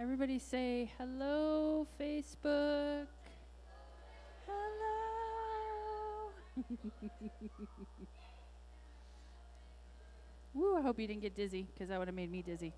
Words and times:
Everybody 0.00 0.38
say 0.38 0.90
hello, 0.96 1.86
Facebook. 2.00 3.06
Hello. 4.46 6.30
Woo, 10.54 10.78
I 10.78 10.80
hope 10.80 10.98
you 10.98 11.06
didn't 11.06 11.20
get 11.20 11.36
dizzy 11.36 11.68
because 11.74 11.90
that 11.90 11.98
would 11.98 12.08
have 12.08 12.14
made 12.14 12.32
me 12.32 12.40
dizzy. 12.40 12.72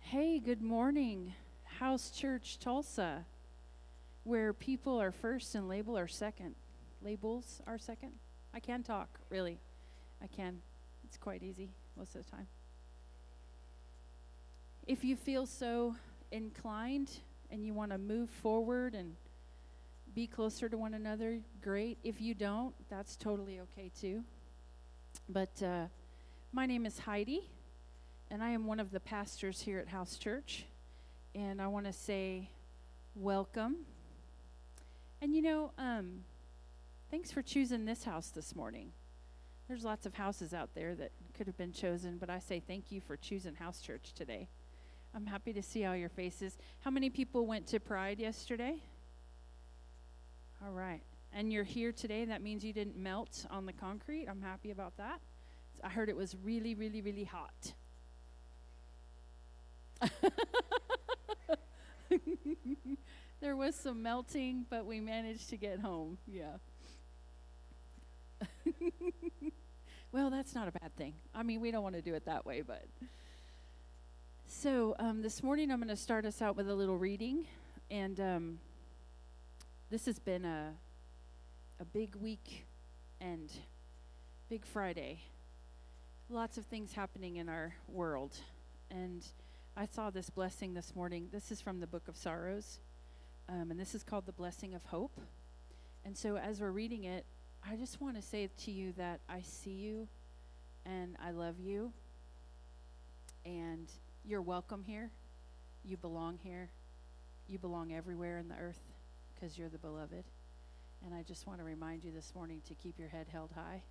Hey, 0.00 0.38
good 0.40 0.60
morning, 0.60 1.32
House 1.78 2.10
Church 2.10 2.58
Tulsa, 2.58 3.24
where 4.24 4.52
people 4.52 5.00
are 5.00 5.10
first 5.10 5.54
and 5.54 5.70
label 5.70 5.96
are 5.96 6.06
second. 6.06 6.54
Labels 7.00 7.62
are 7.66 7.78
second. 7.78 8.12
I 8.52 8.60
can 8.60 8.82
talk, 8.82 9.20
really. 9.30 9.58
I 10.22 10.26
can. 10.26 10.60
It's 11.02 11.16
quite 11.16 11.42
easy 11.42 11.70
most 11.96 12.14
of 12.14 12.26
the 12.26 12.30
time. 12.30 12.46
If 14.86 15.02
you 15.02 15.16
feel 15.16 15.46
so 15.46 15.96
inclined 16.30 17.10
and 17.50 17.66
you 17.66 17.74
want 17.74 17.90
to 17.90 17.98
move 17.98 18.30
forward 18.30 18.94
and 18.94 19.16
be 20.14 20.28
closer 20.28 20.68
to 20.68 20.78
one 20.78 20.94
another, 20.94 21.40
great. 21.60 21.98
If 22.04 22.20
you 22.20 22.34
don't, 22.34 22.72
that's 22.88 23.16
totally 23.16 23.58
okay 23.58 23.90
too. 24.00 24.22
But 25.28 25.60
uh, 25.60 25.86
my 26.52 26.66
name 26.66 26.86
is 26.86 27.00
Heidi, 27.00 27.50
and 28.30 28.44
I 28.44 28.50
am 28.50 28.64
one 28.66 28.78
of 28.78 28.92
the 28.92 29.00
pastors 29.00 29.62
here 29.62 29.80
at 29.80 29.88
House 29.88 30.18
Church. 30.18 30.66
And 31.34 31.60
I 31.60 31.66
want 31.66 31.86
to 31.86 31.92
say 31.92 32.50
welcome. 33.16 33.86
And 35.20 35.34
you 35.34 35.42
know, 35.42 35.72
um, 35.78 36.20
thanks 37.10 37.32
for 37.32 37.42
choosing 37.42 37.86
this 37.86 38.04
house 38.04 38.28
this 38.28 38.54
morning. 38.54 38.92
There's 39.66 39.84
lots 39.84 40.06
of 40.06 40.14
houses 40.14 40.54
out 40.54 40.76
there 40.76 40.94
that 40.94 41.10
could 41.36 41.48
have 41.48 41.58
been 41.58 41.72
chosen, 41.72 42.18
but 42.18 42.30
I 42.30 42.38
say 42.38 42.62
thank 42.64 42.92
you 42.92 43.00
for 43.00 43.16
choosing 43.16 43.56
House 43.56 43.80
Church 43.80 44.12
today. 44.14 44.46
I'm 45.16 45.24
happy 45.24 45.54
to 45.54 45.62
see 45.62 45.86
all 45.86 45.96
your 45.96 46.10
faces. 46.10 46.58
How 46.80 46.90
many 46.90 47.08
people 47.08 47.46
went 47.46 47.66
to 47.68 47.80
Pride 47.80 48.18
yesterday? 48.18 48.82
All 50.62 50.72
right. 50.72 51.00
And 51.32 51.50
you're 51.50 51.64
here 51.64 51.90
today. 51.90 52.26
That 52.26 52.42
means 52.42 52.62
you 52.62 52.74
didn't 52.74 52.98
melt 52.98 53.46
on 53.50 53.64
the 53.64 53.72
concrete. 53.72 54.26
I'm 54.28 54.42
happy 54.42 54.72
about 54.72 54.98
that. 54.98 55.20
I 55.82 55.88
heard 55.88 56.10
it 56.10 56.16
was 56.16 56.36
really, 56.44 56.74
really, 56.74 57.00
really 57.00 57.24
hot. 57.24 57.72
there 63.40 63.56
was 63.56 63.74
some 63.74 64.02
melting, 64.02 64.66
but 64.68 64.84
we 64.84 65.00
managed 65.00 65.48
to 65.48 65.56
get 65.56 65.80
home. 65.80 66.18
Yeah. 66.26 66.58
well, 70.12 70.28
that's 70.28 70.54
not 70.54 70.68
a 70.68 70.72
bad 70.72 70.94
thing. 70.94 71.14
I 71.34 71.42
mean, 71.42 71.62
we 71.62 71.70
don't 71.70 71.82
want 71.82 71.94
to 71.94 72.02
do 72.02 72.12
it 72.12 72.26
that 72.26 72.44
way, 72.44 72.60
but. 72.60 72.84
So 74.48 74.94
um, 75.00 75.22
this 75.22 75.42
morning 75.42 75.72
I'm 75.72 75.78
going 75.78 75.88
to 75.88 75.96
start 75.96 76.24
us 76.24 76.40
out 76.40 76.56
with 76.56 76.70
a 76.70 76.74
little 76.74 76.96
reading, 76.96 77.46
and 77.90 78.18
um, 78.20 78.58
this 79.90 80.06
has 80.06 80.20
been 80.20 80.44
a 80.44 80.72
a 81.80 81.84
big 81.84 82.14
week 82.14 82.64
and 83.20 83.50
big 84.48 84.64
Friday. 84.64 85.18
Lots 86.30 86.58
of 86.58 86.64
things 86.64 86.92
happening 86.92 87.36
in 87.36 87.48
our 87.48 87.74
world, 87.88 88.36
and 88.88 89.26
I 89.76 89.84
saw 89.84 90.10
this 90.10 90.30
blessing 90.30 90.74
this 90.74 90.94
morning. 90.94 91.28
This 91.32 91.50
is 91.50 91.60
from 91.60 91.80
the 91.80 91.86
Book 91.88 92.06
of 92.06 92.16
Sorrows, 92.16 92.78
um, 93.48 93.72
and 93.72 93.80
this 93.80 93.96
is 93.96 94.04
called 94.04 94.26
the 94.26 94.32
Blessing 94.32 94.74
of 94.74 94.84
Hope. 94.84 95.20
And 96.04 96.16
so 96.16 96.36
as 96.36 96.60
we're 96.60 96.70
reading 96.70 97.02
it, 97.02 97.26
I 97.68 97.74
just 97.74 98.00
want 98.00 98.14
to 98.14 98.22
say 98.22 98.48
to 98.64 98.70
you 98.70 98.92
that 98.96 99.20
I 99.28 99.40
see 99.42 99.74
you, 99.74 100.06
and 100.84 101.16
I 101.20 101.32
love 101.32 101.58
you, 101.58 101.92
and 103.44 103.90
you're 104.26 104.42
welcome 104.42 104.82
here. 104.82 105.10
You 105.84 105.96
belong 105.96 106.38
here. 106.42 106.70
You 107.46 107.60
belong 107.60 107.92
everywhere 107.92 108.38
in 108.38 108.48
the 108.48 108.56
earth 108.56 108.80
because 109.32 109.56
you're 109.56 109.68
the 109.68 109.78
beloved. 109.78 110.24
And 111.04 111.14
I 111.14 111.22
just 111.22 111.46
want 111.46 111.60
to 111.60 111.64
remind 111.64 112.02
you 112.02 112.10
this 112.10 112.34
morning 112.34 112.60
to 112.66 112.74
keep 112.74 112.98
your 112.98 113.08
head 113.08 113.28
held 113.30 113.52
high 113.54 113.82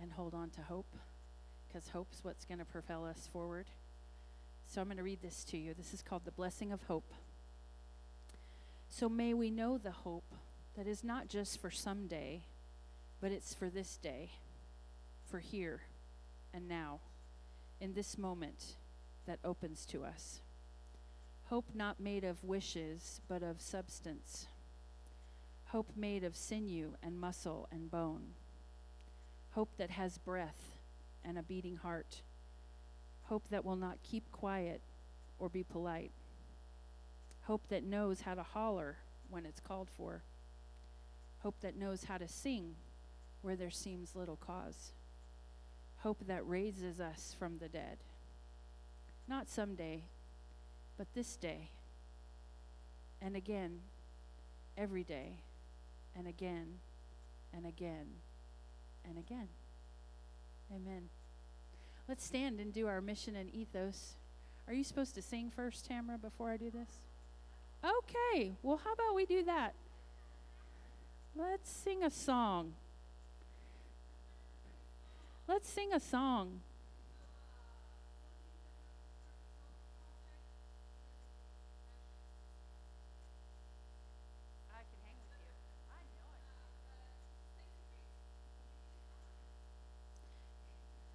and 0.00 0.10
hold 0.10 0.34
on 0.34 0.50
to 0.50 0.62
hope 0.62 0.96
because 1.68 1.88
hope's 1.88 2.24
what's 2.24 2.44
going 2.44 2.58
to 2.58 2.64
propel 2.64 3.04
us 3.04 3.28
forward. 3.32 3.66
So 4.66 4.80
I'm 4.80 4.88
going 4.88 4.96
to 4.96 5.04
read 5.04 5.22
this 5.22 5.44
to 5.44 5.56
you. 5.56 5.72
This 5.72 5.94
is 5.94 6.02
called 6.02 6.24
the 6.24 6.32
blessing 6.32 6.72
of 6.72 6.82
hope. 6.84 7.12
So 8.88 9.08
may 9.08 9.34
we 9.34 9.50
know 9.50 9.78
the 9.78 9.92
hope 9.92 10.34
that 10.76 10.88
is 10.88 11.04
not 11.04 11.28
just 11.28 11.60
for 11.60 11.70
someday, 11.70 12.42
but 13.20 13.30
it's 13.30 13.54
for 13.54 13.70
this 13.70 13.98
day, 13.98 14.32
for 15.30 15.38
here 15.38 15.82
and 16.52 16.66
now, 16.66 17.00
in 17.80 17.94
this 17.94 18.18
moment 18.18 18.74
that 19.26 19.38
opens 19.44 19.86
to 19.86 20.04
us. 20.04 20.40
Hope 21.48 21.66
not 21.74 22.00
made 22.00 22.24
of 22.24 22.42
wishes, 22.42 23.20
but 23.28 23.42
of 23.42 23.60
substance. 23.60 24.46
Hope 25.66 25.90
made 25.96 26.24
of 26.24 26.36
sinew 26.36 26.94
and 27.02 27.20
muscle 27.20 27.68
and 27.70 27.90
bone. 27.90 28.34
Hope 29.50 29.76
that 29.76 29.90
has 29.90 30.18
breath 30.18 30.78
and 31.24 31.38
a 31.38 31.42
beating 31.42 31.76
heart. 31.76 32.22
Hope 33.24 33.48
that 33.50 33.64
will 33.64 33.76
not 33.76 34.02
keep 34.02 34.30
quiet 34.32 34.82
or 35.38 35.48
be 35.48 35.62
polite. 35.62 36.12
Hope 37.42 37.68
that 37.68 37.84
knows 37.84 38.22
how 38.22 38.34
to 38.34 38.42
holler 38.42 38.96
when 39.28 39.44
it's 39.44 39.60
called 39.60 39.90
for. 39.96 40.22
Hope 41.40 41.60
that 41.60 41.76
knows 41.76 42.04
how 42.04 42.18
to 42.18 42.28
sing 42.28 42.74
where 43.42 43.56
there 43.56 43.70
seems 43.70 44.16
little 44.16 44.36
cause. 44.36 44.92
Hope 45.98 46.26
that 46.26 46.48
raises 46.48 47.00
us 47.00 47.36
from 47.38 47.58
the 47.58 47.68
dead 47.68 47.98
not 49.28 49.48
someday, 49.48 50.04
but 50.96 51.08
this 51.14 51.36
day. 51.36 51.70
And 53.20 53.36
again, 53.36 53.80
every 54.76 55.04
day, 55.04 55.38
and 56.16 56.26
again, 56.26 56.78
and 57.52 57.66
again, 57.66 58.06
and 59.08 59.18
again. 59.18 59.48
Amen. 60.74 61.08
Let's 62.08 62.24
stand 62.24 62.60
and 62.60 62.72
do 62.72 62.86
our 62.86 63.00
mission 63.00 63.36
and 63.36 63.52
ethos. 63.54 64.14
Are 64.66 64.74
you 64.74 64.84
supposed 64.84 65.14
to 65.14 65.22
sing 65.22 65.50
first, 65.54 65.86
Tamara, 65.86 66.18
before 66.18 66.50
I 66.50 66.56
do 66.56 66.70
this? 66.70 67.06
Okay, 67.84 68.56
well, 68.62 68.80
how 68.82 68.92
about 68.92 69.14
we 69.14 69.26
do 69.26 69.42
that? 69.44 69.74
Let's 71.36 71.70
sing 71.70 72.02
a 72.02 72.10
song. 72.10 72.74
Let's 75.46 75.68
sing 75.68 75.92
a 75.92 76.00
song. 76.00 76.60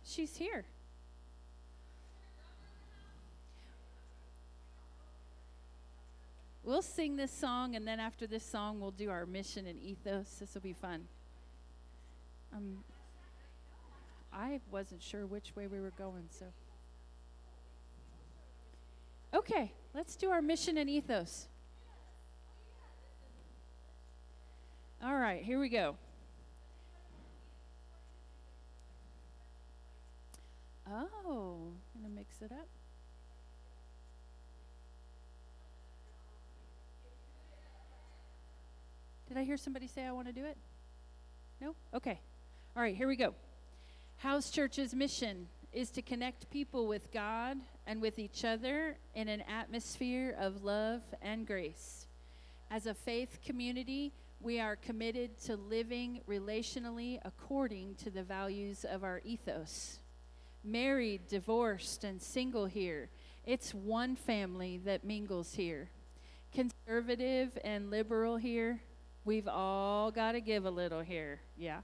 She's 0.09 0.37
here. 0.37 0.65
We'll 6.63 6.81
sing 6.81 7.15
this 7.15 7.31
song, 7.31 7.75
and 7.75 7.87
then 7.87 7.99
after 7.99 8.25
this 8.25 8.43
song, 8.43 8.79
we'll 8.79 8.89
do 8.89 9.11
our 9.11 9.27
mission 9.27 9.67
and 9.67 9.79
ethos. 9.79 10.37
This 10.39 10.55
will 10.55 10.61
be 10.61 10.73
fun. 10.73 11.07
Um, 12.51 12.83
I 14.33 14.59
wasn't 14.71 15.03
sure 15.03 15.27
which 15.27 15.55
way 15.55 15.67
we 15.67 15.79
were 15.79 15.93
going, 15.97 16.25
so. 16.31 16.45
Okay, 19.33 19.71
let's 19.93 20.15
do 20.15 20.31
our 20.31 20.41
mission 20.41 20.79
and 20.79 20.89
ethos. 20.89 21.47
All 25.03 25.15
right, 25.15 25.43
here 25.43 25.59
we 25.59 25.69
go. 25.69 25.97
Oh, 30.91 31.73
gonna 31.93 32.13
mix 32.13 32.41
it 32.41 32.51
up. 32.51 32.67
Did 39.27 39.37
I 39.37 39.43
hear 39.43 39.57
somebody 39.57 39.85
say 39.85 40.05
I 40.05 40.11
want 40.11 40.27
to 40.27 40.33
do 40.33 40.43
it? 40.45 40.57
No? 41.61 41.75
Okay. 41.93 42.19
All 42.75 42.81
right, 42.81 42.95
here 42.95 43.07
we 43.07 43.15
go. 43.15 43.35
House 44.17 44.49
Church's 44.49 44.95
mission 44.95 45.47
is 45.71 45.91
to 45.91 46.01
connect 46.01 46.49
people 46.49 46.87
with 46.87 47.11
God 47.11 47.57
and 47.85 48.01
with 48.01 48.17
each 48.17 48.43
other 48.43 48.97
in 49.13 49.27
an 49.27 49.41
atmosphere 49.41 50.35
of 50.39 50.63
love 50.63 51.01
and 51.21 51.45
grace. 51.45 52.07
As 52.71 52.87
a 52.87 52.95
faith 52.95 53.37
community, 53.45 54.11
we 54.41 54.59
are 54.59 54.75
committed 54.75 55.39
to 55.41 55.55
living 55.55 56.21
relationally 56.27 57.19
according 57.23 57.95
to 57.95 58.09
the 58.09 58.23
values 58.23 58.83
of 58.83 59.03
our 59.03 59.21
ethos 59.23 59.99
married, 60.63 61.27
divorced, 61.27 62.03
and 62.03 62.21
single 62.21 62.65
here. 62.65 63.09
It's 63.45 63.73
one 63.73 64.15
family 64.15 64.79
that 64.85 65.03
mingles 65.03 65.53
here. 65.55 65.89
Conservative 66.53 67.57
and 67.63 67.89
liberal 67.89 68.37
here. 68.37 68.81
We've 69.25 69.47
all 69.47 70.11
got 70.11 70.33
to 70.33 70.41
give 70.41 70.65
a 70.65 70.71
little 70.71 71.01
here. 71.01 71.39
Yeah. 71.57 71.81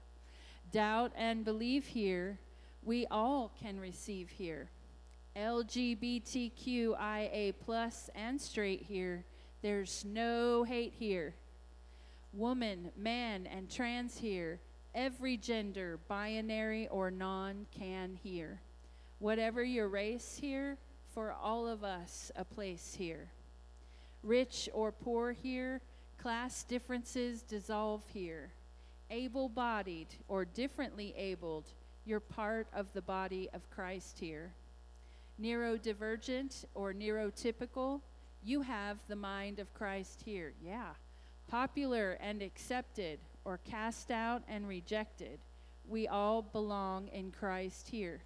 Doubt 0.72 1.12
and 1.16 1.44
believe 1.44 1.86
here. 1.86 2.38
We 2.82 3.06
all 3.10 3.52
can 3.60 3.80
receive 3.80 4.30
here. 4.30 4.70
LGBTQIA 5.36 6.94
plus 7.64 8.10
and 8.14 8.40
straight 8.40 8.82
here. 8.82 9.24
There's 9.62 10.04
no 10.04 10.64
hate 10.64 10.94
here. 10.98 11.34
Woman, 12.32 12.90
man, 12.96 13.46
and 13.46 13.70
trans 13.70 14.18
here. 14.18 14.60
Every 14.94 15.36
gender, 15.36 15.98
binary 16.08 16.88
or 16.88 17.10
non, 17.10 17.66
can 17.76 18.18
here. 18.22 18.60
Whatever 19.18 19.62
your 19.62 19.88
race 19.88 20.38
here, 20.40 20.76
for 21.16 21.32
all 21.32 21.66
of 21.66 21.82
us, 21.82 22.30
a 22.36 22.44
place 22.44 22.94
here. 22.98 23.28
Rich 24.22 24.68
or 24.74 24.92
poor 24.92 25.32
here, 25.32 25.80
class 26.18 26.62
differences 26.64 27.40
dissolve 27.40 28.02
here. 28.12 28.50
Able 29.10 29.48
bodied 29.48 30.08
or 30.28 30.44
differently 30.44 31.14
abled, 31.16 31.64
you're 32.04 32.20
part 32.20 32.66
of 32.74 32.92
the 32.92 33.00
body 33.00 33.48
of 33.54 33.70
Christ 33.70 34.18
here. 34.18 34.52
Neurodivergent 35.40 36.66
or 36.74 36.92
neurotypical, 36.92 38.00
you 38.44 38.60
have 38.60 38.98
the 39.08 39.16
mind 39.16 39.58
of 39.58 39.72
Christ 39.72 40.20
here. 40.22 40.52
Yeah. 40.62 40.90
Popular 41.48 42.18
and 42.20 42.42
accepted 42.42 43.18
or 43.46 43.60
cast 43.64 44.10
out 44.10 44.42
and 44.48 44.68
rejected, 44.68 45.38
we 45.88 46.06
all 46.06 46.42
belong 46.42 47.08
in 47.08 47.30
Christ 47.30 47.88
here. 47.88 48.20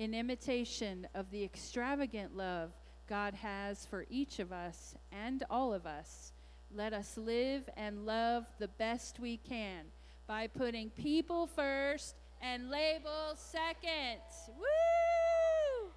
In 0.00 0.14
imitation 0.14 1.06
of 1.14 1.30
the 1.30 1.44
extravagant 1.44 2.34
love 2.34 2.70
God 3.06 3.34
has 3.34 3.84
for 3.84 4.06
each 4.08 4.38
of 4.38 4.50
us 4.50 4.94
and 5.12 5.44
all 5.50 5.74
of 5.74 5.84
us, 5.84 6.32
let 6.74 6.94
us 6.94 7.18
live 7.18 7.68
and 7.76 8.06
love 8.06 8.46
the 8.58 8.68
best 8.68 9.20
we 9.20 9.36
can 9.36 9.84
by 10.26 10.46
putting 10.46 10.88
people 10.88 11.46
first 11.46 12.14
and 12.40 12.70
labels 12.70 13.36
second. 13.36 14.22
Woo! 14.56 15.90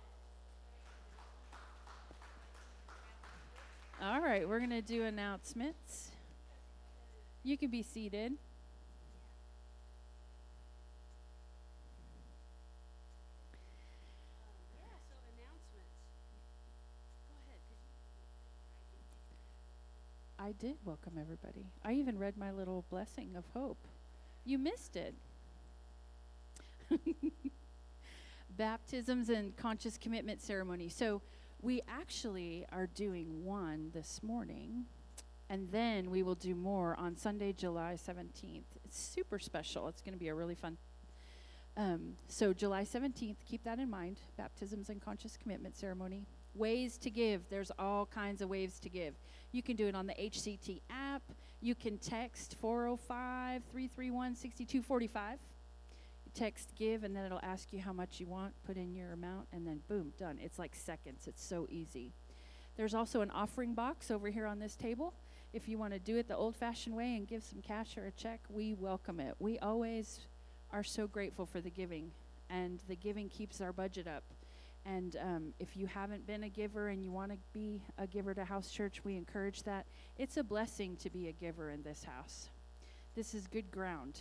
All 4.02 4.20
right, 4.20 4.46
we're 4.46 4.60
going 4.60 4.70
to 4.70 4.82
do 4.82 5.04
announcements. 5.04 6.12
You 7.42 7.58
can 7.58 7.70
be 7.70 7.82
seated. 7.82 8.34
I 20.44 20.52
did 20.60 20.76
welcome 20.84 21.14
everybody. 21.18 21.72
I 21.86 21.94
even 21.94 22.20
read 22.20 22.36
my 22.36 22.52
little 22.52 22.84
blessing 22.90 23.38
of 23.38 23.46
hope. 23.54 23.88
You 24.44 24.58
missed 24.58 24.98
it. 24.98 25.16
Baptisms 28.58 29.30
and 29.30 29.56
conscious 29.56 29.98
commitment 29.98 30.42
ceremony. 30.42 30.90
So 30.90 31.22
we 31.62 31.82
actually 31.88 32.66
are 32.74 32.88
doing 32.88 33.46
one 33.46 33.92
this 33.94 34.22
morning, 34.22 34.84
and 35.50 35.72
then 35.72 36.12
we 36.12 36.24
will 36.24 36.36
do 36.36 36.56
more 36.56 36.98
on 37.00 37.16
Sunday, 37.16 37.54
July 37.54 37.96
17th. 37.96 38.64
It's 38.84 39.00
super 39.00 39.40
special. 39.40 39.88
It's 39.88 40.02
going 40.02 40.14
to 40.14 40.20
be 40.20 40.28
a 40.28 40.36
really 40.36 40.56
fun. 40.56 40.76
Um, 41.78 42.18
so 42.28 42.52
July 42.52 42.84
17th, 42.84 43.38
keep 43.46 43.64
that 43.64 43.80
in 43.80 43.90
mind. 43.90 44.20
Baptisms 44.36 44.90
and 44.90 45.02
conscious 45.02 45.38
commitment 45.38 45.78
ceremony. 45.78 46.26
Ways 46.54 46.98
to 46.98 47.10
give. 47.10 47.44
There's 47.50 47.72
all 47.80 48.06
kinds 48.06 48.42
of 48.42 48.50
ways 48.50 48.78
to 48.82 48.90
give. 48.90 49.16
You 49.54 49.62
can 49.62 49.76
do 49.76 49.88
it 49.88 49.96
on 49.96 50.08
the 50.08 50.16
HCT 50.16 50.82
app. 50.90 51.22
You 51.62 51.76
can 51.76 52.00
text 52.00 52.58
405 52.60 53.64
331 53.72 54.36
6245. 54.36 55.40
Text 56.34 56.74
give, 56.76 57.04
and 57.04 57.16
then 57.16 57.26
it'll 57.26 57.40
ask 57.44 57.72
you 57.72 57.80
how 57.80 57.94
much 57.94 58.20
you 58.20 58.26
want. 58.26 58.56
Put 58.66 58.78
in 58.78 58.96
your 58.96 59.14
amount, 59.14 59.48
and 59.54 59.68
then 59.68 59.82
boom, 59.88 60.12
done. 60.18 60.40
It's 60.42 60.58
like 60.58 60.76
seconds. 60.76 61.28
It's 61.28 61.46
so 61.46 61.68
easy. 61.70 62.14
There's 62.76 62.96
also 62.96 63.22
an 63.22 63.30
offering 63.30 63.76
box 63.76 64.10
over 64.10 64.30
here 64.30 64.48
on 64.48 64.58
this 64.58 64.76
table. 64.76 65.14
If 65.54 65.70
you 65.70 65.78
want 65.78 65.94
to 65.94 66.00
do 66.00 66.18
it 66.18 66.28
the 66.28 66.36
old 66.36 66.56
fashioned 66.56 66.96
way 66.96 67.16
and 67.16 67.28
give 67.28 67.44
some 67.44 67.62
cash 67.62 67.96
or 67.96 68.08
a 68.08 68.12
check, 68.12 68.40
we 68.50 68.74
welcome 68.74 69.20
it. 69.20 69.36
We 69.38 69.60
always 69.60 70.22
are 70.72 70.84
so 70.84 71.06
grateful 71.06 71.46
for 71.46 71.62
the 71.62 71.70
giving, 71.70 72.10
and 72.50 72.82
the 72.88 72.96
giving 72.96 73.30
keeps 73.30 73.62
our 73.62 73.72
budget 73.72 74.08
up. 74.08 74.24
And 74.86 75.16
um, 75.22 75.54
if 75.60 75.78
you 75.78 75.88
haven't 75.88 76.28
been 76.28 76.44
a 76.44 76.50
giver 76.50 76.90
and 76.90 77.04
you 77.04 77.12
want 77.12 77.32
to 77.32 77.38
be 77.54 77.82
a 77.98 78.06
giver 78.06 78.34
to 78.34 78.44
House 78.44 78.70
Church, 78.70 79.04
we 79.04 79.16
encourage 79.16 79.64
that. 79.64 79.86
It's 80.18 80.38
a 80.38 80.44
blessing 80.44 80.98
to 80.98 81.10
be 81.10 81.30
a 81.30 81.32
giver 81.32 81.72
in 81.72 81.84
this 81.84 82.04
house. 82.04 82.50
This 83.16 83.34
is 83.34 83.48
good 83.48 83.72
ground. 83.72 84.20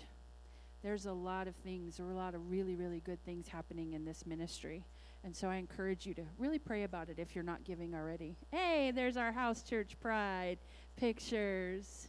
There's 0.82 1.06
a 1.06 1.12
lot 1.12 1.48
of 1.48 1.54
things, 1.56 1.96
there 1.96 2.06
are 2.06 2.12
a 2.12 2.16
lot 2.16 2.34
of 2.34 2.50
really, 2.50 2.74
really 2.74 3.00
good 3.00 3.24
things 3.24 3.48
happening 3.48 3.92
in 3.92 4.04
this 4.04 4.26
ministry. 4.26 4.84
And 5.24 5.36
so 5.36 5.48
I 5.48 5.56
encourage 5.56 6.06
you 6.06 6.14
to 6.14 6.22
really 6.38 6.58
pray 6.58 6.82
about 6.82 7.08
it 7.08 7.18
if 7.18 7.34
you're 7.34 7.44
not 7.44 7.62
giving 7.62 7.94
already. 7.94 8.36
Hey, 8.50 8.90
there's 8.90 9.16
our 9.16 9.30
House 9.30 9.62
Church 9.62 9.96
Pride 10.00 10.58
pictures. 10.96 12.08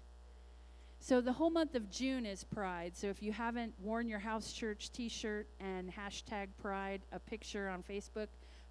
So 0.99 1.21
the 1.21 1.33
whole 1.33 1.51
month 1.51 1.75
of 1.75 1.91
June 1.91 2.25
is 2.25 2.43
Pride. 2.43 2.95
So 2.95 3.07
if 3.07 3.21
you 3.21 3.31
haven't 3.31 3.73
worn 3.79 4.07
your 4.07 4.19
House 4.19 4.53
Church 4.53 4.91
t 4.91 5.09
shirt 5.09 5.47
and 5.59 5.93
hashtag 5.93 6.47
Pride, 6.59 7.01
a 7.11 7.19
picture 7.19 7.69
on 7.69 7.83
Facebook, 7.83 8.27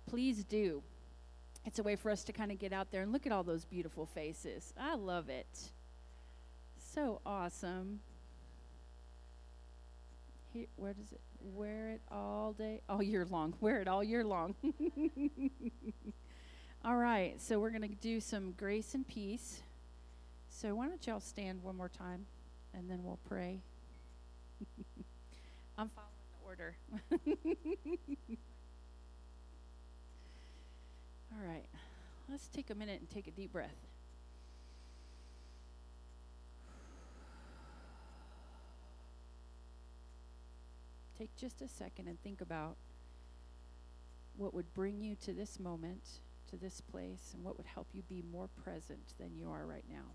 please 0.07 0.45
do. 0.45 0.83
It's 1.65 1.79
a 1.79 1.83
way 1.83 1.97
for 1.97 2.11
us 2.11 2.25
to 2.25 2.33
kind 2.33 2.51
of 2.51 2.59
get 2.59 2.73
out 2.73 2.91
there 2.91 3.03
and 3.03 3.13
look 3.13 3.27
at 3.27 3.33
all 3.33 3.45
those 3.45 3.65
beautiful 3.65 4.07
faces. 4.07 4.75
I 4.79 4.97
love 4.97 5.29
it. 5.29 5.71
So 6.95 7.21
awesome. 7.25 8.01
Here, 10.53 10.67
where 10.77 10.93
does 10.93 11.13
it? 11.13 11.21
Wear 11.41 11.91
it 11.91 12.03
all 12.11 12.53
day, 12.53 12.83
all 12.89 13.03
year 13.03 13.25
long. 13.25 13.55
Wear 13.61 13.81
it 13.81 13.89
all 13.89 14.05
year 14.05 14.25
long. 14.25 14.55
all 16.85 16.97
right, 16.97 17.41
so 17.41 17.59
we're 17.59 17.71
going 17.71 17.89
to 17.89 17.89
do 17.89 18.21
some 18.21 18.53
grace 18.53 18.95
and 18.95 19.07
peace. 19.07 19.63
So 20.51 20.75
why 20.75 20.89
don't 20.89 21.07
y'all 21.07 21.21
stand 21.21 21.63
one 21.63 21.77
more 21.77 21.89
time, 21.89 22.27
and 22.75 22.91
then 22.91 23.03
we'll 23.03 23.21
pray. 23.29 23.63
I'm 25.79 25.89
following 25.89 26.27
the 26.31 26.37
order. 26.45 26.77
All 31.35 31.49
right, 31.49 31.67
let's 32.29 32.47
take 32.49 32.71
a 32.71 32.75
minute 32.75 33.01
and 33.01 33.09
take 33.09 33.27
a 33.27 33.31
deep 33.31 33.53
breath. 33.53 33.71
Take 41.17 41.35
just 41.37 41.63
a 41.63 41.69
second 41.69 42.09
and 42.09 42.21
think 42.23 42.41
about 42.41 42.77
what 44.37 44.53
would 44.53 44.75
bring 44.75 45.01
you 45.01 45.15
to 45.25 45.33
this 45.33 45.59
moment, 45.59 46.21
to 46.51 46.57
this 46.57 46.81
place, 46.81 47.31
and 47.35 47.45
what 47.45 47.57
would 47.57 47.67
help 47.67 47.87
you 47.93 48.03
be 48.03 48.23
more 48.31 48.49
present 48.63 49.15
than 49.19 49.37
you 49.37 49.51
are 49.51 49.67
right 49.67 49.85
now. 49.89 50.15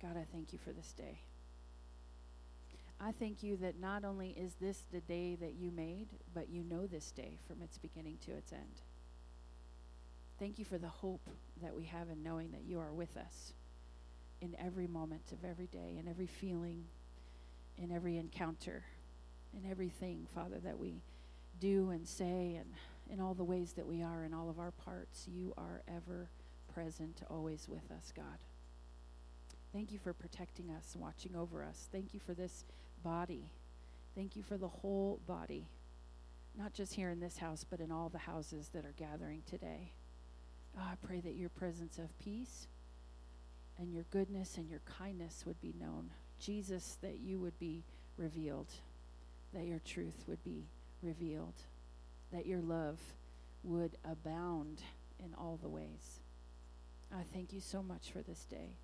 God, 0.00 0.16
I 0.16 0.24
thank 0.32 0.52
you 0.52 0.58
for 0.58 0.72
this 0.72 0.92
day. 0.92 1.20
I 3.00 3.12
thank 3.12 3.42
you 3.42 3.56
that 3.58 3.78
not 3.78 4.04
only 4.04 4.30
is 4.30 4.54
this 4.60 4.84
the 4.90 5.00
day 5.00 5.36
that 5.36 5.54
you 5.54 5.70
made, 5.70 6.08
but 6.34 6.48
you 6.48 6.62
know 6.64 6.86
this 6.86 7.10
day 7.10 7.38
from 7.46 7.62
its 7.62 7.78
beginning 7.78 8.18
to 8.24 8.32
its 8.32 8.52
end. 8.52 8.80
Thank 10.38 10.58
you 10.58 10.64
for 10.64 10.78
the 10.78 10.88
hope 10.88 11.28
that 11.62 11.74
we 11.74 11.84
have 11.84 12.08
in 12.08 12.22
knowing 12.22 12.50
that 12.52 12.64
you 12.64 12.78
are 12.78 12.92
with 12.92 13.16
us 13.16 13.52
in 14.40 14.56
every 14.58 14.86
moment 14.86 15.32
of 15.32 15.44
every 15.44 15.66
day, 15.66 15.96
in 15.98 16.08
every 16.08 16.26
feeling, 16.26 16.84
in 17.78 17.90
every 17.90 18.16
encounter, 18.16 18.84
in 19.54 19.70
everything, 19.70 20.26
Father, 20.34 20.58
that 20.58 20.78
we 20.78 21.02
do 21.60 21.90
and 21.90 22.06
say, 22.06 22.56
and 22.58 22.70
in 23.10 23.20
all 23.20 23.34
the 23.34 23.44
ways 23.44 23.72
that 23.72 23.86
we 23.86 24.02
are 24.02 24.24
in 24.24 24.34
all 24.34 24.50
of 24.50 24.58
our 24.58 24.72
parts. 24.72 25.26
You 25.28 25.54
are 25.56 25.82
ever 25.88 26.28
present, 26.74 27.22
always 27.30 27.68
with 27.68 27.90
us, 27.90 28.12
God. 28.14 28.38
Thank 29.72 29.92
you 29.92 29.98
for 29.98 30.12
protecting 30.12 30.70
us 30.70 30.96
watching 30.98 31.36
over 31.36 31.62
us. 31.62 31.88
Thank 31.92 32.14
you 32.14 32.20
for 32.20 32.34
this 32.34 32.64
body. 33.02 33.50
Thank 34.14 34.36
you 34.36 34.42
for 34.42 34.56
the 34.56 34.68
whole 34.68 35.20
body, 35.26 35.68
not 36.56 36.72
just 36.72 36.94
here 36.94 37.10
in 37.10 37.20
this 37.20 37.36
house, 37.36 37.64
but 37.68 37.80
in 37.80 37.92
all 37.92 38.08
the 38.08 38.18
houses 38.18 38.70
that 38.72 38.84
are 38.84 38.94
gathering 38.96 39.42
today. 39.46 39.92
Oh, 40.76 40.82
I 40.82 40.94
pray 41.06 41.20
that 41.20 41.34
your 41.34 41.48
presence 41.48 41.98
of 41.98 42.18
peace 42.18 42.66
and 43.78 43.92
your 43.92 44.04
goodness 44.10 44.56
and 44.56 44.68
your 44.68 44.80
kindness 44.98 45.44
would 45.46 45.60
be 45.60 45.74
known. 45.78 46.10
Jesus, 46.38 46.98
that 47.02 47.18
you 47.18 47.38
would 47.38 47.58
be 47.58 47.84
revealed, 48.16 48.72
that 49.52 49.66
your 49.66 49.80
truth 49.80 50.24
would 50.26 50.42
be 50.44 50.68
revealed, 51.02 51.54
that 52.32 52.46
your 52.46 52.60
love 52.60 52.98
would 53.62 53.96
abound 54.04 54.82
in 55.18 55.34
all 55.34 55.58
the 55.60 55.68
ways. 55.68 56.20
I 57.12 57.22
thank 57.32 57.52
you 57.52 57.60
so 57.60 57.82
much 57.82 58.10
for 58.12 58.22
this 58.22 58.44
day. 58.44 58.76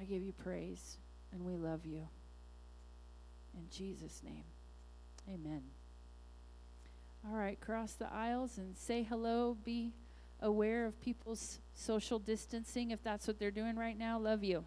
I 0.00 0.04
give 0.04 0.22
you 0.22 0.32
praise 0.32 0.98
and 1.32 1.44
we 1.44 1.56
love 1.56 1.86
you. 1.86 2.08
In 3.54 3.68
Jesus' 3.70 4.22
name, 4.24 4.44
amen. 5.28 5.62
All 7.28 7.36
right, 7.36 7.60
cross 7.60 7.92
the 7.92 8.12
aisles 8.12 8.58
and 8.58 8.76
say 8.76 9.02
hello. 9.02 9.56
Be 9.64 9.92
aware 10.40 10.86
of 10.86 11.00
people's 11.00 11.60
social 11.74 12.18
distancing 12.18 12.90
if 12.90 13.02
that's 13.02 13.28
what 13.28 13.38
they're 13.38 13.50
doing 13.50 13.76
right 13.76 13.96
now. 13.96 14.18
Love 14.18 14.42
you. 14.42 14.64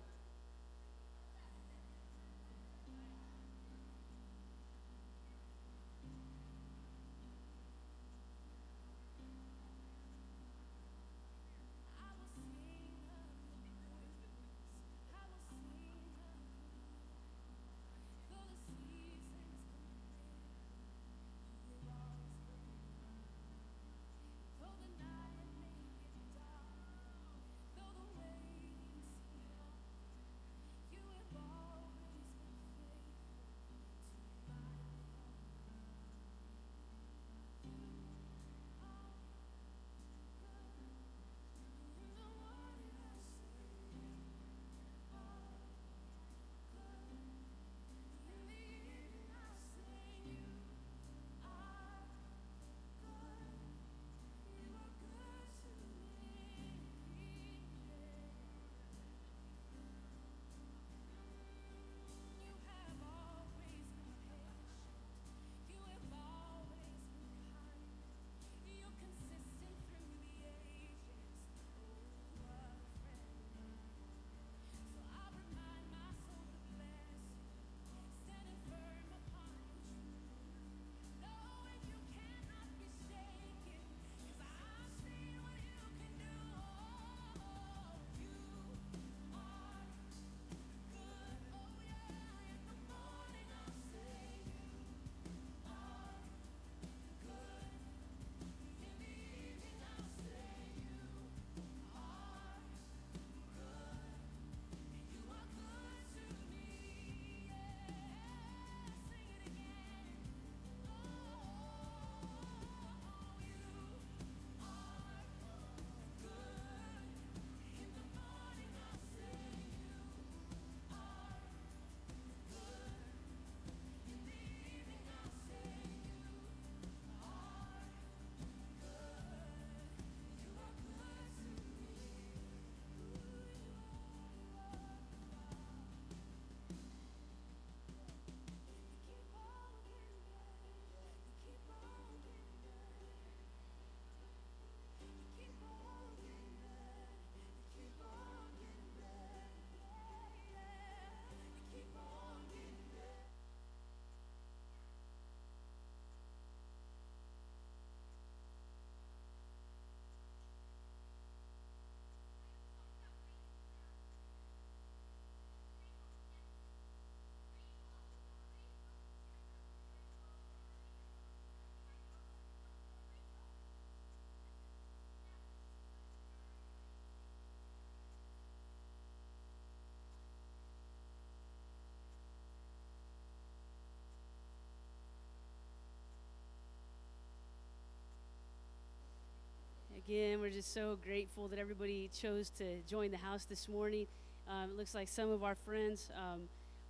Again. 190.08 190.40
We're 190.40 190.52
just 190.52 190.72
so 190.72 190.98
grateful 191.04 191.48
that 191.48 191.58
everybody 191.58 192.12
chose 192.14 192.52
to 192.58 192.82
join 192.84 193.10
the 193.10 193.18
house 193.18 193.46
this 193.46 193.68
morning. 193.68 194.06
Um, 194.48 194.72
it 194.72 194.78
looks 194.78 194.94
like 194.94 195.08
some 195.08 195.32
of 195.32 195.44
our 195.44 195.56
friends 195.56 196.10
um, 196.16 196.42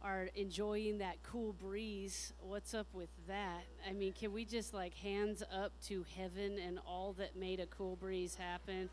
are 0.01 0.29
enjoying 0.35 0.97
that 0.97 1.23
cool 1.23 1.53
breeze. 1.53 2.33
What's 2.41 2.73
up 2.73 2.87
with 2.93 3.09
that? 3.27 3.63
I 3.87 3.93
mean, 3.93 4.11
can 4.11 4.33
we 4.33 4.43
just 4.43 4.73
like 4.73 4.95
hands 4.95 5.43
up 5.53 5.71
to 5.87 6.05
heaven 6.17 6.57
and 6.59 6.77
all 6.85 7.13
that 7.13 7.37
made 7.37 7.61
a 7.61 7.67
cool 7.67 7.95
breeze 7.95 8.35
happen? 8.35 8.89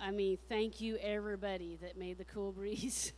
I 0.00 0.12
mean, 0.12 0.38
thank 0.48 0.80
you 0.80 0.96
everybody 0.98 1.78
that 1.82 1.98
made 1.98 2.18
the 2.18 2.24
cool 2.24 2.52
breeze 2.56 3.12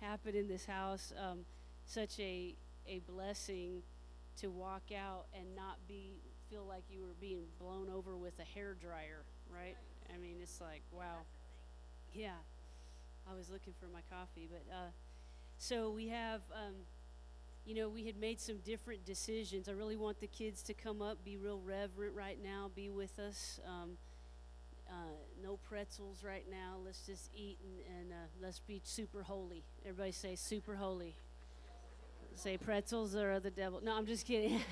happen 0.00 0.34
in 0.34 0.48
this 0.48 0.66
house. 0.66 1.12
Um, 1.16 1.40
such 1.84 2.18
a 2.18 2.56
a 2.88 3.00
blessing 3.00 3.82
to 4.40 4.48
walk 4.48 4.90
out 4.92 5.26
and 5.34 5.54
not 5.54 5.76
be 5.86 6.14
feel 6.50 6.64
like 6.64 6.84
you 6.88 7.00
were 7.02 7.14
being 7.20 7.44
blown 7.58 7.88
over 7.90 8.16
with 8.16 8.34
a 8.38 8.44
hair 8.44 8.74
dryer, 8.74 9.24
right? 9.52 9.76
I 10.14 10.18
mean, 10.18 10.36
it's 10.42 10.60
like, 10.60 10.82
wow. 10.92 11.24
Yeah. 12.12 12.38
I 13.30 13.34
was 13.34 13.50
looking 13.50 13.74
for 13.80 13.86
my 13.86 14.00
coffee, 14.10 14.48
but 14.50 14.62
uh, 14.72 14.90
so 15.58 15.90
we 15.90 16.08
have, 16.08 16.42
um, 16.52 16.74
you 17.64 17.74
know, 17.74 17.88
we 17.88 18.04
had 18.06 18.16
made 18.16 18.40
some 18.40 18.58
different 18.64 19.04
decisions. 19.04 19.68
I 19.68 19.72
really 19.72 19.96
want 19.96 20.20
the 20.20 20.28
kids 20.28 20.62
to 20.64 20.74
come 20.74 21.02
up, 21.02 21.24
be 21.24 21.36
real 21.36 21.60
reverent 21.64 22.14
right 22.14 22.38
now, 22.42 22.70
be 22.74 22.88
with 22.88 23.18
us. 23.18 23.58
Um, 23.66 23.98
uh, 24.88 24.92
no 25.42 25.58
pretzels 25.68 26.22
right 26.22 26.44
now. 26.48 26.76
Let's 26.84 27.04
just 27.04 27.30
eat 27.34 27.58
and, 27.64 27.98
and 27.98 28.12
uh, 28.12 28.26
let's 28.40 28.60
be 28.60 28.80
super 28.84 29.22
holy. 29.22 29.64
Everybody 29.84 30.12
say 30.12 30.36
super 30.36 30.76
holy. 30.76 31.16
Say 32.36 32.58
pretzels 32.58 33.16
are 33.16 33.40
the 33.40 33.50
devil. 33.50 33.80
No, 33.82 33.96
I'm 33.96 34.06
just 34.06 34.26
kidding. 34.26 34.60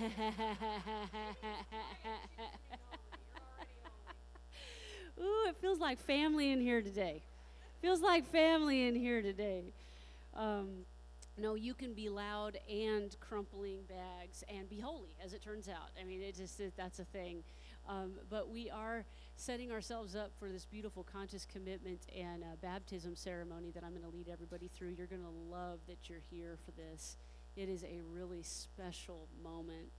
Ooh, 5.21 5.49
it 5.49 5.57
feels 5.61 5.79
like 5.79 5.99
family 5.99 6.51
in 6.51 6.61
here 6.61 6.83
today. 6.83 7.23
Feels 7.81 8.01
like 8.01 8.27
family 8.27 8.87
in 8.87 8.95
here 8.95 9.23
today. 9.23 9.65
Um, 10.35 10.85
no, 11.37 11.55
you 11.55 11.75
can 11.75 11.95
be 11.95 12.09
loud 12.09 12.59
and 12.71 13.15
crumpling 13.21 13.81
bags 13.89 14.45
and 14.49 14.69
be 14.69 14.79
holy, 14.79 15.17
as 15.25 15.33
it 15.33 15.43
turns 15.43 15.69
out. 15.69 15.91
I 16.01 16.05
mean, 16.05 16.23
it 16.23 16.37
just 16.37 16.61
it, 16.61 16.73
that's 16.77 17.01
a 17.01 17.05
thing. 17.05 17.43
Um, 17.89 18.13
but 18.31 18.49
we 18.49 18.71
are 18.71 19.05
setting 19.37 19.71
ourselves 19.71 20.17
up 20.17 20.31
for 20.39 20.49
this 20.49 20.65
beautiful 20.65 21.03
conscious 21.03 21.45
commitment 21.45 22.07
and 22.17 22.43
uh, 22.43 22.57
baptism 22.63 23.17
ceremony 23.17 23.71
that 23.73 23.85
I'm 23.85 23.91
going 23.91 24.09
to 24.09 24.17
lead 24.17 24.29
everybody 24.33 24.71
through. 24.75 24.91
You're 24.97 25.09
going 25.09 25.23
to 25.23 25.55
love 25.55 25.81
that 25.89 26.09
you're 26.09 26.23
here 26.31 26.57
for 26.65 26.71
this. 26.71 27.17
It 27.57 27.69
is 27.69 27.83
a 27.85 28.01
really 28.13 28.43
special 28.43 29.29
moment 29.43 29.91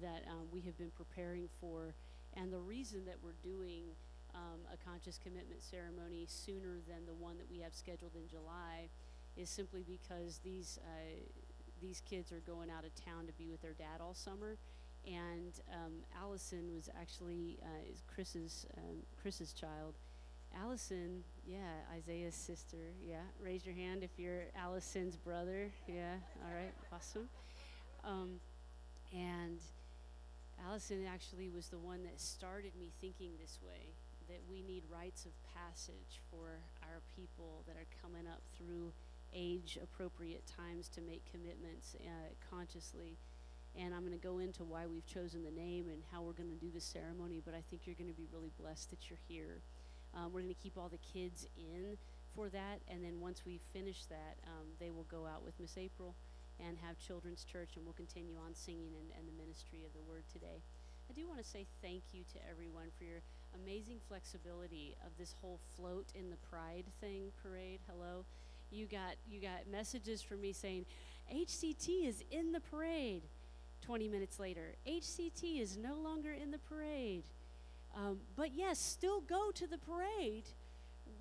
that 0.00 0.24
um, 0.30 0.46
we 0.52 0.60
have 0.62 0.78
been 0.78 0.92
preparing 0.96 1.48
for. 1.60 1.94
And 2.34 2.52
the 2.52 2.58
reason 2.58 3.04
that 3.06 3.16
we're 3.22 3.32
doing 3.42 3.82
um, 4.34 4.60
a 4.72 4.76
conscious 4.76 5.18
commitment 5.22 5.62
ceremony 5.62 6.26
sooner 6.28 6.80
than 6.88 7.06
the 7.06 7.14
one 7.14 7.38
that 7.38 7.50
we 7.50 7.60
have 7.60 7.74
scheduled 7.74 8.14
in 8.14 8.28
July 8.28 8.88
is 9.36 9.48
simply 9.48 9.82
because 9.82 10.40
these 10.44 10.78
uh, 10.84 11.20
these 11.80 12.02
kids 12.08 12.32
are 12.32 12.40
going 12.46 12.70
out 12.70 12.84
of 12.84 12.94
town 12.94 13.26
to 13.26 13.32
be 13.32 13.48
with 13.48 13.60
their 13.60 13.72
dad 13.72 14.00
all 14.00 14.14
summer, 14.14 14.56
and 15.06 15.60
um, 15.72 15.92
Allison 16.20 16.72
was 16.74 16.88
actually 17.00 17.58
uh, 17.62 17.92
Chris's 18.12 18.66
um, 18.78 18.98
Chris's 19.20 19.52
child, 19.52 19.94
Allison, 20.56 21.22
yeah, 21.46 21.82
Isaiah's 21.94 22.34
sister. 22.34 22.92
Yeah, 23.02 23.22
raise 23.40 23.66
your 23.66 23.74
hand 23.74 24.02
if 24.02 24.10
you're 24.18 24.44
Allison's 24.56 25.16
brother. 25.16 25.70
Yeah, 25.88 26.14
all 26.44 26.54
right, 26.54 26.72
awesome. 26.92 27.28
Um, 28.04 28.40
and 29.12 29.58
Allison 30.66 31.04
actually 31.12 31.48
was 31.48 31.68
the 31.68 31.78
one 31.78 32.02
that 32.04 32.20
started 32.20 32.72
me 32.78 32.92
thinking 33.00 33.32
this 33.40 33.58
way 33.62 33.94
that 34.28 34.40
we 34.48 34.62
need 34.62 34.84
rites 34.90 35.26
of 35.26 35.32
passage 35.42 36.20
for 36.30 36.60
our 36.82 37.00
people 37.14 37.62
that 37.66 37.76
are 37.76 37.88
coming 38.00 38.26
up 38.26 38.42
through 38.56 38.92
age 39.32 39.78
appropriate 39.82 40.44
times 40.46 40.88
to 40.88 41.00
make 41.00 41.22
commitments 41.30 41.96
uh, 42.00 42.30
consciously. 42.48 43.18
And 43.76 43.92
I'm 43.92 44.06
going 44.06 44.16
to 44.16 44.22
go 44.22 44.38
into 44.38 44.62
why 44.62 44.86
we've 44.86 45.06
chosen 45.06 45.42
the 45.42 45.50
name 45.50 45.88
and 45.88 46.02
how 46.12 46.22
we're 46.22 46.38
going 46.38 46.50
to 46.50 46.64
do 46.64 46.70
the 46.70 46.80
ceremony, 46.80 47.42
but 47.44 47.54
I 47.54 47.62
think 47.68 47.86
you're 47.86 47.98
going 47.98 48.10
to 48.10 48.16
be 48.16 48.28
really 48.32 48.52
blessed 48.60 48.90
that 48.90 49.10
you're 49.10 49.18
here. 49.26 49.62
Um, 50.14 50.32
we're 50.32 50.42
going 50.42 50.54
to 50.54 50.62
keep 50.62 50.78
all 50.78 50.88
the 50.88 51.02
kids 51.02 51.46
in 51.56 51.98
for 52.36 52.48
that, 52.50 52.78
and 52.86 53.02
then 53.02 53.20
once 53.20 53.42
we 53.44 53.60
finish 53.72 54.06
that, 54.06 54.38
um, 54.46 54.66
they 54.78 54.90
will 54.90 55.06
go 55.10 55.26
out 55.26 55.42
with 55.44 55.58
Miss 55.58 55.76
April 55.76 56.14
and 56.62 56.78
have 56.86 56.98
children's 56.98 57.42
church, 57.42 57.74
and 57.74 57.84
we'll 57.84 57.98
continue 57.98 58.36
on 58.38 58.54
singing 58.54 58.94
and, 58.94 59.10
and 59.18 59.26
the 59.26 59.34
ministry 59.42 59.82
of 59.82 59.92
the 59.92 60.02
word 60.06 60.22
today. 60.32 60.62
I 61.10 61.12
do 61.12 61.26
want 61.26 61.42
to 61.42 61.44
say 61.44 61.66
thank 61.82 62.02
you 62.12 62.22
to 62.32 62.38
everyone 62.48 62.94
for 62.96 63.04
your 63.04 63.22
amazing 63.62 63.98
flexibility 64.08 64.96
of 65.04 65.12
this 65.18 65.34
whole 65.40 65.60
float 65.76 66.06
in 66.14 66.30
the 66.30 66.36
pride 66.36 66.84
thing 67.00 67.32
parade. 67.42 67.80
Hello. 67.88 68.24
You 68.70 68.86
got 68.86 69.16
you 69.28 69.40
got 69.40 69.68
messages 69.70 70.22
from 70.22 70.40
me 70.40 70.52
saying 70.52 70.86
HCT 71.32 72.08
is 72.08 72.24
in 72.30 72.52
the 72.52 72.60
parade. 72.60 73.22
20 73.82 74.08
minutes 74.08 74.38
later, 74.38 74.74
HCT 74.86 75.60
is 75.60 75.76
no 75.76 75.94
longer 75.94 76.32
in 76.32 76.50
the 76.50 76.58
parade. 76.58 77.24
Um, 77.94 78.20
but 78.34 78.54
yes, 78.54 78.78
still 78.78 79.20
go 79.20 79.50
to 79.52 79.66
the 79.66 79.78
parade. 79.78 80.44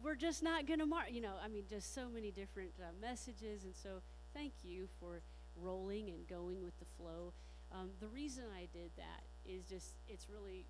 We're 0.01 0.15
just 0.15 0.43
not 0.43 0.65
going 0.65 0.79
to 0.79 0.85
mark, 0.85 1.07
you 1.11 1.21
know, 1.21 1.33
I 1.43 1.47
mean, 1.47 1.63
just 1.69 1.93
so 1.93 2.09
many 2.09 2.31
different 2.31 2.71
uh, 2.79 2.91
messages. 3.01 3.63
And 3.63 3.75
so 3.75 4.01
thank 4.33 4.53
you 4.63 4.87
for 4.99 5.21
rolling 5.61 6.09
and 6.09 6.27
going 6.27 6.63
with 6.63 6.77
the 6.79 6.85
flow. 6.97 7.33
Um, 7.71 7.89
the 7.99 8.07
reason 8.07 8.43
I 8.55 8.67
did 8.73 8.91
that 8.97 9.23
is 9.45 9.65
just, 9.65 9.95
it's 10.07 10.29
really, 10.29 10.65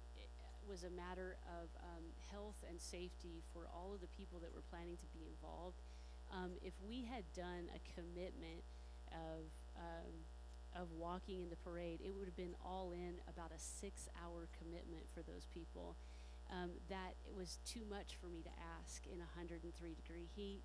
was 0.70 0.84
a 0.84 0.90
matter 0.90 1.38
of 1.62 1.70
um, 1.82 2.06
health 2.32 2.58
and 2.68 2.80
safety 2.80 3.44
for 3.54 3.68
all 3.74 3.94
of 3.94 4.02
the 4.02 4.12
people 4.16 4.40
that 4.40 4.54
were 4.54 4.66
planning 4.70 4.98
to 4.98 5.08
be 5.14 5.26
involved. 5.28 5.82
Um, 6.32 6.52
if 6.62 6.74
we 6.88 7.06
had 7.06 7.24
done 7.34 7.70
a 7.74 7.80
commitment 7.94 8.64
of, 9.12 9.46
um, 9.78 10.14
of 10.76 10.92
walking 10.98 11.44
in 11.44 11.50
the 11.50 11.62
parade, 11.62 12.00
it 12.04 12.14
would 12.16 12.26
have 12.26 12.38
been 12.38 12.56
all 12.64 12.92
in 12.92 13.22
about 13.30 13.52
a 13.52 13.60
six 13.60 14.10
hour 14.24 14.48
commitment 14.58 15.04
for 15.14 15.22
those 15.22 15.46
people. 15.54 15.96
Um, 16.52 16.72
that 16.90 17.16
it 17.26 17.34
was 17.36 17.58
too 17.66 17.82
much 17.90 18.18
for 18.20 18.28
me 18.28 18.42
to 18.44 18.54
ask 18.78 19.06
in 19.08 19.18
103 19.20 19.64
degree 19.96 20.28
heat 20.36 20.62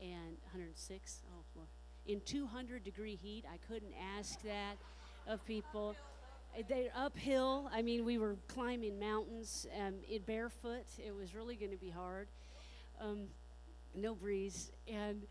and 0.00 0.38
106. 0.52 1.22
Oh, 1.28 1.44
Lord. 1.54 1.68
In 2.06 2.20
200 2.20 2.84
degree 2.84 3.16
heat, 3.16 3.44
I 3.50 3.58
couldn't 3.66 3.94
ask 4.16 4.40
that 4.42 4.76
of 5.26 5.44
people. 5.44 5.96
Uh, 6.54 6.62
they're 6.68 6.90
uphill. 6.94 7.70
I 7.72 7.82
mean, 7.82 8.04
we 8.04 8.18
were 8.18 8.36
climbing 8.48 8.98
mountains 8.98 9.66
um, 9.80 9.94
in 10.08 10.22
barefoot. 10.22 10.86
It 10.98 11.14
was 11.14 11.34
really 11.34 11.56
going 11.56 11.72
to 11.72 11.76
be 11.76 11.90
hard. 11.90 12.28
Um, 13.00 13.28
no 13.94 14.14
breeze. 14.14 14.70
And 14.86 15.26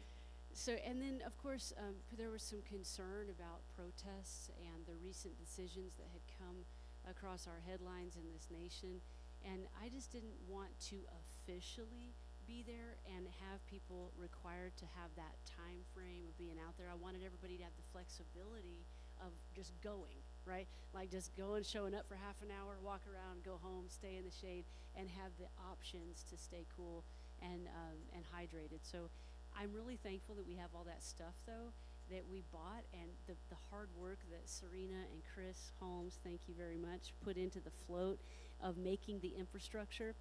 so, 0.54 0.74
and 0.88 1.02
then 1.02 1.22
of 1.26 1.38
course, 1.38 1.74
um, 1.78 1.96
there 2.18 2.30
was 2.30 2.42
some 2.42 2.62
concern 2.62 3.28
about 3.30 3.62
protests 3.76 4.50
and 4.58 4.86
the 4.86 4.96
recent 5.04 5.38
decisions 5.38 5.94
that 5.96 6.08
had 6.12 6.22
come 6.40 6.66
across 7.10 7.48
our 7.48 7.62
headlines 7.70 8.16
in 8.16 8.24
this 8.34 8.48
nation. 8.50 9.02
And 9.44 9.68
I 9.84 9.90
just 9.90 10.12
didn't 10.12 10.38
want 10.48 10.72
to 10.90 10.98
officially 11.22 12.16
be 12.48 12.64
there 12.66 12.98
and 13.06 13.26
have 13.42 13.66
people 13.66 14.14
required 14.18 14.78
to 14.78 14.86
have 14.98 15.10
that 15.18 15.38
time 15.46 15.82
frame 15.94 16.26
of 16.30 16.38
being 16.38 16.58
out 16.62 16.78
there. 16.78 16.88
I 16.90 16.96
wanted 16.96 17.22
everybody 17.26 17.58
to 17.58 17.64
have 17.64 17.76
the 17.78 17.86
flexibility 17.92 18.86
of 19.22 19.34
just 19.54 19.74
going, 19.82 20.22
right? 20.46 20.68
Like 20.94 21.12
just 21.12 21.36
going, 21.36 21.64
showing 21.64 21.94
up 21.94 22.08
for 22.08 22.16
half 22.16 22.42
an 22.42 22.50
hour, 22.50 22.78
walk 22.84 23.02
around, 23.10 23.44
go 23.44 23.60
home, 23.62 23.86
stay 23.90 24.16
in 24.18 24.24
the 24.24 24.32
shade, 24.32 24.66
and 24.96 25.10
have 25.10 25.32
the 25.40 25.48
options 25.70 26.24
to 26.30 26.38
stay 26.38 26.66
cool 26.78 27.04
and 27.42 27.68
um, 27.68 27.98
and 28.14 28.24
hydrated. 28.24 28.80
So 28.84 29.10
I'm 29.58 29.74
really 29.74 29.98
thankful 29.98 30.36
that 30.36 30.48
we 30.48 30.56
have 30.56 30.70
all 30.76 30.84
that 30.86 31.04
stuff 31.04 31.36
though 31.46 31.74
that 32.10 32.24
we 32.30 32.44
bought 32.52 32.84
and 32.94 33.10
the, 33.28 33.34
the 33.50 33.56
hard 33.72 33.90
work 33.98 34.20
that 34.30 34.48
Serena 34.48 35.02
and 35.12 35.22
Chris 35.34 35.72
Holmes, 35.80 36.20
thank 36.24 36.42
you 36.48 36.54
very 36.54 36.78
much, 36.78 37.14
put 37.24 37.38
into 37.38 37.60
the 37.60 37.72
float 37.88 38.20
of 38.62 38.78
making 38.78 39.20
the 39.22 39.34
infrastructure. 39.38 40.14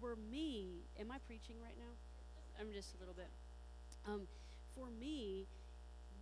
For 0.00 0.16
me, 0.30 0.84
am 0.98 1.10
I 1.10 1.18
preaching 1.26 1.56
right 1.62 1.76
now? 1.78 1.92
I'm 2.58 2.72
just 2.72 2.94
a 2.94 2.98
little 2.98 3.14
bit. 3.14 3.28
Um, 4.06 4.22
for 4.74 4.88
me, 4.90 5.46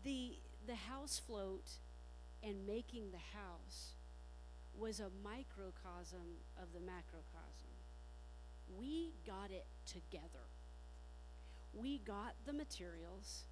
the 0.04 0.38
the 0.66 0.74
house 0.74 1.20
float 1.24 1.64
and 2.42 2.66
making 2.66 3.10
the 3.10 3.38
house 3.38 3.94
was 4.76 5.00
a 5.00 5.10
microcosm 5.24 6.38
of 6.60 6.72
the 6.72 6.80
macrocosm. 6.80 7.70
We 8.78 9.14
got 9.26 9.50
it 9.50 9.66
together 9.86 10.46
we 11.72 11.98
got 11.98 12.34
the 12.46 12.52
materials, 12.52 13.44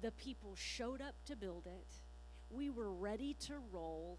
the 0.00 0.10
people 0.12 0.54
showed 0.56 1.00
up 1.00 1.14
to 1.26 1.36
build 1.36 1.66
it, 1.66 1.86
we 2.50 2.70
were 2.70 2.90
ready 2.90 3.34
to 3.34 3.54
roll, 3.72 4.18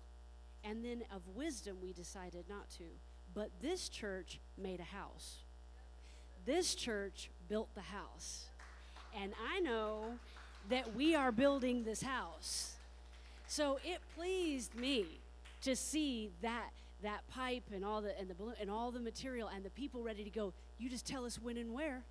and 0.64 0.84
then 0.84 1.04
of 1.14 1.22
wisdom 1.36 1.78
we 1.82 1.94
decided 1.94 2.46
not 2.50 2.70
to. 2.72 2.86
But 3.34 3.50
this 3.62 3.90
church 3.90 4.40
made 4.58 4.80
a 4.80 4.84
house. 4.84 5.40
This 6.46 6.76
church 6.76 7.30
built 7.50 7.74
the 7.76 7.82
house. 7.82 8.46
And 9.20 9.34
I 9.54 9.60
know 9.60 10.06
that 10.70 10.96
we 10.96 11.16
are 11.16 11.32
building 11.32 11.84
this 11.84 12.02
house. 12.02 12.73
So 13.54 13.78
it 13.84 14.02
pleased 14.16 14.74
me 14.74 15.06
to 15.62 15.76
see 15.76 16.32
that 16.42 16.72
that 17.04 17.28
pipe 17.28 17.66
and 17.72 17.86
all 17.86 18.02
the 18.02 18.18
and 18.20 18.28
the 18.28 18.34
balloon 18.34 18.56
and 18.60 18.68
all 18.68 18.90
the 18.90 19.00
material 19.00 19.48
and 19.48 19.64
the 19.64 19.70
people 19.70 20.02
ready 20.02 20.24
to 20.24 20.32
go. 20.32 20.54
You 20.80 20.90
just 20.90 21.06
tell 21.06 21.24
us 21.24 21.40
when 21.40 21.58
and 21.58 21.72
where. 21.72 22.02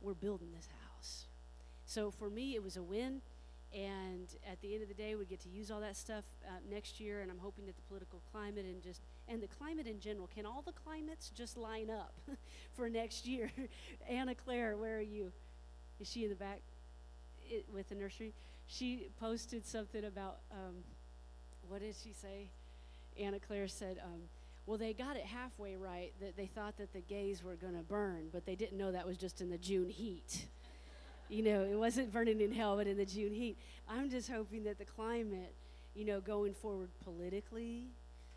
We're 0.00 0.14
building 0.14 0.48
this 0.52 0.68
house. 0.82 1.26
So 1.84 2.10
for 2.10 2.28
me, 2.28 2.56
it 2.56 2.62
was 2.64 2.76
a 2.76 2.82
win. 2.82 3.22
And 3.72 4.26
at 4.50 4.60
the 4.62 4.74
end 4.74 4.82
of 4.82 4.88
the 4.88 4.94
day, 4.94 5.14
we 5.14 5.24
get 5.26 5.38
to 5.42 5.48
use 5.48 5.70
all 5.70 5.80
that 5.80 5.96
stuff 5.96 6.24
uh, 6.44 6.50
next 6.68 6.98
year. 6.98 7.20
And 7.20 7.30
I'm 7.30 7.38
hoping 7.38 7.66
that 7.66 7.76
the 7.76 7.82
political 7.82 8.20
climate 8.32 8.64
and 8.64 8.82
just 8.82 9.00
and 9.28 9.40
the 9.40 9.46
climate 9.46 9.86
in 9.86 10.00
general 10.00 10.28
can 10.34 10.44
all 10.44 10.62
the 10.66 10.72
climates 10.72 11.30
just 11.30 11.56
line 11.56 11.88
up 11.88 12.14
for 12.72 12.90
next 12.90 13.28
year. 13.28 13.52
Anna 14.10 14.34
Claire, 14.34 14.76
where 14.76 14.98
are 14.98 15.00
you? 15.00 15.30
Is 16.00 16.10
she 16.10 16.24
in 16.24 16.30
the 16.30 16.36
back 16.36 16.62
it, 17.48 17.64
with 17.72 17.90
the 17.90 17.94
nursery? 17.94 18.34
She 18.66 19.08
posted 19.20 19.66
something 19.66 20.04
about 20.04 20.38
um, 20.50 20.76
what 21.68 21.80
did 21.80 21.94
she 22.02 22.12
say? 22.12 22.50
Anna 23.18 23.38
Claire 23.38 23.68
said, 23.68 23.98
um, 24.04 24.22
well, 24.66 24.76
they 24.76 24.92
got 24.92 25.16
it 25.16 25.24
halfway 25.24 25.76
right 25.76 26.12
that 26.20 26.36
they 26.36 26.46
thought 26.46 26.76
that 26.78 26.92
the 26.92 27.00
gays 27.00 27.42
were 27.42 27.54
going 27.54 27.74
to 27.74 27.82
burn, 27.82 28.28
but 28.32 28.44
they 28.44 28.56
didn't 28.56 28.76
know 28.76 28.92
that 28.92 29.06
was 29.06 29.16
just 29.16 29.40
in 29.40 29.48
the 29.48 29.58
June 29.58 29.88
heat. 29.88 30.46
you 31.28 31.42
know, 31.42 31.62
it 31.62 31.76
wasn't 31.76 32.12
burning 32.12 32.40
in 32.40 32.52
hell, 32.52 32.76
but 32.76 32.86
in 32.86 32.96
the 32.96 33.04
June 33.04 33.32
heat. 33.32 33.56
I'm 33.88 34.10
just 34.10 34.30
hoping 34.30 34.64
that 34.64 34.78
the 34.78 34.84
climate, 34.84 35.54
you 35.94 36.04
know, 36.04 36.20
going 36.20 36.52
forward 36.52 36.90
politically, 37.04 37.86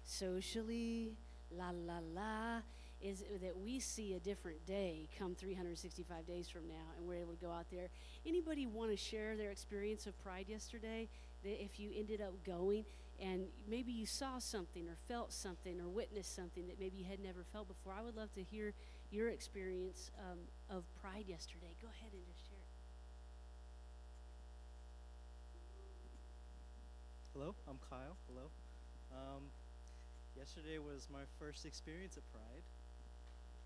socially, 0.04 1.14
la 1.52 1.72
la 1.72 2.00
la, 2.14 2.62
is 3.02 3.24
that 3.42 3.58
we 3.58 3.80
see 3.80 4.14
a 4.14 4.20
different 4.20 4.66
day 4.66 5.08
come 5.18 5.36
365 5.36 6.26
days 6.26 6.50
from 6.50 6.68
now 6.68 6.94
and 6.98 7.08
we're 7.08 7.16
able 7.16 7.34
to 7.34 7.46
go 7.46 7.52
out 7.52 7.66
there. 7.72 7.88
Anybody 8.26 8.68
want 8.68 8.92
to 8.92 8.98
share 8.98 9.38
their 9.38 9.52
experience 9.52 10.06
of 10.06 10.22
pride 10.22 10.46
yesterday? 10.48 11.08
If 11.44 11.80
you 11.80 11.92
ended 11.96 12.22
up 12.22 12.34
going, 12.46 12.84
and 13.22 13.48
maybe 13.68 13.92
you 13.92 14.06
saw 14.06 14.40
something 14.40 14.88
or 14.88 14.96
felt 15.08 15.34
something 15.34 15.80
or 15.82 15.88
witnessed 15.90 16.36
something 16.36 16.68
that 16.68 16.80
maybe 16.80 16.98
you 16.98 17.06
had 17.06 17.20
never 17.20 17.44
felt 17.52 17.68
before. 17.68 17.94
I 17.98 18.02
would 18.02 18.16
love 18.16 18.34
to 18.34 18.44
hear 18.44 18.74
your 19.12 19.30
experience 19.30 20.12
um, 20.20 20.40
of 20.70 20.84
pride 21.02 21.26
yesterday. 21.28 21.76
Go 21.82 21.88
ahead 21.90 22.12
and 22.14 22.22
just 22.26 22.48
share. 22.48 22.58
Hello, 27.34 27.56
I'm 27.68 27.80
Kyle. 27.90 28.18
Hello. 28.28 28.50
Um, 29.12 29.44
yesterday 30.38 30.78
was 30.78 31.08
my 31.12 31.24
first 31.40 31.66
experience 31.66 32.18
at 32.18 32.24
Pride. 32.32 32.64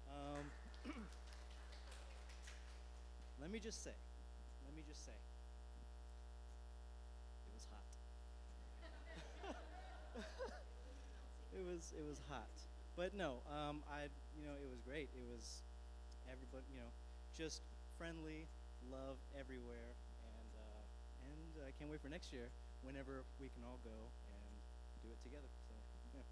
Um, 0.08 0.52
let 3.40 3.52
me 3.52 3.60
just 3.60 3.84
say, 3.84 3.96
let 4.66 4.76
me 4.76 4.84
just 4.88 5.06
say, 5.06 5.18
it 7.46 7.54
was 7.54 7.66
hot. 7.70 7.86
it 11.54 11.64
was 11.66 11.94
it 11.98 12.06
was 12.06 12.22
hot, 12.30 12.52
but 12.96 13.14
no, 13.14 13.42
um, 13.50 13.84
I 13.90 14.10
you 14.36 14.44
know 14.46 14.56
it 14.58 14.70
was 14.70 14.82
great. 14.82 15.10
It 15.14 15.26
was 15.26 15.62
everybody 16.30 16.66
you 16.74 16.80
know 16.82 16.94
just 17.36 17.62
friendly, 17.98 18.48
love 18.92 19.18
everywhere, 19.38 19.96
and 20.24 20.52
uh, 20.56 20.84
and 21.30 21.66
I 21.68 21.72
can't 21.78 21.92
wait 21.92 22.02
for 22.02 22.10
next 22.10 22.34
year 22.34 22.52
whenever 22.82 23.24
we 23.40 23.50
can 23.50 23.64
all 23.64 23.80
go 23.84 24.12
and 24.28 24.54
do 25.04 25.10
it 25.14 25.22
together. 25.24 25.50
So 25.70 25.76
yeah. 26.16 26.26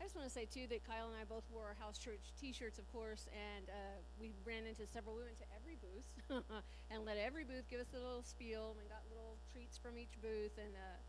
I 0.00 0.04
just 0.06 0.14
want 0.14 0.28
to 0.30 0.32
say 0.32 0.46
too 0.46 0.70
that 0.70 0.86
Kyle 0.86 1.10
and 1.10 1.18
I 1.18 1.26
both 1.26 1.42
wore 1.50 1.66
our 1.66 1.78
house 1.82 1.98
church 1.98 2.22
T-shirts, 2.38 2.78
of 2.78 2.86
course, 2.94 3.26
and 3.34 3.66
uh, 3.66 3.98
we 4.20 4.30
ran 4.46 4.62
into 4.62 4.86
several. 4.86 5.18
We 5.18 5.26
went 5.26 5.42
to 5.42 5.50
every 5.58 5.74
booth 5.74 6.08
and 6.90 7.04
let 7.04 7.18
every 7.18 7.42
booth 7.42 7.66
give 7.66 7.82
us 7.82 7.90
a 7.90 7.98
little 7.98 8.22
spiel 8.22 8.78
and 8.78 8.86
got 8.86 9.02
little 9.10 9.34
treats 9.50 9.74
from 9.76 9.98
each 9.98 10.14
booth, 10.22 10.54
and 10.54 10.70
uh, 10.78 11.02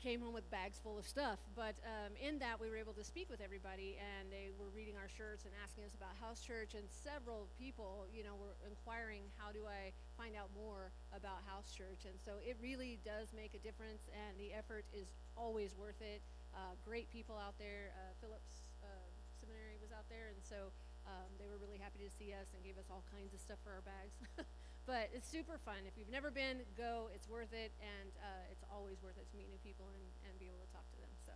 came 0.00 0.22
home 0.22 0.32
with 0.32 0.48
bags 0.54 0.80
full 0.80 0.96
of 0.96 1.04
stuff. 1.04 1.42
But 1.52 1.76
um, 1.84 2.16
in 2.16 2.38
that, 2.40 2.56
we 2.56 2.70
were 2.70 2.78
able 2.80 2.94
to 2.94 3.04
speak 3.04 3.28
with 3.28 3.42
everybody, 3.42 3.98
and 4.00 4.32
they 4.32 4.48
were 4.56 4.72
reading 4.72 4.96
our 4.96 5.10
shirts 5.10 5.44
and 5.44 5.52
asking 5.60 5.84
us 5.84 5.92
about 5.92 6.16
house 6.22 6.40
church. 6.40 6.72
And 6.78 6.88
several 6.88 7.50
people, 7.58 8.06
you 8.14 8.24
know, 8.24 8.38
were 8.38 8.56
inquiring, 8.70 9.28
"How 9.34 9.52
do 9.52 9.66
I 9.68 9.92
find 10.16 10.38
out 10.38 10.48
more 10.54 10.94
about 11.10 11.42
house 11.44 11.74
church?" 11.74 12.08
And 12.08 12.16
so 12.22 12.38
it 12.40 12.56
really 12.62 13.02
does 13.04 13.34
make 13.36 13.52
a 13.58 13.60
difference, 13.60 14.08
and 14.14 14.38
the 14.38 14.54
effort 14.54 14.86
is 14.94 15.12
always 15.36 15.74
worth 15.74 16.00
it. 16.00 16.22
Uh, 16.54 16.74
great 16.84 17.10
people 17.10 17.38
out 17.38 17.56
there. 17.58 17.94
Uh, 17.94 18.12
Phillips 18.20 18.70
uh, 18.82 19.08
Seminary 19.38 19.78
was 19.80 19.92
out 19.92 20.08
there, 20.10 20.28
and 20.34 20.40
so 20.42 20.74
um, 21.06 21.30
they 21.38 21.46
were 21.48 21.58
really 21.58 21.78
happy 21.78 22.02
to 22.04 22.10
see 22.10 22.32
us 22.32 22.52
and 22.54 22.62
gave 22.62 22.76
us 22.76 22.90
all 22.90 23.02
kinds 23.10 23.32
of 23.32 23.40
stuff 23.40 23.58
for 23.64 23.72
our 23.72 23.84
bags. 23.86 24.16
but 24.90 25.08
it's 25.14 25.28
super 25.28 25.58
fun. 25.64 25.86
If 25.86 25.96
you've 25.96 26.10
never 26.10 26.30
been, 26.30 26.62
go. 26.76 27.08
It's 27.14 27.28
worth 27.28 27.52
it, 27.52 27.72
and 27.80 28.10
uh, 28.20 28.52
it's 28.52 28.64
always 28.68 29.02
worth 29.02 29.16
it 29.18 29.30
to 29.30 29.36
meet 29.36 29.48
new 29.48 29.58
people 29.62 29.86
and, 29.94 30.04
and 30.28 30.38
be 30.38 30.46
able 30.46 30.60
to 30.62 30.70
talk 30.72 30.86
to 30.92 30.98
them. 31.00 31.10
So. 31.24 31.32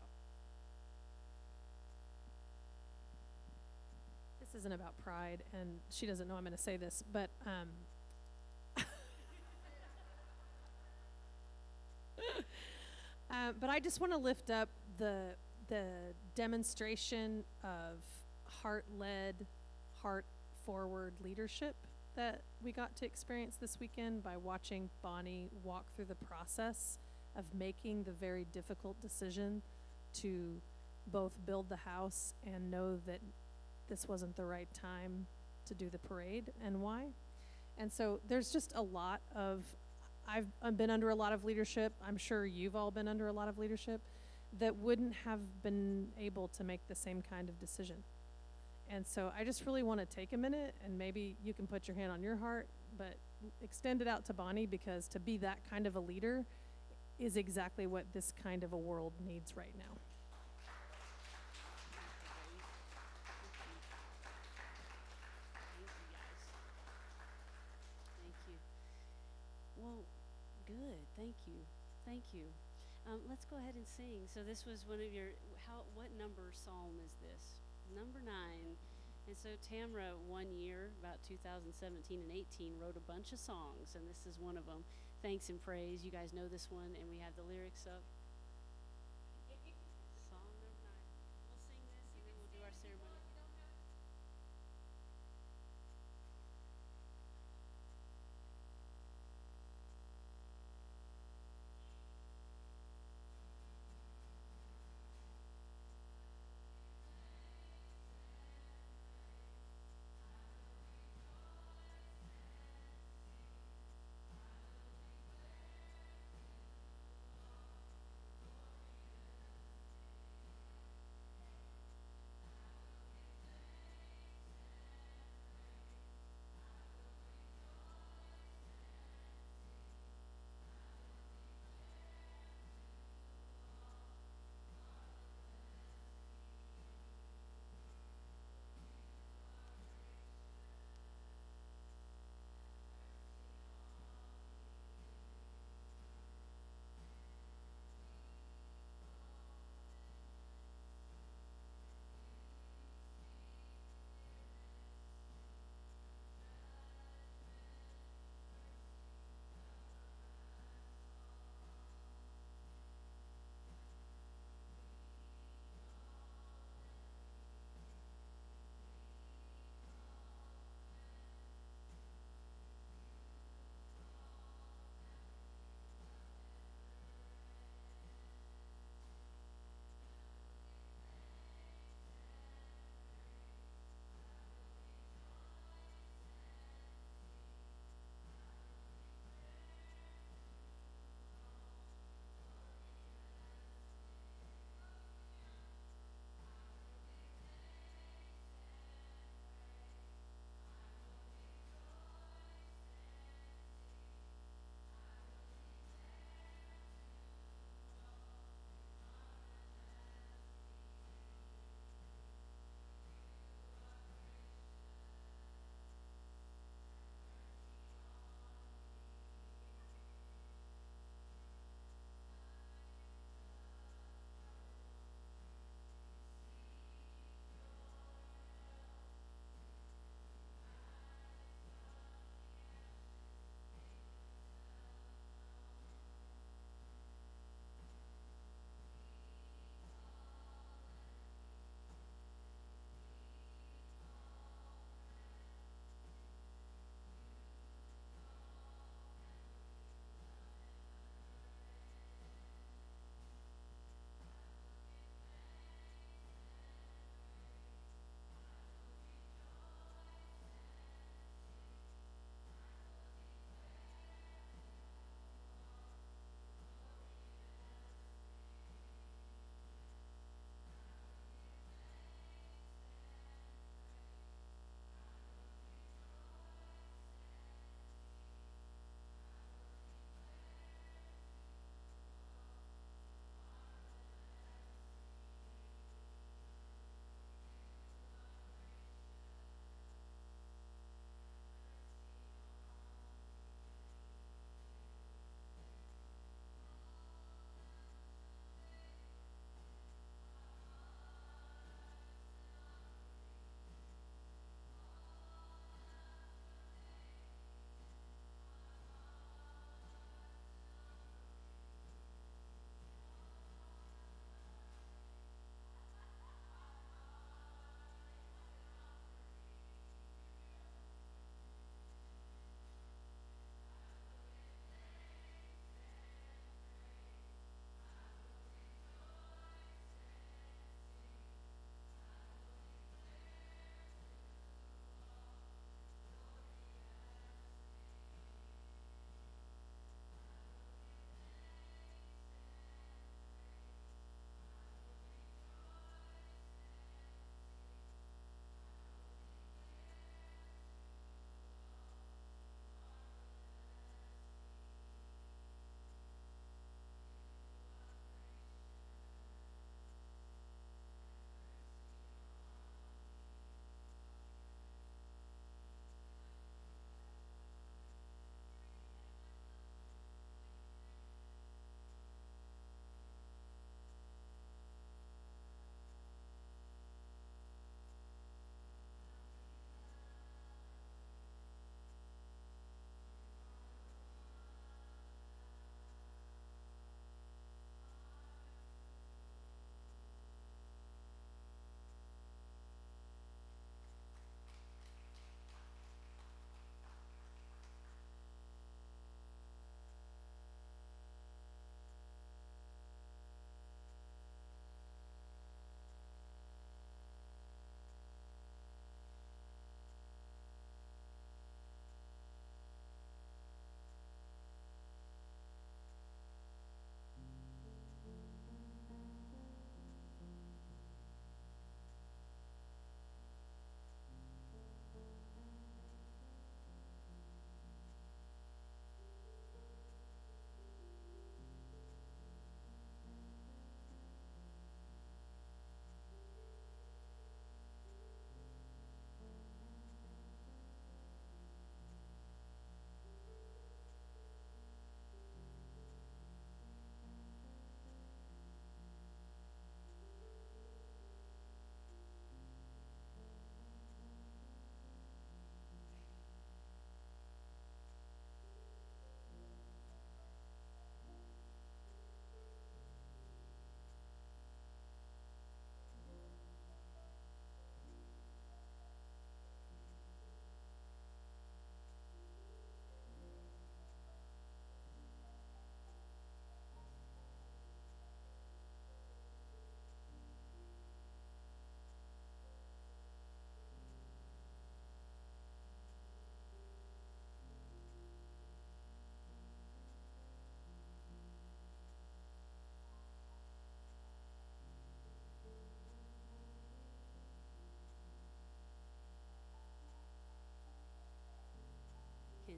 This 4.40 4.54
isn't 4.60 4.72
about 4.72 4.98
pride, 4.98 5.42
and 5.52 5.80
she 5.88 6.06
doesn't 6.06 6.28
know 6.28 6.36
I'm 6.36 6.44
going 6.44 6.52
to 6.52 6.62
say 6.62 6.76
this, 6.76 7.02
but 7.10 7.30
um, 7.46 7.70
uh, 13.30 13.52
but 13.58 13.70
I 13.70 13.80
just 13.80 14.00
want 14.00 14.12
to 14.12 14.18
lift 14.18 14.50
up 14.50 14.68
the 14.98 15.36
the 15.68 16.12
demonstration 16.34 17.42
of 17.62 18.00
heart-led, 18.62 19.46
heart-forward 20.02 21.14
leadership 21.22 21.74
that 22.16 22.42
we 22.62 22.70
got 22.70 22.94
to 22.96 23.06
experience 23.06 23.56
this 23.56 23.80
weekend 23.80 24.22
by 24.22 24.36
watching 24.36 24.90
Bonnie 25.02 25.48
walk 25.62 25.86
through 25.96 26.04
the 26.04 26.14
process 26.14 26.98
of 27.34 27.44
making 27.54 28.04
the 28.04 28.12
very 28.12 28.44
difficult 28.52 29.00
decision 29.00 29.62
to 30.12 30.60
both 31.06 31.32
build 31.44 31.68
the 31.68 31.76
house 31.76 32.34
and 32.46 32.70
know 32.70 32.96
that 33.06 33.20
this 33.88 34.06
wasn't 34.06 34.36
the 34.36 34.44
right 34.44 34.68
time 34.72 35.26
to 35.66 35.74
do 35.74 35.88
the 35.88 35.98
parade 35.98 36.52
and 36.64 36.80
why. 36.80 37.06
And 37.76 37.92
so 37.92 38.20
there's 38.28 38.52
just 38.52 38.72
a 38.74 38.82
lot 38.82 39.20
of, 39.34 39.64
I've, 40.28 40.46
I've 40.62 40.76
been 40.76 40.90
under 40.90 41.10
a 41.10 41.14
lot 41.14 41.32
of 41.32 41.44
leadership. 41.44 41.94
I'm 42.06 42.16
sure 42.16 42.46
you've 42.46 42.76
all 42.76 42.90
been 42.90 43.08
under 43.08 43.28
a 43.28 43.32
lot 43.32 43.48
of 43.48 43.58
leadership 43.58 44.00
that 44.58 44.76
wouldn't 44.76 45.14
have 45.24 45.62
been 45.62 46.08
able 46.18 46.48
to 46.48 46.64
make 46.64 46.86
the 46.88 46.94
same 46.94 47.22
kind 47.22 47.48
of 47.48 47.58
decision. 47.58 48.04
And 48.88 49.06
so 49.06 49.32
I 49.36 49.44
just 49.44 49.64
really 49.66 49.82
want 49.82 50.00
to 50.00 50.06
take 50.06 50.32
a 50.32 50.36
minute 50.36 50.74
and 50.84 50.98
maybe 50.98 51.36
you 51.42 51.54
can 51.54 51.66
put 51.66 51.88
your 51.88 51.96
hand 51.96 52.12
on 52.12 52.22
your 52.22 52.36
heart, 52.36 52.68
but 52.96 53.16
extend 53.62 54.00
it 54.00 54.08
out 54.08 54.24
to 54.26 54.34
Bonnie 54.34 54.66
because 54.66 55.08
to 55.08 55.20
be 55.20 55.36
that 55.38 55.58
kind 55.68 55.86
of 55.86 55.96
a 55.96 56.00
leader 56.00 56.44
is 57.18 57.36
exactly 57.36 57.86
what 57.86 58.04
this 58.12 58.32
kind 58.42 58.62
of 58.62 58.72
a 58.72 58.76
world 58.76 59.12
needs 59.24 59.56
right 59.56 59.74
now. 59.76 59.96
Thank 68.22 68.34
you. 68.46 68.54
Well, 69.76 70.04
good. 70.66 71.06
Thank 71.16 71.34
you. 71.46 71.60
Thank 72.04 72.24
you. 72.32 72.44
Um, 73.06 73.20
let's 73.28 73.44
go 73.44 73.56
ahead 73.56 73.74
and 73.74 73.86
sing. 73.86 74.24
So 74.32 74.40
this 74.40 74.64
was 74.64 74.86
one 74.86 75.00
of 75.00 75.12
your. 75.12 75.36
How? 75.66 75.84
What 75.94 76.08
number 76.16 76.50
psalm 76.52 76.96
is 77.04 77.12
this? 77.20 77.60
number 77.92 78.20
nine. 78.24 78.76
And 79.26 79.36
so 79.36 79.56
Tamra, 79.60 80.16
one 80.28 80.52
year, 80.52 80.92
about 81.00 81.20
2017 81.26 82.20
and 82.20 82.30
18, 82.30 82.76
wrote 82.76 82.96
a 82.96 83.04
bunch 83.08 83.32
of 83.32 83.40
songs, 83.40 83.96
and 83.96 84.04
this 84.08 84.24
is 84.28 84.38
one 84.38 84.56
of 84.56 84.66
them. 84.66 84.84
Thanks 85.22 85.48
and 85.48 85.60
praise. 85.60 86.04
You 86.04 86.12
guys 86.12 86.32
know 86.32 86.48
this 86.48 86.68
one, 86.70 86.92
and 87.00 87.08
we 87.08 87.16
have 87.18 87.34
the 87.34 87.42
lyrics 87.42 87.86
up. 87.88 88.04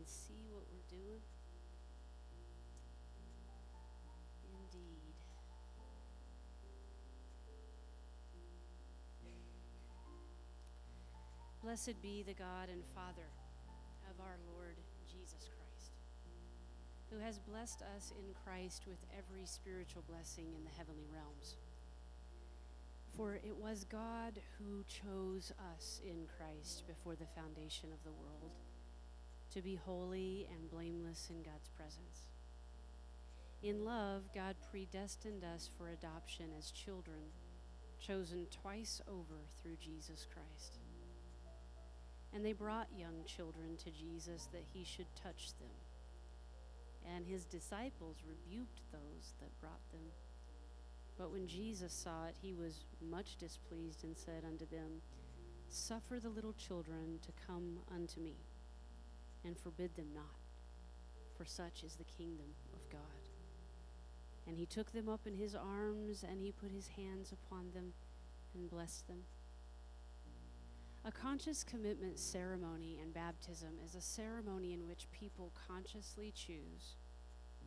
See 0.06 0.46
what 0.50 0.64
we're 0.70 0.88
doing? 0.88 1.20
Indeed. 4.46 5.14
Blessed 11.62 12.00
be 12.00 12.22
the 12.22 12.34
God 12.34 12.68
and 12.70 12.82
Father 12.94 13.28
of 14.08 14.20
our 14.20 14.36
Lord 14.54 14.76
Jesus 15.10 15.48
Christ, 15.50 15.92
who 17.10 17.18
has 17.18 17.38
blessed 17.38 17.82
us 17.96 18.12
in 18.18 18.34
Christ 18.44 18.84
with 18.86 18.98
every 19.16 19.46
spiritual 19.46 20.04
blessing 20.08 20.46
in 20.56 20.62
the 20.62 20.70
heavenly 20.78 21.06
realms. 21.12 21.56
For 23.16 23.34
it 23.34 23.56
was 23.56 23.84
God 23.84 24.38
who 24.58 24.84
chose 24.86 25.52
us 25.74 26.00
in 26.04 26.26
Christ 26.36 26.86
before 26.86 27.16
the 27.16 27.26
foundation 27.34 27.90
of 27.92 28.02
the 28.04 28.12
world 28.12 28.52
to 29.56 29.62
be 29.62 29.80
holy 29.86 30.46
and 30.52 30.70
blameless 30.70 31.28
in 31.30 31.42
God's 31.42 31.70
presence. 31.70 32.28
In 33.62 33.86
love, 33.86 34.24
God 34.34 34.54
predestined 34.70 35.44
us 35.44 35.70
for 35.78 35.88
adoption 35.88 36.50
as 36.58 36.70
children, 36.70 37.32
chosen 37.98 38.46
twice 38.50 39.00
over 39.08 39.40
through 39.62 39.76
Jesus 39.80 40.26
Christ. 40.30 40.76
And 42.34 42.44
they 42.44 42.52
brought 42.52 42.88
young 42.98 43.24
children 43.24 43.78
to 43.78 43.90
Jesus 43.90 44.46
that 44.52 44.66
he 44.74 44.84
should 44.84 45.06
touch 45.16 45.54
them. 45.58 45.72
And 47.16 47.24
his 47.24 47.46
disciples 47.46 48.16
rebuked 48.28 48.82
those 48.92 49.32
that 49.40 49.58
brought 49.58 49.90
them. 49.90 50.04
But 51.16 51.32
when 51.32 51.46
Jesus 51.46 51.94
saw 51.94 52.26
it, 52.26 52.34
he 52.42 52.52
was 52.52 52.84
much 53.10 53.36
displeased 53.36 54.04
and 54.04 54.18
said 54.18 54.44
unto 54.46 54.66
them, 54.66 55.00
Suffer 55.70 56.20
the 56.20 56.28
little 56.28 56.52
children 56.52 57.20
to 57.22 57.32
come 57.46 57.78
unto 57.94 58.20
me, 58.20 58.36
and 59.46 59.58
forbid 59.58 59.94
them 59.94 60.08
not, 60.14 60.24
for 61.36 61.44
such 61.44 61.84
is 61.84 61.96
the 61.96 62.04
kingdom 62.04 62.46
of 62.74 62.90
God. 62.90 63.00
And 64.46 64.58
he 64.58 64.66
took 64.66 64.92
them 64.92 65.08
up 65.08 65.26
in 65.26 65.34
his 65.34 65.54
arms, 65.54 66.24
and 66.28 66.40
he 66.40 66.52
put 66.52 66.70
his 66.70 66.88
hands 66.88 67.32
upon 67.32 67.70
them 67.74 67.92
and 68.54 68.70
blessed 68.70 69.06
them. 69.08 69.22
A 71.04 71.12
conscious 71.12 71.62
commitment 71.62 72.18
ceremony 72.18 72.98
and 73.00 73.14
baptism 73.14 73.78
is 73.84 73.94
a 73.94 74.00
ceremony 74.00 74.72
in 74.72 74.88
which 74.88 75.06
people 75.12 75.52
consciously 75.68 76.32
choose 76.34 76.96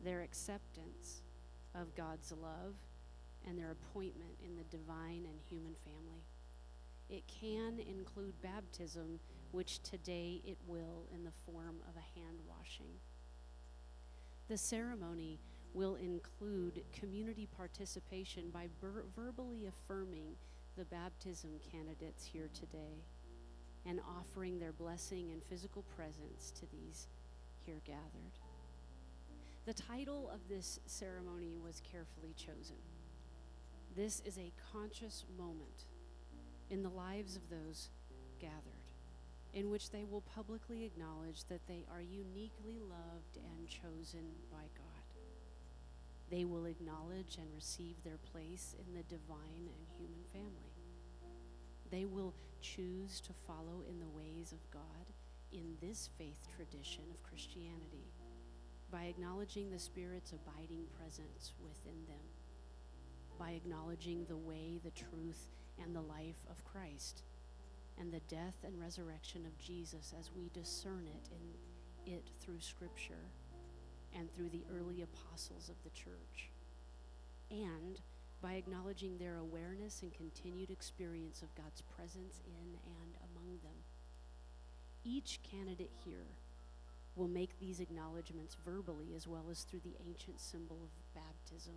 their 0.04 0.20
acceptance 0.20 1.22
of 1.74 1.94
God's 1.94 2.32
love 2.32 2.74
and 3.46 3.58
their 3.58 3.70
appointment 3.70 4.36
in 4.44 4.56
the 4.56 4.64
divine 4.64 5.24
and 5.26 5.40
human 5.48 5.74
family. 5.84 6.24
It 7.08 7.24
can 7.26 7.80
include 7.80 8.40
baptism, 8.42 9.18
which 9.52 9.82
today 9.82 10.40
it 10.44 10.58
will 10.66 11.06
in 11.14 11.24
the 11.24 11.32
form 11.46 11.76
of 11.88 11.96
a 11.96 12.18
hand 12.18 12.38
washing. 12.48 12.92
The 14.48 14.58
ceremony 14.58 15.40
will 15.74 15.96
include 15.96 16.82
community 16.92 17.48
participation 17.56 18.50
by 18.50 18.68
ver- 18.80 19.04
verbally 19.14 19.66
affirming 19.66 20.34
the 20.76 20.84
baptism 20.84 21.50
candidates 21.70 22.24
here 22.24 22.48
today 22.52 23.04
and 23.86 24.00
offering 24.18 24.58
their 24.58 24.72
blessing 24.72 25.30
and 25.32 25.42
physical 25.44 25.82
presence 25.96 26.52
to 26.52 26.66
these 26.72 27.08
here 27.64 27.80
gathered. 27.84 28.38
The 29.66 29.74
title 29.74 30.30
of 30.32 30.40
this 30.48 30.80
ceremony 30.86 31.56
was 31.62 31.80
carefully 31.90 32.34
chosen. 32.36 32.76
This 33.96 34.22
is 34.24 34.38
a 34.38 34.52
conscious 34.72 35.24
moment 35.38 35.86
in 36.70 36.82
the 36.82 36.88
lives 36.88 37.36
of 37.36 37.42
those 37.50 37.90
gathered 38.40 38.79
in 39.52 39.70
which 39.70 39.90
they 39.90 40.04
will 40.04 40.20
publicly 40.20 40.84
acknowledge 40.84 41.44
that 41.44 41.66
they 41.66 41.84
are 41.92 42.02
uniquely 42.02 42.78
loved 42.78 43.36
and 43.36 43.68
chosen 43.68 44.24
by 44.50 44.64
God. 44.76 45.00
They 46.30 46.44
will 46.44 46.66
acknowledge 46.66 47.36
and 47.38 47.48
receive 47.54 47.96
their 48.04 48.18
place 48.32 48.76
in 48.78 48.94
the 48.94 49.02
divine 49.02 49.66
and 49.66 49.86
human 49.98 50.22
family. 50.32 50.74
They 51.90 52.04
will 52.04 52.34
choose 52.60 53.20
to 53.22 53.32
follow 53.46 53.82
in 53.88 53.98
the 53.98 54.08
ways 54.08 54.52
of 54.52 54.70
God 54.70 55.06
in 55.52 55.74
this 55.80 56.08
faith 56.16 56.46
tradition 56.54 57.04
of 57.10 57.22
Christianity 57.24 58.12
by 58.92 59.04
acknowledging 59.04 59.70
the 59.70 59.78
Spirit's 59.78 60.32
abiding 60.32 60.84
presence 60.96 61.52
within 61.62 62.06
them, 62.06 62.26
by 63.38 63.50
acknowledging 63.50 64.24
the 64.26 64.36
way, 64.36 64.80
the 64.84 64.90
truth, 64.90 65.50
and 65.82 65.94
the 65.94 66.00
life 66.00 66.44
of 66.50 66.64
Christ, 66.64 67.22
and 68.00 68.12
the 68.12 68.20
death 68.34 68.56
and 68.64 68.80
resurrection 68.80 69.44
of 69.46 69.58
Jesus 69.58 70.14
as 70.18 70.30
we 70.34 70.48
discern 70.54 71.06
it 71.06 71.28
in 71.30 72.14
it 72.14 72.30
through 72.40 72.60
Scripture 72.60 73.28
and 74.16 74.34
through 74.34 74.48
the 74.48 74.64
early 74.74 75.02
apostles 75.02 75.68
of 75.68 75.76
the 75.84 75.90
church, 75.90 76.50
and 77.50 78.00
by 78.42 78.54
acknowledging 78.54 79.18
their 79.18 79.36
awareness 79.36 80.02
and 80.02 80.12
continued 80.14 80.70
experience 80.70 81.42
of 81.42 81.54
God's 81.54 81.82
presence 81.82 82.40
in 82.46 82.78
and 82.86 83.14
among 83.30 83.58
them. 83.62 83.76
Each 85.04 85.38
candidate 85.42 85.92
here 86.04 86.26
will 87.16 87.28
make 87.28 87.58
these 87.58 87.80
acknowledgments 87.80 88.56
verbally 88.64 89.12
as 89.14 89.28
well 89.28 89.44
as 89.50 89.62
through 89.62 89.80
the 89.80 89.96
ancient 90.06 90.40
symbol 90.40 90.78
of 90.82 91.14
baptism. 91.14 91.74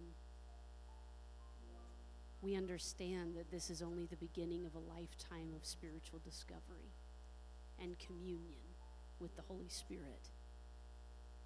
We 2.44 2.56
understand 2.58 3.36
that 3.38 3.50
this 3.50 3.70
is 3.70 3.82
only 3.82 4.06
the 4.06 4.18
beginning 4.18 4.66
of 4.66 4.76
a 4.76 4.94
lifetime 4.94 5.54
of 5.56 5.66
spiritual 5.66 6.20
discovery 6.26 6.92
and 7.82 7.98
communion 7.98 8.60
with 9.18 9.34
the 9.38 9.44
Holy 9.44 9.70
Spirit. 9.70 10.30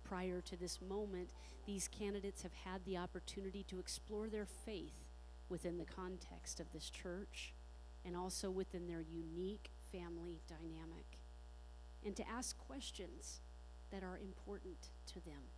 Prior 0.04 0.42
to 0.42 0.58
this 0.58 0.80
moment, 0.82 1.30
these 1.68 1.88
candidates 1.88 2.42
have 2.42 2.54
had 2.66 2.84
the 2.84 2.98
opportunity 2.98 3.64
to 3.70 3.78
explore 3.78 4.28
their 4.28 4.48
faith 4.48 5.06
within 5.50 5.78
the 5.78 5.86
context 5.86 6.60
of 6.60 6.74
this 6.74 6.90
church 6.90 7.54
and 8.04 8.18
also 8.18 8.50
within 8.50 8.88
their 8.88 9.02
unique 9.02 9.70
family 9.92 10.40
dynamic, 10.48 11.20
and 12.04 12.16
to 12.16 12.28
ask 12.28 12.58
questions 12.58 13.42
that 13.92 14.02
are 14.02 14.18
important 14.18 14.90
to 15.06 15.16
them 15.26 15.52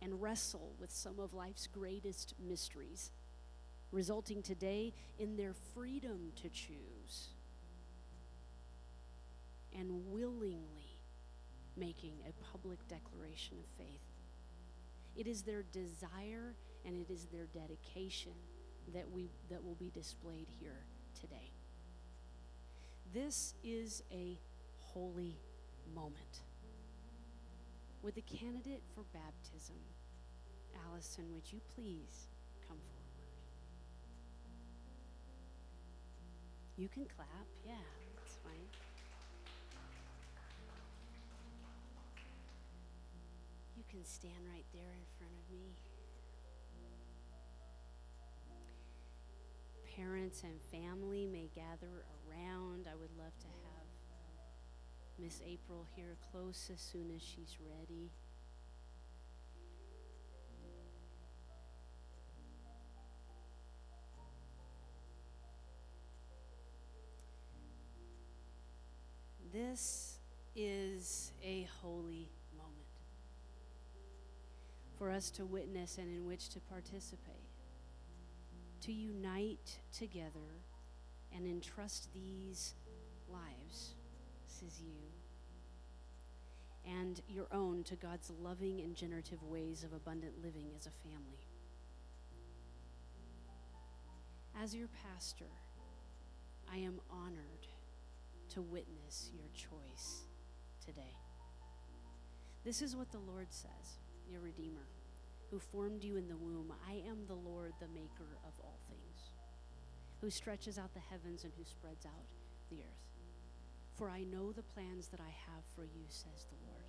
and 0.00 0.22
wrestle 0.22 0.74
with 0.78 0.92
some 0.92 1.18
of 1.18 1.34
life's 1.34 1.66
greatest 1.66 2.34
mysteries, 2.38 3.10
resulting 3.92 4.42
today 4.42 4.92
in 5.18 5.36
their 5.36 5.54
freedom 5.74 6.32
to 6.42 6.48
choose 6.48 7.28
and 9.76 9.88
willingly 10.10 10.98
making 11.76 12.14
a 12.28 12.32
public 12.52 12.78
declaration 12.88 13.56
of 13.58 13.66
faith. 13.78 14.00
It 15.16 15.26
is 15.26 15.42
their 15.42 15.62
desire 15.72 16.54
and 16.84 16.96
it 16.96 17.10
is 17.10 17.26
their 17.26 17.46
dedication 17.46 18.32
that 18.94 19.10
we 19.10 19.30
that 19.50 19.62
will 19.64 19.74
be 19.74 19.90
displayed 19.90 20.46
here 20.60 20.84
today. 21.20 21.50
This 23.12 23.54
is 23.64 24.02
a 24.12 24.38
holy 24.78 25.36
moment. 25.94 26.40
With 28.02 28.14
the 28.14 28.22
candidate 28.22 28.82
for 28.94 29.04
baptism, 29.12 29.76
Allison, 30.86 31.24
would 31.34 31.52
you 31.52 31.60
please 31.74 32.28
come 32.66 32.78
forward? 32.78 33.00
You 36.80 36.88
can 36.88 37.04
clap, 37.04 37.46
yeah, 37.66 37.74
that's 38.16 38.38
fine. 38.42 38.54
You 43.76 43.84
can 43.90 44.02
stand 44.02 44.32
right 44.50 44.64
there 44.72 44.94
in 44.96 45.04
front 45.18 45.34
of 45.36 45.52
me. 45.52 45.76
Parents 49.94 50.42
and 50.42 50.58
family 50.72 51.26
may 51.26 51.50
gather 51.54 52.06
around. 52.24 52.88
I 52.90 52.94
would 52.94 53.12
love 53.18 53.36
to 53.40 53.46
have 53.46 53.88
um, 54.16 55.22
Miss 55.22 55.42
April 55.46 55.86
here 55.94 56.16
close 56.32 56.70
as 56.72 56.80
soon 56.80 57.12
as 57.14 57.20
she's 57.20 57.58
ready. 57.60 58.10
This 69.70 70.18
is 70.56 71.30
a 71.44 71.68
holy 71.80 72.28
moment 72.56 72.74
for 74.98 75.12
us 75.12 75.30
to 75.30 75.44
witness 75.44 75.98
and 75.98 76.08
in 76.08 76.26
which 76.26 76.48
to 76.48 76.60
participate, 76.60 77.54
to 78.80 78.92
unite 78.92 79.78
together 79.96 80.64
and 81.32 81.46
entrust 81.46 82.12
these 82.12 82.74
lives, 83.32 83.94
says 84.48 84.80
you, 84.80 84.96
and 86.84 87.22
your 87.28 87.46
own 87.52 87.84
to 87.84 87.94
God's 87.94 88.32
loving 88.42 88.80
and 88.80 88.96
generative 88.96 89.40
ways 89.44 89.84
of 89.84 89.92
abundant 89.92 90.42
living 90.42 90.66
as 90.76 90.88
a 90.88 91.08
family. 91.08 91.46
As 94.60 94.74
your 94.74 94.88
pastor, 95.04 95.52
I 96.68 96.78
am 96.78 97.00
honored 97.08 97.68
to 98.50 98.62
witness 98.62 99.30
your 99.34 99.48
choice 99.54 100.24
today. 100.84 101.16
This 102.64 102.82
is 102.82 102.96
what 102.96 103.10
the 103.10 103.18
Lord 103.18 103.46
says, 103.50 103.98
your 104.28 104.40
Redeemer, 104.40 104.88
who 105.50 105.58
formed 105.58 106.04
you 106.04 106.16
in 106.16 106.28
the 106.28 106.36
womb. 106.36 106.72
I 106.86 107.02
am 107.08 107.26
the 107.26 107.34
Lord, 107.34 107.72
the 107.80 107.88
maker 107.88 108.36
of 108.44 108.52
all 108.62 108.78
things, 108.88 109.32
who 110.20 110.30
stretches 110.30 110.78
out 110.78 110.92
the 110.94 111.00
heavens 111.00 111.44
and 111.44 111.52
who 111.56 111.64
spreads 111.64 112.04
out 112.04 112.26
the 112.70 112.80
earth. 112.80 113.06
For 113.96 114.10
I 114.10 114.24
know 114.24 114.52
the 114.52 114.62
plans 114.62 115.08
that 115.08 115.20
I 115.20 115.30
have 115.30 115.64
for 115.74 115.84
you, 115.84 116.04
says 116.08 116.46
the 116.50 116.66
Lord 116.66 116.84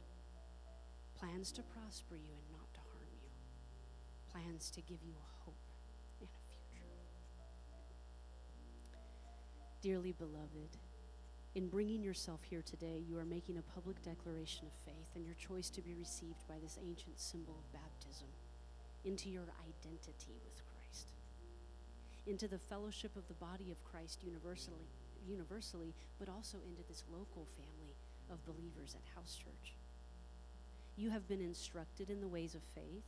plans 1.21 1.51
to 1.51 1.61
prosper 1.61 2.15
you 2.15 2.33
and 2.33 2.51
not 2.51 2.73
to 2.73 2.79
harm 2.79 3.13
you, 3.21 3.29
plans 4.31 4.71
to 4.71 4.81
give 4.81 4.97
you 5.03 5.13
a 5.13 5.45
hope 5.45 5.53
and 6.19 6.27
a 6.27 6.33
future. 6.49 6.89
Dearly 9.81 10.13
beloved, 10.13 10.77
in 11.53 11.67
bringing 11.67 12.01
yourself 12.01 12.39
here 12.49 12.61
today, 12.61 13.03
you 13.05 13.17
are 13.17 13.25
making 13.25 13.57
a 13.57 13.73
public 13.73 14.01
declaration 14.03 14.67
of 14.67 14.85
faith 14.85 15.09
and 15.15 15.25
your 15.25 15.35
choice 15.35 15.69
to 15.69 15.81
be 15.81 15.93
received 15.93 16.47
by 16.47 16.55
this 16.61 16.79
ancient 16.81 17.19
symbol 17.19 17.55
of 17.59 17.73
baptism 17.73 18.27
into 19.03 19.29
your 19.29 19.51
identity 19.67 20.39
with 20.45 20.61
Christ, 20.71 21.11
into 22.25 22.47
the 22.47 22.59
fellowship 22.69 23.15
of 23.17 23.27
the 23.27 23.33
body 23.33 23.69
of 23.71 23.83
Christ 23.83 24.23
universally, 24.23 24.87
universally, 25.27 25.93
but 26.19 26.29
also 26.29 26.57
into 26.65 26.87
this 26.87 27.03
local 27.11 27.45
family 27.57 27.95
of 28.31 28.45
believers 28.45 28.95
at 28.95 29.15
House 29.15 29.35
Church. 29.35 29.75
You 30.95 31.09
have 31.09 31.27
been 31.27 31.41
instructed 31.41 32.09
in 32.09 32.21
the 32.21 32.27
ways 32.27 32.55
of 32.55 32.61
faith. 32.75 33.03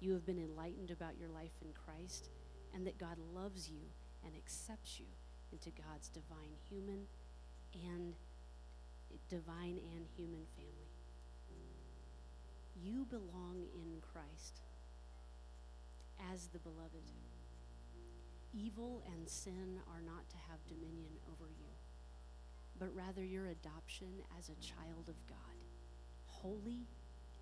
You 0.00 0.12
have 0.12 0.26
been 0.26 0.38
enlightened 0.38 0.92
about 0.92 1.18
your 1.18 1.30
life 1.30 1.58
in 1.62 1.70
Christ, 1.72 2.28
and 2.74 2.86
that 2.86 2.98
God 2.98 3.16
loves 3.34 3.68
you 3.68 3.82
and 4.24 4.34
accepts 4.36 5.00
you 5.00 5.06
into 5.50 5.70
God's 5.70 6.08
divine 6.08 6.54
human 6.70 7.06
and 7.74 8.14
divine 9.28 9.78
and 9.94 10.06
human 10.16 10.44
family. 10.56 10.72
You 12.74 13.06
belong 13.08 13.66
in 13.74 14.00
Christ 14.00 14.60
as 16.32 16.48
the 16.48 16.58
beloved. 16.58 17.12
Evil 18.52 19.02
and 19.14 19.28
sin 19.28 19.80
are 19.88 20.02
not 20.02 20.28
to 20.30 20.36
have 20.50 20.66
dominion 20.66 21.12
over 21.30 21.48
you, 21.48 21.70
but 22.78 22.94
rather 22.94 23.24
your 23.24 23.46
adoption 23.46 24.08
as 24.38 24.48
a 24.48 24.60
child 24.60 25.08
of 25.08 25.26
God, 25.26 25.38
holy 26.26 26.88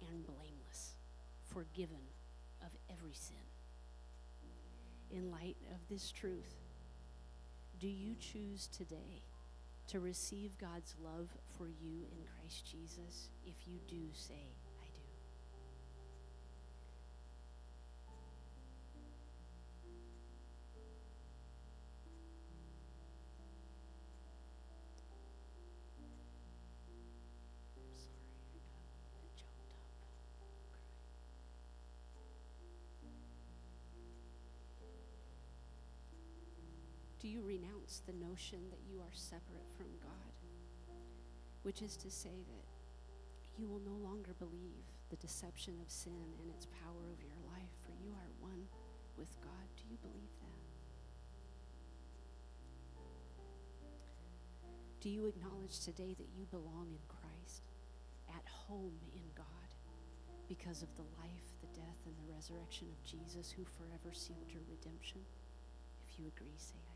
and 0.09 0.24
blameless, 0.26 0.95
forgiven 1.53 2.07
of 2.62 2.70
every 2.89 3.14
sin. 3.14 3.37
In 5.11 5.31
light 5.31 5.57
of 5.72 5.89
this 5.89 6.12
truth, 6.12 6.55
do 7.81 7.89
you 7.89 8.14
choose 8.20 8.68
today 8.68 9.22
to 9.91 9.99
receive 9.99 10.57
God's 10.57 10.95
love 11.03 11.28
for 11.59 11.66
you 11.66 12.07
in 12.12 12.18
Christ 12.24 12.64
Jesus? 12.64 13.30
If 13.45 13.66
you 13.66 13.80
do, 13.88 13.97
say, 14.12 14.55
I 14.80 14.86
do. 14.95 15.01
I'm 27.76 27.99
sorry, 27.99 28.30
I 28.55 28.62
got 28.70 28.78
a 28.78 28.95
little 29.03 29.18
bit 29.20 29.34
choked 29.34 29.74
up. 29.74 30.07
Do 37.18 37.26
renounce 37.91 38.03
the 38.07 38.24
notion 38.24 38.59
that 38.70 38.80
you 38.88 39.01
are 39.01 39.12
separate 39.12 39.66
from 39.76 39.86
God? 40.01 40.32
Which 41.62 41.82
is 41.82 41.97
to 41.97 42.11
say 42.11 42.45
that 42.47 42.66
you 43.59 43.66
will 43.66 43.80
no 43.80 43.97
longer 44.07 44.32
believe 44.38 44.86
the 45.11 45.16
deception 45.16 45.74
of 45.82 45.91
sin 45.91 46.34
and 46.41 46.51
its 46.51 46.66
power 46.66 47.03
over 47.11 47.22
your 47.22 47.43
life, 47.51 47.72
for 47.84 47.91
you 48.03 48.11
are 48.12 48.30
one 48.49 48.62
with 49.18 49.34
God. 49.43 49.66
Do 49.76 49.82
you 49.91 49.99
believe 50.03 50.30
that? 50.41 50.62
Do 55.01 55.09
you 55.09 55.26
acknowledge 55.26 55.80
today 55.80 56.14
that 56.14 56.30
you 56.36 56.47
belong 56.51 56.88
in 56.93 57.05
Christ, 57.09 57.62
at 58.28 58.47
home 58.47 59.01
in 59.14 59.24
God, 59.34 59.74
because 60.47 60.82
of 60.82 60.95
the 60.95 61.09
life, 61.18 61.49
the 61.61 61.74
death, 61.74 62.01
and 62.07 62.14
the 62.16 62.32
resurrection 62.32 62.86
of 62.93 63.03
Jesus 63.03 63.51
who 63.51 63.64
forever 63.64 64.14
sealed 64.14 64.53
your 64.53 64.62
redemption? 64.70 65.20
If 66.07 66.18
you 66.18 66.30
agree, 66.36 66.57
say, 66.57 66.89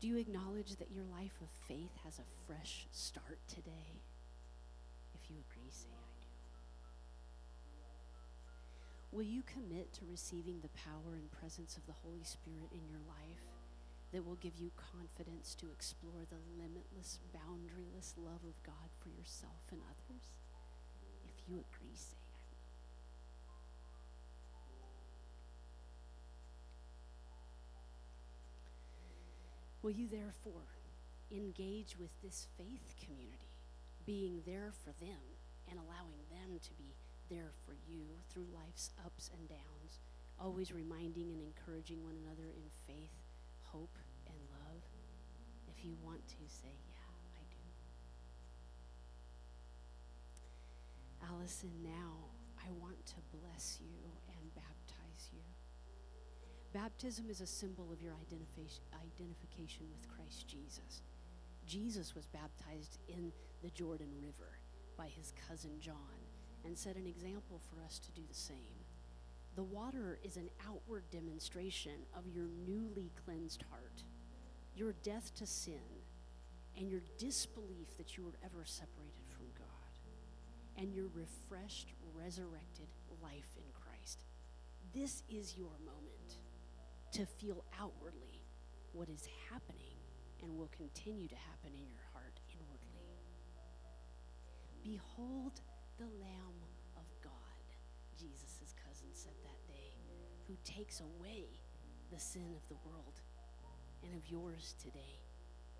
do. 0.00 0.06
You 0.08 0.16
acknowledge 0.18 0.76
that 0.76 0.90
your 0.90 1.04
life 1.04 1.36
of 1.40 1.48
faith 1.68 1.92
has 2.04 2.18
a 2.18 2.46
fresh 2.46 2.86
start 2.90 3.38
today? 3.48 4.00
If 5.14 5.30
you 5.30 5.36
agree, 5.50 5.70
say, 5.70 5.88
I 5.92 6.08
do. 6.20 6.26
Will 9.12 9.24
you 9.24 9.42
commit 9.42 9.92
to 9.94 10.06
receiving 10.10 10.60
the 10.60 10.68
power 10.68 11.14
and 11.14 11.30
presence 11.32 11.76
of 11.76 11.86
the 11.86 11.92
Holy 12.04 12.24
Spirit 12.24 12.70
in 12.72 12.88
your 12.88 13.00
life 13.08 13.42
that 14.12 14.24
will 14.24 14.36
give 14.36 14.56
you 14.56 14.70
confidence 14.76 15.54
to 15.56 15.70
explore 15.70 16.26
the 16.30 16.40
limitless, 16.56 17.18
boundaryless 17.34 18.14
love 18.16 18.42
of 18.46 18.62
God 18.62 18.90
for 18.98 19.08
yourself 19.08 19.62
and 19.70 19.80
others? 19.82 20.30
If 21.26 21.48
you 21.48 21.54
agree, 21.56 21.94
say, 21.94 22.16
I 22.16 22.40
will. 29.82 29.90
You 29.90 30.08
therefore 30.08 30.66
engage 31.30 31.96
with 31.98 32.10
this 32.22 32.48
faith 32.56 32.94
community, 33.04 33.54
being 34.04 34.42
there 34.46 34.72
for 34.72 34.92
them 35.02 35.22
and 35.70 35.78
allowing 35.78 36.26
them 36.30 36.58
to 36.60 36.72
be 36.74 36.94
there 37.30 37.52
for 37.64 37.74
you 37.88 38.02
through 38.28 38.46
life's 38.52 38.90
ups 39.04 39.30
and 39.32 39.48
downs, 39.48 40.00
always 40.40 40.72
reminding 40.72 41.30
and 41.30 41.40
encouraging 41.40 42.02
one 42.02 42.16
another 42.26 42.50
in 42.50 42.66
faith, 42.86 43.14
hope, 43.62 43.96
and 44.26 44.36
love? 44.50 44.82
If 45.68 45.84
you 45.84 45.94
want 46.02 46.26
to, 46.26 46.42
say, 46.46 46.74
Yeah, 46.90 47.14
I 47.38 47.44
do. 47.50 47.64
Allison, 51.32 51.70
now 51.84 52.34
I 52.58 52.70
want 52.80 53.06
to 53.06 53.20
bless 53.30 53.78
you. 53.80 54.10
Baptism 56.72 57.28
is 57.28 57.40
a 57.40 57.46
symbol 57.46 57.90
of 57.92 58.00
your 58.00 58.14
identification, 58.14 59.86
with 59.90 60.08
Christ 60.08 60.46
Jesus. 60.46 61.02
Jesus 61.66 62.14
was 62.14 62.26
baptized 62.26 62.98
in 63.08 63.32
the 63.62 63.70
Jordan 63.70 64.10
River 64.22 64.52
by 64.96 65.06
his 65.06 65.32
cousin 65.48 65.80
John 65.80 65.96
and 66.64 66.78
set 66.78 66.94
an 66.94 67.08
example 67.08 67.60
for 67.68 67.82
us 67.82 67.98
to 67.98 68.12
do 68.12 68.22
the 68.28 68.34
same. 68.34 68.84
The 69.56 69.64
water 69.64 70.20
is 70.22 70.36
an 70.36 70.48
outward 70.68 71.02
demonstration 71.10 72.06
of 72.16 72.28
your 72.28 72.46
newly 72.64 73.10
cleansed 73.24 73.64
heart, 73.68 74.04
your 74.76 74.92
death 75.02 75.34
to 75.36 75.46
sin, 75.46 76.04
and 76.76 76.88
your 76.88 77.02
disbelief 77.18 77.96
that 77.98 78.16
you 78.16 78.22
were 78.22 78.38
ever 78.44 78.64
separated 78.64 79.26
from 79.36 79.46
God, 79.58 80.78
and 80.80 80.94
your 80.94 81.08
refreshed, 81.14 81.88
resurrected 82.14 82.86
life 83.20 83.56
in 83.56 83.64
Christ. 83.74 84.24
This 84.94 85.24
is 85.28 85.56
your 85.56 85.72
moment 85.84 86.36
to 87.12 87.26
feel 87.26 87.64
outwardly 87.80 88.44
what 88.92 89.08
is 89.08 89.26
happening 89.50 89.98
and 90.42 90.56
will 90.56 90.70
continue 90.76 91.28
to 91.28 91.34
happen 91.34 91.72
in 91.74 91.90
your 91.90 92.06
heart 92.12 92.38
inwardly. 92.48 93.06
Behold 94.82 95.60
the 95.98 96.08
Lamb 96.20 96.58
of 96.96 97.04
God, 97.22 97.66
Jesus' 98.18 98.74
cousin 98.86 99.08
said 99.12 99.34
that 99.42 99.66
day, 99.66 99.92
who 100.46 100.56
takes 100.64 101.00
away 101.00 101.44
the 102.12 102.18
sin 102.18 102.54
of 102.56 102.66
the 102.68 102.80
world 102.88 103.20
and 104.02 104.14
of 104.14 104.30
yours 104.30 104.74
today, 104.82 105.20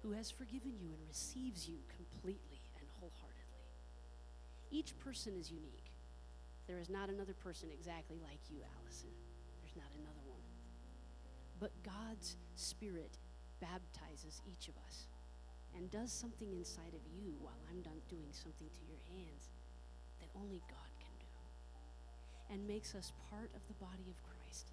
who 0.02 0.12
has 0.12 0.30
forgiven 0.30 0.74
you 0.78 0.90
and 0.92 1.08
receives 1.08 1.68
you 1.68 1.78
completely 1.96 2.60
and 2.78 2.88
wholeheartedly. 2.98 3.64
Each 4.70 4.98
person 4.98 5.34
is 5.38 5.50
unique. 5.50 5.92
There 6.66 6.78
is 6.78 6.90
not 6.90 7.08
another 7.08 7.34
person 7.34 7.68
exactly 7.72 8.18
like 8.22 8.40
you, 8.50 8.58
Allison. 8.78 9.10
There's 9.60 9.76
not 9.76 9.90
another. 9.98 10.19
But 11.60 11.72
God's 11.84 12.36
Spirit 12.56 13.18
baptizes 13.60 14.40
each 14.48 14.68
of 14.68 14.74
us 14.88 15.06
and 15.76 15.90
does 15.90 16.10
something 16.10 16.52
inside 16.52 16.94
of 16.94 17.04
you 17.14 17.34
while 17.40 17.60
I'm 17.70 17.82
done 17.82 18.00
doing 18.08 18.32
something 18.32 18.68
to 18.68 18.84
your 18.88 19.00
hands 19.12 19.50
that 20.18 20.30
only 20.34 20.62
God 20.68 20.90
can 20.98 21.12
do 21.20 22.54
and 22.54 22.66
makes 22.66 22.94
us 22.94 23.12
part 23.30 23.50
of 23.54 23.60
the 23.68 23.74
body 23.74 24.10
of 24.10 24.16
Christ. 24.24 24.72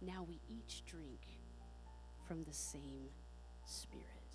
Now 0.00 0.24
we 0.28 0.40
each 0.48 0.84
drink 0.86 1.20
from 2.26 2.44
the 2.44 2.54
same 2.54 3.10
Spirit. 3.64 4.25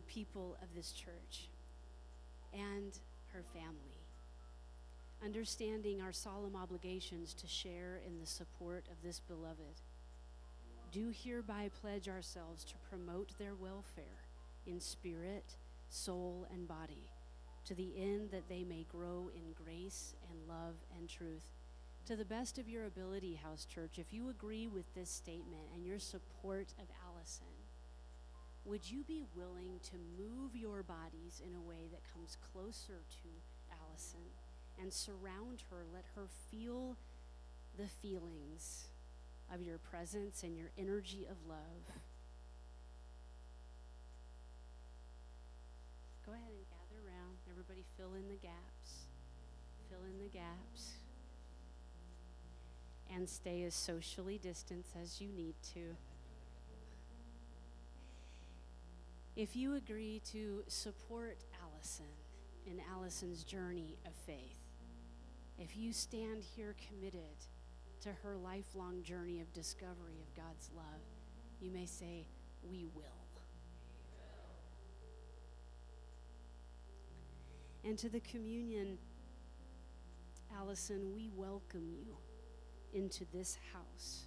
The 0.00 0.12
people 0.12 0.56
of 0.62 0.74
this 0.74 0.92
church 0.92 1.50
and 2.54 2.98
her 3.34 3.42
family, 3.52 4.00
understanding 5.22 6.00
our 6.00 6.12
solemn 6.12 6.56
obligations 6.56 7.34
to 7.34 7.46
share 7.46 8.00
in 8.06 8.18
the 8.18 8.24
support 8.24 8.86
of 8.90 8.96
this 9.04 9.20
beloved. 9.20 9.82
Do 10.90 11.12
hereby 11.12 11.68
pledge 11.82 12.08
ourselves 12.08 12.64
to 12.64 12.74
promote 12.88 13.36
their 13.38 13.54
welfare 13.54 14.24
in 14.66 14.80
spirit, 14.80 15.44
soul, 15.90 16.46
and 16.50 16.66
body, 16.66 17.10
to 17.66 17.74
the 17.74 17.92
end 17.98 18.30
that 18.30 18.48
they 18.48 18.64
may 18.64 18.86
grow 18.90 19.30
in 19.34 19.52
grace 19.52 20.14
and 20.30 20.48
love 20.48 20.76
and 20.98 21.10
truth. 21.10 21.52
To 22.06 22.16
the 22.16 22.24
best 22.24 22.58
of 22.58 22.70
your 22.70 22.86
ability, 22.86 23.34
House 23.34 23.66
Church, 23.66 23.98
if 23.98 24.14
you 24.14 24.30
agree 24.30 24.66
with 24.66 24.86
this 24.94 25.10
statement 25.10 25.64
and 25.74 25.84
your 25.84 25.98
support 25.98 26.68
of 26.78 26.86
Allison, 27.06 27.59
would 28.70 28.88
you 28.88 29.02
be 29.02 29.24
willing 29.34 29.80
to 29.82 29.96
move 30.16 30.54
your 30.54 30.84
bodies 30.84 31.42
in 31.44 31.56
a 31.56 31.60
way 31.60 31.88
that 31.90 32.02
comes 32.14 32.36
closer 32.52 33.02
to 33.10 33.28
Allison 33.82 34.20
and 34.80 34.92
surround 34.92 35.64
her? 35.70 35.78
Let 35.92 36.04
her 36.14 36.28
feel 36.52 36.96
the 37.76 37.88
feelings 37.88 38.86
of 39.52 39.60
your 39.60 39.78
presence 39.78 40.44
and 40.44 40.56
your 40.56 40.70
energy 40.78 41.26
of 41.28 41.36
love. 41.48 41.82
Go 46.24 46.30
ahead 46.30 46.52
and 46.52 46.64
gather 46.68 47.02
around. 47.04 47.38
Everybody 47.50 47.84
fill 47.96 48.14
in 48.14 48.28
the 48.28 48.36
gaps. 48.36 49.06
Fill 49.88 50.04
in 50.04 50.22
the 50.22 50.28
gaps. 50.28 50.92
And 53.12 53.28
stay 53.28 53.64
as 53.64 53.74
socially 53.74 54.38
distanced 54.38 54.94
as 55.02 55.20
you 55.20 55.32
need 55.32 55.56
to. 55.74 55.96
If 59.36 59.54
you 59.54 59.76
agree 59.76 60.20
to 60.32 60.64
support 60.66 61.38
Allison 61.62 62.06
in 62.66 62.80
Allison's 62.92 63.44
journey 63.44 63.96
of 64.04 64.12
faith, 64.26 64.58
if 65.58 65.76
you 65.76 65.92
stand 65.92 66.42
here 66.42 66.74
committed 66.88 67.36
to 68.02 68.08
her 68.24 68.36
lifelong 68.36 69.02
journey 69.02 69.40
of 69.40 69.52
discovery 69.52 70.20
of 70.20 70.34
God's 70.34 70.70
love, 70.74 71.00
you 71.60 71.70
may 71.70 71.86
say, 71.86 72.26
We 72.68 72.86
will. 72.94 73.04
And 77.84 77.96
to 77.98 78.08
the 78.08 78.20
communion, 78.20 78.98
Allison, 80.56 81.14
we 81.14 81.30
welcome 81.34 81.88
you 81.88 82.16
into 82.92 83.24
this 83.32 83.56
house, 83.72 84.26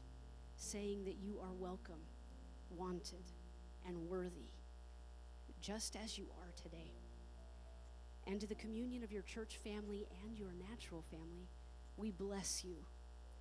saying 0.55 1.03
that 1.03 1.17
you 1.21 1.39
are 1.39 1.51
welcome, 1.51 1.99
wanted, 2.69 3.23
and 3.85 3.97
worthy, 4.07 4.52
just 5.63 5.95
as 6.03 6.17
you 6.17 6.25
are 6.41 6.51
today. 6.61 6.91
And 8.27 8.39
to 8.41 8.47
the 8.47 8.55
communion 8.55 9.01
of 9.01 9.13
your 9.13 9.21
church 9.21 9.57
family 9.63 10.05
and 10.23 10.37
your 10.37 10.53
natural 10.69 11.03
family, 11.09 11.47
we 11.95 12.11
bless 12.11 12.65
you 12.65 12.75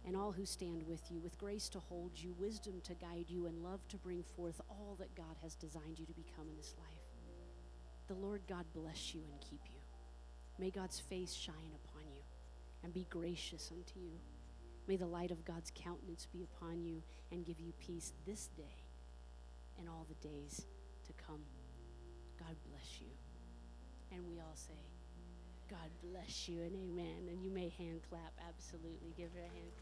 and 0.06 0.16
all 0.16 0.30
who 0.30 0.46
stand 0.46 0.84
with 0.86 1.10
you, 1.10 1.20
with 1.20 1.38
grace 1.38 1.68
to 1.70 1.80
hold 1.80 2.12
you, 2.14 2.32
wisdom 2.38 2.80
to 2.84 2.94
guide 2.94 3.26
you, 3.28 3.46
and 3.46 3.62
love 3.62 3.86
to 3.88 3.96
bring 3.96 4.22
forth 4.36 4.60
all 4.68 4.96
that 4.98 5.14
God 5.16 5.36
has 5.42 5.56
designed 5.56 5.98
you 5.98 6.06
to 6.06 6.12
become 6.12 6.48
in 6.48 6.56
this 6.56 6.74
life. 6.78 7.02
The 8.06 8.14
Lord 8.14 8.42
God 8.48 8.66
bless 8.72 9.14
you 9.14 9.22
and 9.28 9.40
keep 9.40 9.60
you. 9.70 9.78
May 10.58 10.70
God's 10.70 11.00
face 11.00 11.32
shine 11.32 11.74
upon 11.84 12.02
you 12.12 12.22
and 12.84 12.92
be 12.92 13.06
gracious 13.10 13.70
unto 13.72 13.98
you. 13.98 14.18
May 14.86 14.96
the 14.96 15.06
light 15.06 15.30
of 15.30 15.44
God's 15.44 15.72
countenance 15.74 16.26
be 16.32 16.42
upon 16.44 16.82
you 16.82 17.02
and 17.30 17.44
give 17.44 17.60
you 17.60 17.72
peace 17.78 18.12
this 18.26 18.48
day 18.56 18.84
and 19.78 19.88
all 19.88 20.06
the 20.08 20.28
days 20.28 20.66
to 21.06 21.12
come. 21.26 21.42
God 22.42 22.56
bless 22.70 23.00
you. 23.00 23.06
And 24.10 24.20
we 24.26 24.40
all 24.40 24.56
say, 24.58 24.74
God 25.70 25.88
bless 26.02 26.48
you 26.48 26.60
and 26.60 26.74
amen. 26.74 27.30
And 27.30 27.42
you 27.42 27.50
may 27.50 27.72
hand 27.78 28.00
clap, 28.10 28.32
absolutely. 28.48 29.14
Give 29.16 29.30
her 29.32 29.40
a 29.40 29.52
hand. 29.54 29.72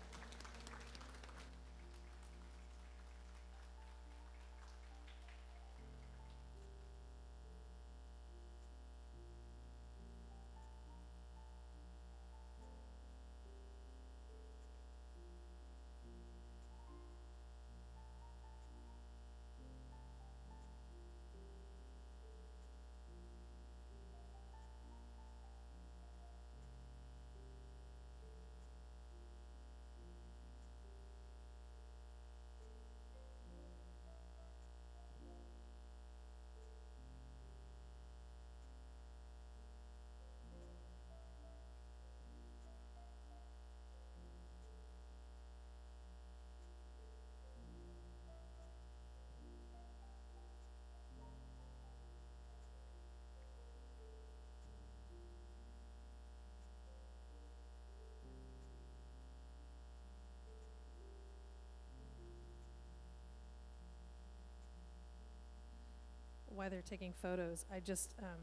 While 66.60 66.68
they're 66.68 66.82
taking 66.82 67.14
photos, 67.22 67.64
I 67.74 67.80
just, 67.80 68.14
um, 68.18 68.38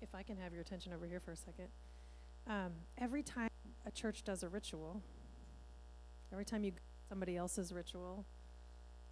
if 0.00 0.14
I 0.14 0.22
can 0.22 0.36
have 0.36 0.52
your 0.52 0.60
attention 0.60 0.92
over 0.92 1.06
here 1.06 1.18
for 1.18 1.32
a 1.32 1.36
second. 1.36 1.66
Um, 2.46 2.70
every 2.98 3.24
time 3.24 3.50
a 3.84 3.90
church 3.90 4.22
does 4.22 4.44
a 4.44 4.48
ritual, 4.48 5.02
every 6.30 6.44
time 6.44 6.62
you 6.62 6.70
somebody 7.08 7.36
else's 7.36 7.72
ritual, 7.72 8.24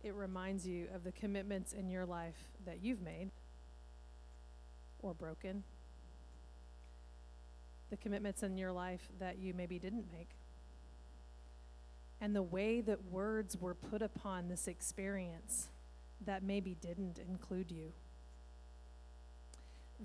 it 0.05 0.15
reminds 0.15 0.65
you 0.65 0.87
of 0.95 1.03
the 1.03 1.11
commitments 1.11 1.73
in 1.73 1.91
your 1.91 2.07
life 2.07 2.37
that 2.65 2.85
you've 2.85 3.03
made 3.03 3.33
or 5.03 5.13
broken, 5.13 5.65
the 7.91 7.97
commitments 7.97 8.45
in 8.45 8.57
your 8.57 8.71
life 8.71 9.09
that 9.19 9.41
you 9.41 9.55
maybe 9.55 9.81
didn't 9.81 10.07
make, 10.17 10.31
and 12.21 12.37
the 12.37 12.43
way 12.43 12.81
that 12.81 13.07
words 13.07 13.61
were 13.61 13.75
put 13.75 14.03
upon 14.03 14.47
this 14.47 14.69
experience 14.69 15.67
that 16.25 16.45
maybe 16.45 16.77
didn't 16.81 17.19
include 17.19 17.73
you. 17.73 17.93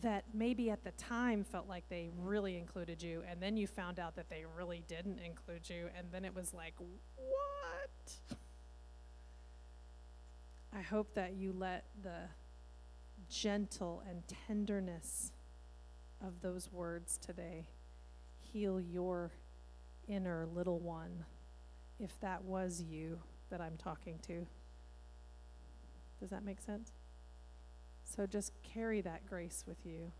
That 0.01 0.25
maybe 0.33 0.69
at 0.69 0.83
the 0.83 0.91
time 0.91 1.43
felt 1.43 1.69
like 1.69 1.87
they 1.89 2.09
really 2.19 2.57
included 2.57 3.01
you, 3.01 3.23
and 3.29 3.41
then 3.41 3.55
you 3.55 3.65
found 3.65 3.99
out 3.99 4.15
that 4.17 4.29
they 4.29 4.43
really 4.57 4.83
didn't 4.87 5.19
include 5.19 5.69
you, 5.69 5.89
and 5.97 6.07
then 6.11 6.25
it 6.25 6.35
was 6.35 6.53
like, 6.53 6.73
what? 7.15 8.13
I 10.73 10.81
hope 10.81 11.13
that 11.13 11.35
you 11.35 11.53
let 11.57 11.85
the 12.03 12.29
gentle 13.29 14.03
and 14.09 14.21
tenderness 14.47 15.31
of 16.21 16.41
those 16.41 16.69
words 16.71 17.17
today 17.17 17.69
heal 18.37 18.81
your 18.81 19.31
inner 20.07 20.45
little 20.45 20.79
one, 20.79 21.23
if 21.99 22.19
that 22.19 22.43
was 22.43 22.81
you 22.81 23.19
that 23.49 23.61
I'm 23.61 23.77
talking 23.77 24.19
to. 24.27 24.45
Does 26.19 26.31
that 26.31 26.43
make 26.43 26.59
sense? 26.59 26.91
So 28.05 28.25
just 28.25 28.53
carry 28.63 29.01
that 29.01 29.25
grace 29.27 29.65
with 29.67 29.77
you 29.83 30.11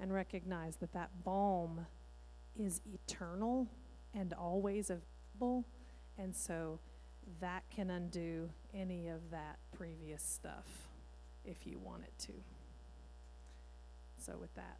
and 0.00 0.12
recognize 0.12 0.76
that 0.76 0.92
that 0.92 1.10
balm 1.24 1.86
is 2.58 2.80
eternal 2.86 3.68
and 4.14 4.32
always 4.32 4.90
available. 4.90 5.66
And 6.16 6.34
so 6.34 6.78
that 7.40 7.64
can 7.74 7.90
undo 7.90 8.50
any 8.72 9.08
of 9.08 9.30
that 9.30 9.58
previous 9.76 10.22
stuff 10.22 10.88
if 11.44 11.66
you 11.66 11.78
want 11.78 12.04
it 12.04 12.12
to. 12.26 12.32
So, 14.18 14.36
with 14.40 14.54
that. 14.54 14.78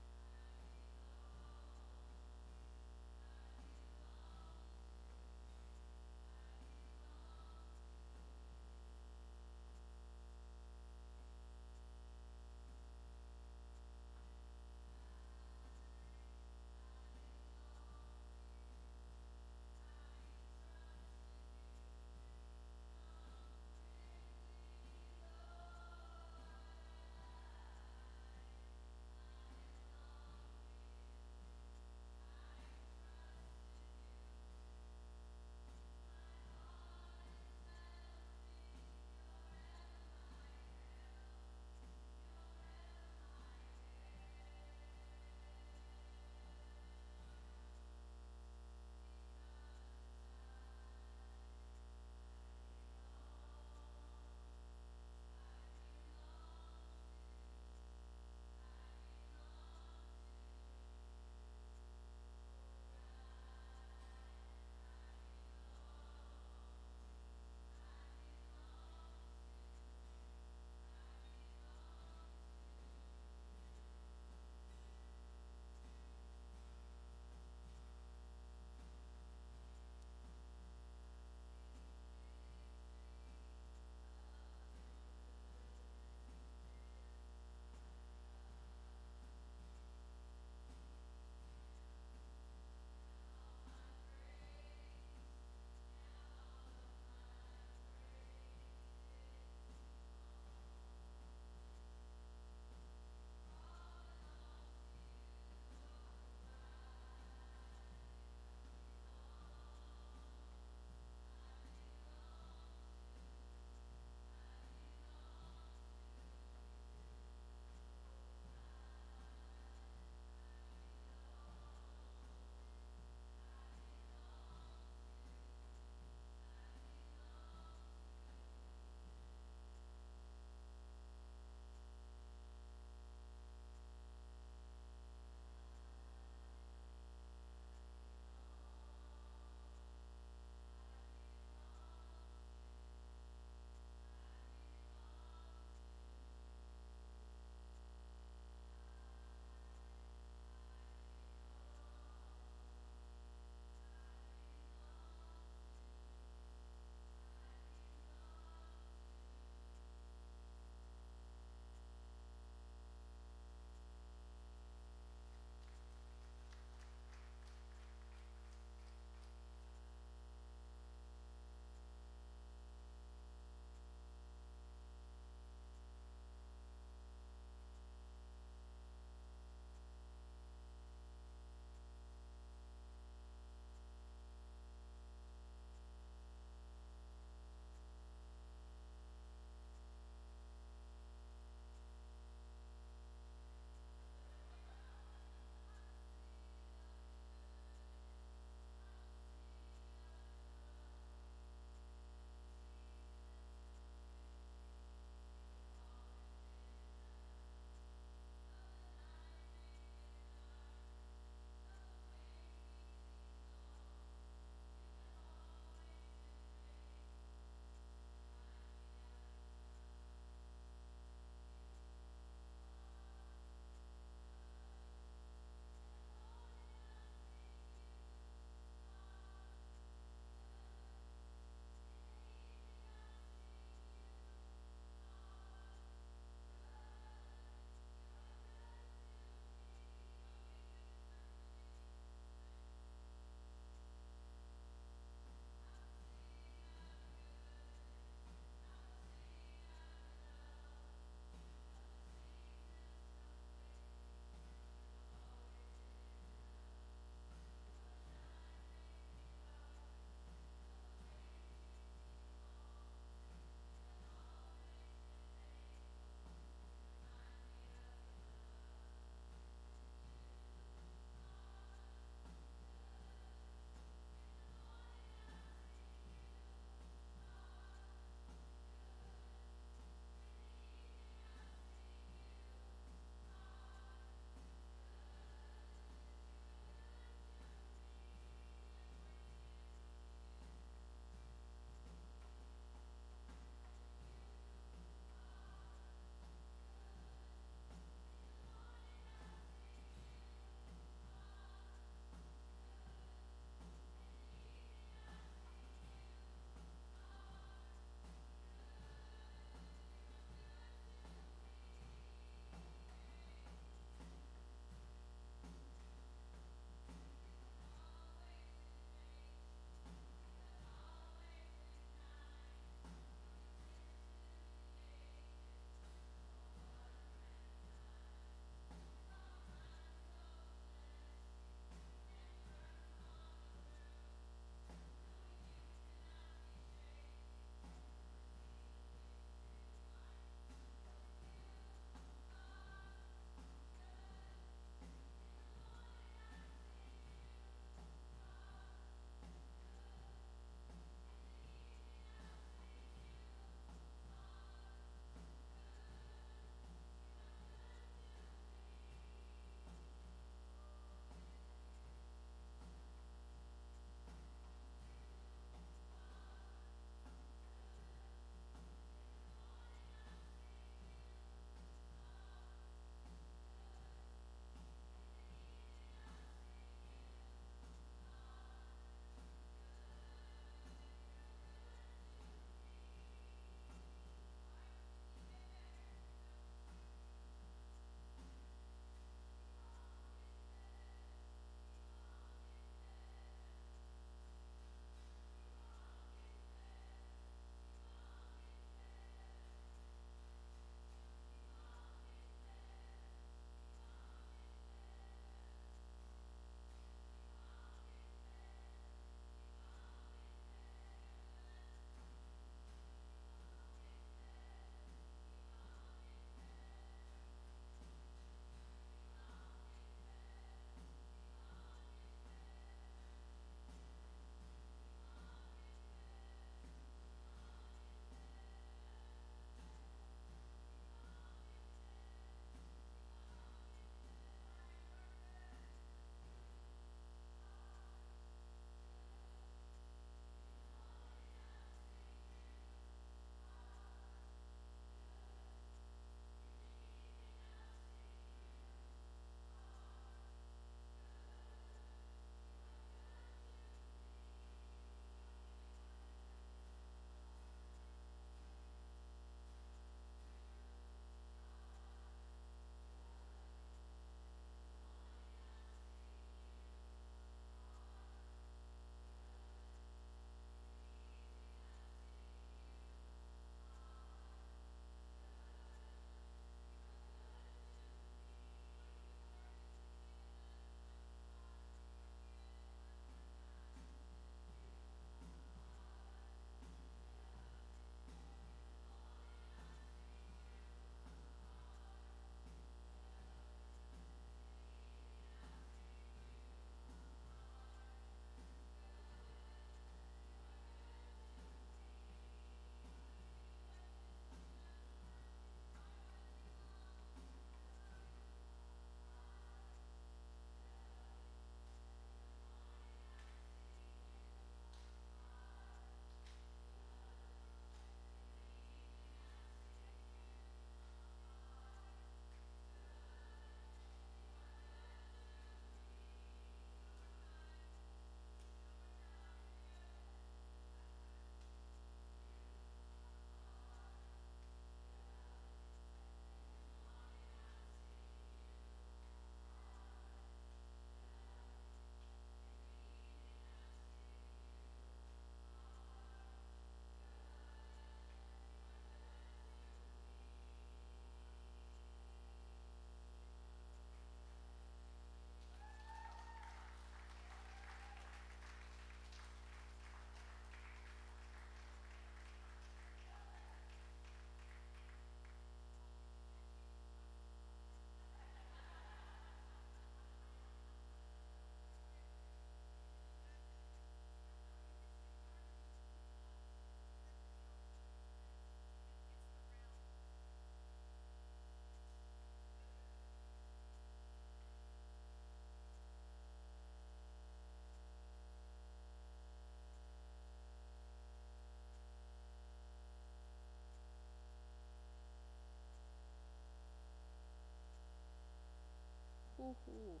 Hoo. 599.66 600.00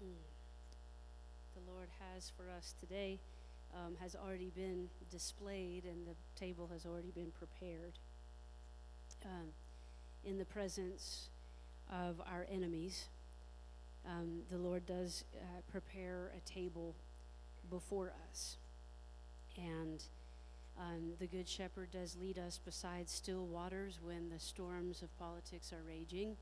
Hmm. 0.00 0.24
The 1.54 1.72
Lord 1.72 1.88
has 2.12 2.32
for 2.36 2.50
us 2.50 2.74
today 2.80 3.20
um, 3.74 3.96
has 4.00 4.16
already 4.16 4.50
been 4.54 4.88
displayed, 5.10 5.84
and 5.84 6.06
the 6.06 6.14
table 6.38 6.68
has 6.72 6.86
already 6.86 7.10
been 7.10 7.32
prepared 7.38 7.98
um, 9.24 9.48
in 10.24 10.38
the 10.38 10.44
presence 10.44 11.28
of 11.90 12.20
our 12.20 12.46
enemies. 12.50 13.06
Um, 14.06 14.42
the 14.50 14.58
Lord 14.58 14.86
does 14.86 15.24
uh, 15.34 15.60
prepare 15.70 16.32
a 16.36 16.40
table 16.48 16.94
before 17.70 18.12
us. 18.30 18.56
And 19.56 20.02
um, 20.78 21.12
the 21.18 21.26
Good 21.26 21.48
Shepherd 21.48 21.90
does 21.92 22.16
lead 22.16 22.38
us 22.38 22.58
beside 22.58 23.08
still 23.08 23.46
waters 23.46 24.00
when 24.02 24.28
the 24.28 24.38
storms 24.38 25.02
of 25.02 25.16
politics 25.18 25.72
are 25.72 25.82
raging. 25.86 26.36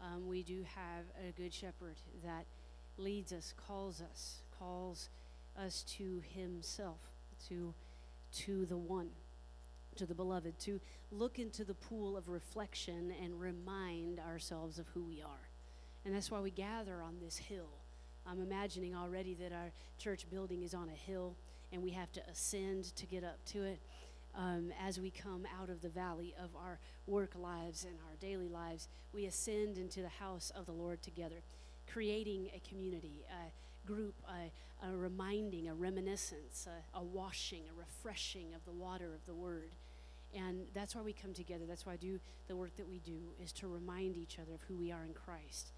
Um, 0.00 0.28
we 0.28 0.42
do 0.42 0.64
have 0.74 1.04
a 1.26 1.32
Good 1.32 1.54
Shepherd 1.54 1.96
that 2.24 2.44
leads 2.98 3.32
us, 3.32 3.54
calls 3.66 4.00
us, 4.00 4.42
calls 4.58 5.08
us 5.58 5.84
to 5.96 6.22
Himself, 6.34 7.00
to, 7.48 7.72
to 8.32 8.66
the 8.66 8.76
One, 8.76 9.10
to 9.96 10.06
the 10.06 10.14
Beloved, 10.14 10.58
to 10.60 10.80
look 11.10 11.38
into 11.38 11.64
the 11.64 11.74
pool 11.74 12.16
of 12.16 12.28
reflection 12.28 13.12
and 13.22 13.40
remind 13.40 14.18
ourselves 14.20 14.78
of 14.78 14.86
who 14.88 15.02
we 15.02 15.22
are. 15.22 15.48
And 16.04 16.14
that's 16.14 16.30
why 16.30 16.40
we 16.40 16.50
gather 16.50 17.00
on 17.00 17.16
this 17.22 17.36
hill. 17.36 17.70
I'm 18.26 18.40
imagining 18.40 18.94
already 18.94 19.34
that 19.34 19.52
our 19.52 19.72
church 19.98 20.28
building 20.30 20.62
is 20.62 20.74
on 20.74 20.88
a 20.88 21.10
hill 21.10 21.36
and 21.72 21.82
we 21.82 21.90
have 21.90 22.12
to 22.12 22.20
ascend 22.30 22.94
to 22.96 23.06
get 23.06 23.24
up 23.24 23.44
to 23.46 23.64
it. 23.64 23.80
Um, 24.34 24.72
as 24.82 24.98
we 24.98 25.10
come 25.10 25.46
out 25.60 25.68
of 25.68 25.82
the 25.82 25.90
valley 25.90 26.34
of 26.42 26.50
our 26.56 26.78
work 27.06 27.32
lives 27.38 27.84
and 27.84 27.94
our 28.08 28.16
daily 28.18 28.48
lives, 28.48 28.88
we 29.12 29.26
ascend 29.26 29.76
into 29.76 30.00
the 30.00 30.08
house 30.08 30.50
of 30.56 30.64
the 30.64 30.72
Lord 30.72 31.02
together, 31.02 31.42
creating 31.90 32.48
a 32.54 32.60
community, 32.66 33.24
a 33.28 33.86
group, 33.86 34.14
a, 34.26 34.86
a 34.86 34.96
reminding, 34.96 35.68
a 35.68 35.74
reminiscence, 35.74 36.66
a, 36.66 36.98
a 36.98 37.02
washing, 37.02 37.64
a 37.68 37.78
refreshing 37.78 38.54
of 38.54 38.64
the 38.64 38.72
water 38.72 39.12
of 39.14 39.24
the 39.26 39.34
Word. 39.34 39.74
And 40.34 40.64
that's 40.72 40.94
why 40.94 41.02
we 41.02 41.12
come 41.12 41.34
together. 41.34 41.64
That's 41.68 41.84
why 41.84 41.92
I 41.92 41.96
do 41.96 42.18
the 42.48 42.56
work 42.56 42.74
that 42.76 42.88
we 42.88 43.00
do, 43.00 43.18
is 43.42 43.52
to 43.52 43.68
remind 43.68 44.16
each 44.16 44.38
other 44.38 44.54
of 44.54 44.62
who 44.62 44.76
we 44.76 44.90
are 44.90 45.04
in 45.04 45.12
Christ 45.12 45.72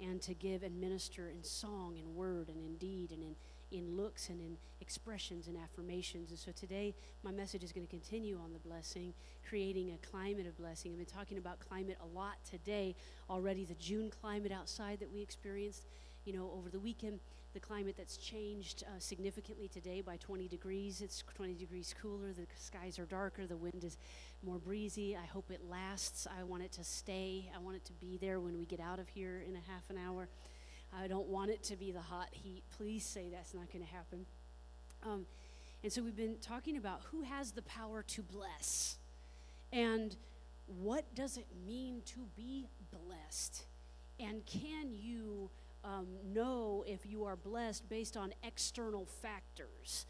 and 0.00 0.22
to 0.22 0.34
give 0.34 0.62
and 0.62 0.80
minister 0.80 1.28
in 1.28 1.42
song 1.42 1.96
and 1.98 2.14
word 2.14 2.48
and 2.48 2.62
in 2.62 2.76
deed 2.76 3.10
and 3.10 3.22
in 3.22 3.34
in 3.70 3.96
looks 3.96 4.28
and 4.28 4.40
in 4.40 4.56
expressions 4.80 5.48
and 5.48 5.56
affirmations. 5.56 6.30
And 6.30 6.38
so 6.38 6.52
today, 6.52 6.94
my 7.22 7.30
message 7.30 7.62
is 7.64 7.72
going 7.72 7.86
to 7.86 7.90
continue 7.90 8.38
on 8.42 8.52
the 8.52 8.58
blessing, 8.58 9.12
creating 9.48 9.92
a 9.92 10.06
climate 10.06 10.46
of 10.46 10.56
blessing. 10.56 10.92
I've 10.92 10.98
been 10.98 11.06
talking 11.06 11.38
about 11.38 11.58
climate 11.60 11.98
a 12.02 12.06
lot 12.16 12.36
today 12.48 12.94
already, 13.28 13.64
the 13.64 13.74
June 13.74 14.10
climate 14.20 14.52
outside 14.52 15.00
that 15.00 15.12
we 15.12 15.20
experienced, 15.20 15.86
you 16.24 16.32
know, 16.32 16.50
over 16.56 16.70
the 16.70 16.80
weekend. 16.80 17.20
The 17.54 17.60
climate 17.60 17.94
that's 17.96 18.18
changed 18.18 18.84
uh, 18.84 18.98
significantly 18.98 19.68
today 19.68 20.02
by 20.02 20.18
20 20.18 20.48
degrees. 20.48 21.00
It's 21.00 21.24
20 21.34 21.54
degrees 21.54 21.94
cooler. 22.00 22.32
The 22.32 22.46
skies 22.56 22.98
are 22.98 23.06
darker. 23.06 23.46
The 23.46 23.56
wind 23.56 23.84
is 23.84 23.96
more 24.44 24.58
breezy. 24.58 25.16
I 25.16 25.24
hope 25.26 25.50
it 25.50 25.62
lasts. 25.68 26.26
I 26.38 26.44
want 26.44 26.62
it 26.62 26.72
to 26.72 26.84
stay. 26.84 27.50
I 27.56 27.58
want 27.58 27.76
it 27.76 27.84
to 27.86 27.94
be 27.94 28.18
there 28.18 28.38
when 28.38 28.58
we 28.58 28.66
get 28.66 28.80
out 28.80 28.98
of 28.98 29.08
here 29.08 29.42
in 29.48 29.56
a 29.56 29.70
half 29.70 29.88
an 29.88 29.96
hour. 29.96 30.28
I 30.96 31.06
don't 31.06 31.28
want 31.28 31.50
it 31.50 31.62
to 31.64 31.76
be 31.76 31.92
the 31.92 32.00
hot 32.00 32.28
heat. 32.32 32.62
Please 32.76 33.04
say 33.04 33.28
that's 33.30 33.54
not 33.54 33.72
going 33.72 33.84
to 33.84 33.90
happen. 33.90 34.26
Um, 35.04 35.26
and 35.82 35.92
so 35.92 36.02
we've 36.02 36.16
been 36.16 36.36
talking 36.40 36.76
about 36.76 37.02
who 37.10 37.22
has 37.22 37.52
the 37.52 37.62
power 37.62 38.02
to 38.02 38.22
bless 38.22 38.96
and 39.72 40.16
what 40.66 41.14
does 41.14 41.36
it 41.36 41.46
mean 41.66 42.02
to 42.06 42.20
be 42.36 42.68
blessed? 42.90 43.64
And 44.20 44.44
can 44.44 44.92
you 44.92 45.50
um, 45.84 46.06
know 46.32 46.84
if 46.86 47.06
you 47.06 47.24
are 47.24 47.36
blessed 47.36 47.88
based 47.88 48.16
on 48.16 48.32
external 48.42 49.06
factors? 49.06 50.06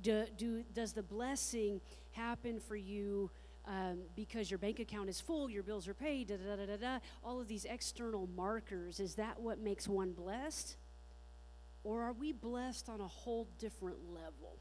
Do, 0.00 0.26
do, 0.36 0.64
does 0.74 0.92
the 0.92 1.02
blessing 1.02 1.80
happen 2.12 2.60
for 2.60 2.76
you 2.76 3.30
um, 3.66 3.98
because 4.14 4.50
your 4.50 4.58
bank 4.58 4.78
account 4.78 5.08
is 5.08 5.20
full, 5.20 5.50
your 5.50 5.62
bills 5.62 5.88
are 5.88 5.94
paid, 5.94 6.28
da, 6.28 6.36
da 6.36 6.56
da 6.56 6.66
da 6.66 6.76
da, 6.76 6.98
all 7.24 7.40
of 7.40 7.48
these 7.48 7.64
external 7.64 8.28
markers, 8.36 9.00
is 9.00 9.16
that 9.16 9.40
what 9.40 9.58
makes 9.58 9.88
one 9.88 10.12
blessed? 10.12 10.76
Or 11.82 12.02
are 12.02 12.12
we 12.12 12.32
blessed 12.32 12.88
on 12.88 13.00
a 13.00 13.06
whole 13.06 13.48
different 13.58 13.98
level? 14.12 14.58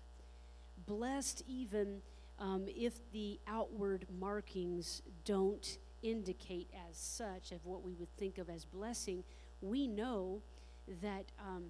Blessed 0.86 1.44
even 1.48 2.02
um, 2.40 2.66
if 2.68 2.94
the 3.12 3.40
outward 3.48 4.06
markings 4.20 5.02
don't 5.24 5.78
indicate 6.04 6.70
as 6.90 6.98
such 6.98 7.52
of 7.52 7.66
what 7.66 7.84
we 7.84 7.94
would 7.94 8.16
think 8.18 8.38
of 8.38 8.50
as 8.50 8.66
blessing, 8.66 9.24
we 9.62 9.88
know 9.88 10.42
that 11.02 11.26
um, 11.40 11.66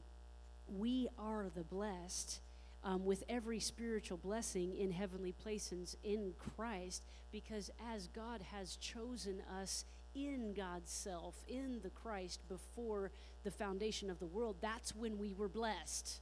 we 0.67 1.07
are 1.17 1.47
the 1.55 1.63
blessed 1.63 2.41
um, 2.85 3.03
with 3.03 3.23
every 3.27 3.59
spiritual 3.59 4.17
blessing 4.17 4.75
in 4.77 4.91
heavenly 4.91 5.31
places 5.31 5.97
in 6.03 6.33
Christ, 6.37 7.03
because 7.31 7.71
as 7.91 8.07
God 8.07 8.41
has 8.53 8.75
chosen 8.75 9.41
us 9.59 9.85
in 10.13 10.53
God's 10.53 10.91
self, 10.91 11.35
in 11.47 11.79
the 11.81 11.89
Christ, 11.89 12.47
before 12.47 13.11
the 13.43 13.49
foundation 13.49 14.11
of 14.11 14.19
the 14.19 14.27
world, 14.27 14.57
that's 14.61 14.95
when 14.95 15.17
we 15.17 15.33
were 15.33 15.49
blessed. 15.49 16.21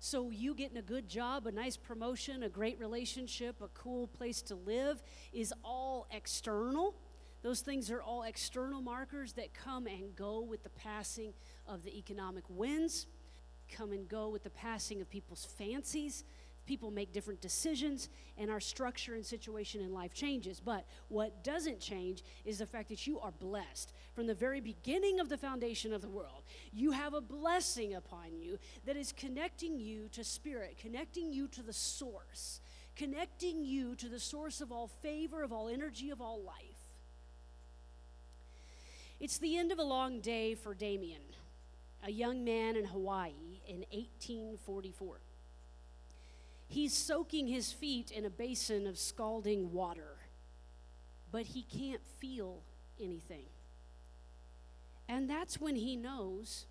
So, 0.00 0.30
you 0.30 0.56
getting 0.56 0.76
a 0.76 0.82
good 0.82 1.08
job, 1.08 1.46
a 1.46 1.52
nice 1.52 1.76
promotion, 1.76 2.42
a 2.42 2.48
great 2.48 2.80
relationship, 2.80 3.62
a 3.62 3.68
cool 3.68 4.08
place 4.08 4.42
to 4.42 4.56
live 4.56 5.00
is 5.32 5.54
all 5.64 6.08
external. 6.10 6.96
Those 7.42 7.60
things 7.60 7.88
are 7.92 8.02
all 8.02 8.24
external 8.24 8.82
markers 8.82 9.34
that 9.34 9.54
come 9.54 9.86
and 9.86 10.16
go 10.16 10.40
with 10.40 10.64
the 10.64 10.70
passing 10.70 11.32
of 11.68 11.84
the 11.84 11.96
economic 11.96 12.42
winds 12.48 13.06
come 13.76 13.92
and 13.92 14.08
go 14.08 14.28
with 14.28 14.44
the 14.44 14.50
passing 14.50 15.00
of 15.00 15.10
people's 15.10 15.44
fancies. 15.44 16.24
People 16.64 16.92
make 16.92 17.12
different 17.12 17.40
decisions, 17.40 18.08
and 18.38 18.48
our 18.48 18.60
structure 18.60 19.14
and 19.14 19.26
situation 19.26 19.80
in 19.80 19.92
life 19.92 20.14
changes. 20.14 20.60
But 20.60 20.84
what 21.08 21.42
doesn't 21.42 21.80
change 21.80 22.22
is 22.44 22.58
the 22.58 22.66
fact 22.66 22.88
that 22.90 23.04
you 23.06 23.18
are 23.18 23.32
blessed. 23.32 23.92
From 24.14 24.28
the 24.28 24.34
very 24.34 24.60
beginning 24.60 25.18
of 25.18 25.28
the 25.28 25.36
foundation 25.36 25.92
of 25.92 26.02
the 26.02 26.08
world, 26.08 26.44
you 26.72 26.92
have 26.92 27.14
a 27.14 27.20
blessing 27.20 27.94
upon 27.94 28.36
you 28.38 28.58
that 28.86 28.96
is 28.96 29.10
connecting 29.12 29.80
you 29.80 30.08
to 30.12 30.22
spirit, 30.22 30.78
connecting 30.80 31.32
you 31.32 31.48
to 31.48 31.62
the 31.62 31.72
source, 31.72 32.60
connecting 32.94 33.64
you 33.64 33.96
to 33.96 34.08
the 34.08 34.20
source 34.20 34.60
of 34.60 34.70
all 34.70 34.86
favor, 34.86 35.42
of 35.42 35.52
all 35.52 35.68
energy, 35.68 36.10
of 36.10 36.20
all 36.20 36.40
life. 36.42 36.92
It's 39.18 39.38
the 39.38 39.56
end 39.56 39.72
of 39.72 39.78
a 39.78 39.84
long 39.84 40.20
day 40.20 40.54
for 40.54 40.74
Damien, 40.74 41.22
a 42.02 42.10
young 42.10 42.44
man 42.44 42.76
in 42.76 42.84
Hawaii 42.84 43.60
in 43.66 43.84
1844. 43.90 45.20
He's 46.68 46.94
soaking 46.94 47.48
his 47.48 47.70
feet 47.70 48.10
in 48.10 48.24
a 48.24 48.30
basin 48.30 48.86
of 48.86 48.98
scalding 48.98 49.72
water, 49.72 50.18
but 51.30 51.46
he 51.46 51.62
can't 51.62 52.04
feel 52.18 52.62
anything. 53.00 53.46
And 55.08 55.28
that's 55.28 55.60
when 55.60 55.76
he 55.76 55.96
knows 55.96 56.66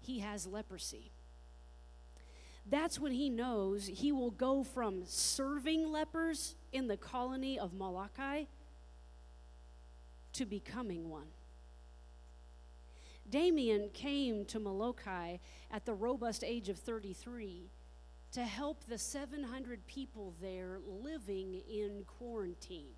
he 0.00 0.18
has 0.18 0.46
leprosy. 0.46 1.12
That's 2.66 2.98
when 2.98 3.12
he 3.12 3.30
knows 3.30 3.86
he 3.86 4.12
will 4.12 4.30
go 4.30 4.62
from 4.62 5.02
serving 5.06 5.90
lepers 5.90 6.56
in 6.72 6.88
the 6.88 6.96
colony 6.96 7.58
of 7.58 7.72
Molokai 7.72 8.44
to 10.34 10.44
becoming 10.44 11.08
one. 11.08 11.28
Damien 13.30 13.90
came 13.92 14.44
to 14.46 14.58
Molokai 14.58 15.36
at 15.70 15.84
the 15.84 15.94
robust 15.94 16.42
age 16.44 16.68
of 16.68 16.78
33 16.78 17.70
to 18.32 18.42
help 18.42 18.84
the 18.84 18.98
700 18.98 19.86
people 19.86 20.34
there 20.40 20.78
living 20.86 21.62
in 21.68 22.04
quarantine. 22.06 22.94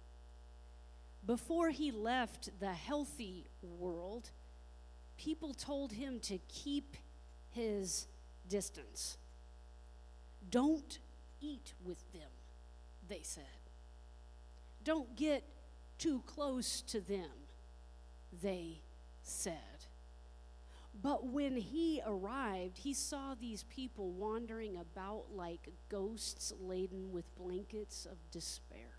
Before 1.27 1.71
he 1.71 1.91
left 1.91 2.51
the 2.61 2.73
healthy 2.73 3.47
world, 3.63 4.31
people 5.17 5.53
told 5.55 5.93
him 5.93 6.19
to 6.21 6.39
keep 6.49 6.97
his 7.51 8.07
distance. 8.49 9.19
Don't 10.51 10.99
eat 11.41 11.75
with 11.85 12.13
them, 12.13 12.31
they 13.09 13.21
said. 13.23 13.45
Don't 14.83 15.15
get 15.17 15.45
too 15.99 16.23
close 16.27 16.81
to 16.83 17.01
them, 17.01 17.31
they 18.43 18.81
said. 19.23 19.70
But 20.95 21.27
when 21.27 21.57
he 21.57 22.03
arrived, 22.05 22.79
he 22.79 22.93
saw 22.93 23.35
these 23.35 23.65
people 23.65 24.11
wandering 24.11 24.77
about 24.77 25.27
like 25.33 25.69
ghosts 25.89 26.53
laden 26.61 27.13
with 27.13 27.35
blankets 27.37 28.07
of 28.07 28.19
despair. 28.31 28.99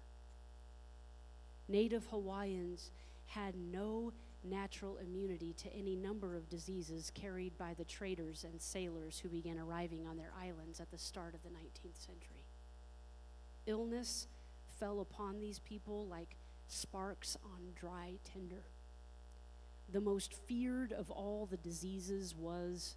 Native 1.67 2.05
Hawaiians 2.07 2.91
had 3.25 3.55
no 3.55 4.13
natural 4.43 4.97
immunity 4.97 5.53
to 5.53 5.73
any 5.73 5.95
number 5.95 6.35
of 6.35 6.49
diseases 6.49 7.11
carried 7.13 7.57
by 7.57 7.73
the 7.75 7.85
traders 7.85 8.43
and 8.43 8.61
sailors 8.61 9.19
who 9.19 9.29
began 9.29 9.59
arriving 9.59 10.07
on 10.07 10.17
their 10.17 10.33
islands 10.41 10.79
at 10.79 10.89
the 10.91 10.97
start 10.97 11.35
of 11.35 11.43
the 11.43 11.49
19th 11.49 12.03
century. 12.05 12.45
Illness 13.67 14.27
fell 14.79 14.99
upon 14.99 15.39
these 15.39 15.59
people 15.59 16.07
like 16.07 16.35
sparks 16.67 17.37
on 17.43 17.73
dry 17.75 18.13
tinder. 18.23 18.63
The 19.91 19.99
most 20.01 20.33
feared 20.33 20.93
of 20.93 21.11
all 21.11 21.45
the 21.45 21.57
diseases 21.57 22.33
was 22.33 22.95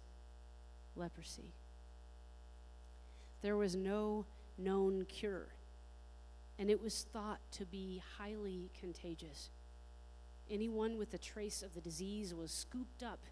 leprosy. 0.95 1.53
There 3.41 3.57
was 3.57 3.75
no 3.75 4.25
known 4.57 5.05
cure, 5.05 5.49
and 6.57 6.69
it 6.69 6.81
was 6.81 7.05
thought 7.11 7.39
to 7.51 7.65
be 7.65 8.01
highly 8.17 8.71
contagious. 8.79 9.49
Anyone 10.49 10.97
with 10.97 11.13
a 11.13 11.17
trace 11.17 11.61
of 11.61 11.73
the 11.73 11.81
disease 11.81 12.33
was 12.33 12.51
scooped 12.51 13.03
up 13.03 13.25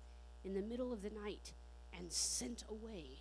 in 0.43 0.53
the 0.53 0.61
middle 0.61 0.91
of 0.91 1.01
the 1.01 1.09
night 1.09 1.53
and 1.97 2.11
sent 2.11 2.66
away 2.70 3.20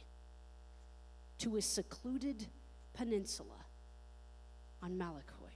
to 1.38 1.56
a 1.56 1.62
secluded 1.62 2.46
peninsula 2.94 3.66
on 4.82 4.98
Molokai, 4.98 5.54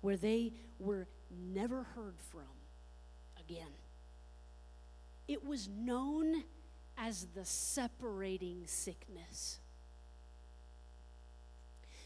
where 0.00 0.16
they 0.16 0.52
were 0.78 1.06
never 1.30 1.82
heard 1.82 2.14
from 2.18 2.59
It 5.28 5.44
was 5.44 5.68
known 5.68 6.44
as 6.98 7.26
the 7.34 7.44
separating 7.44 8.62
sickness. 8.66 9.60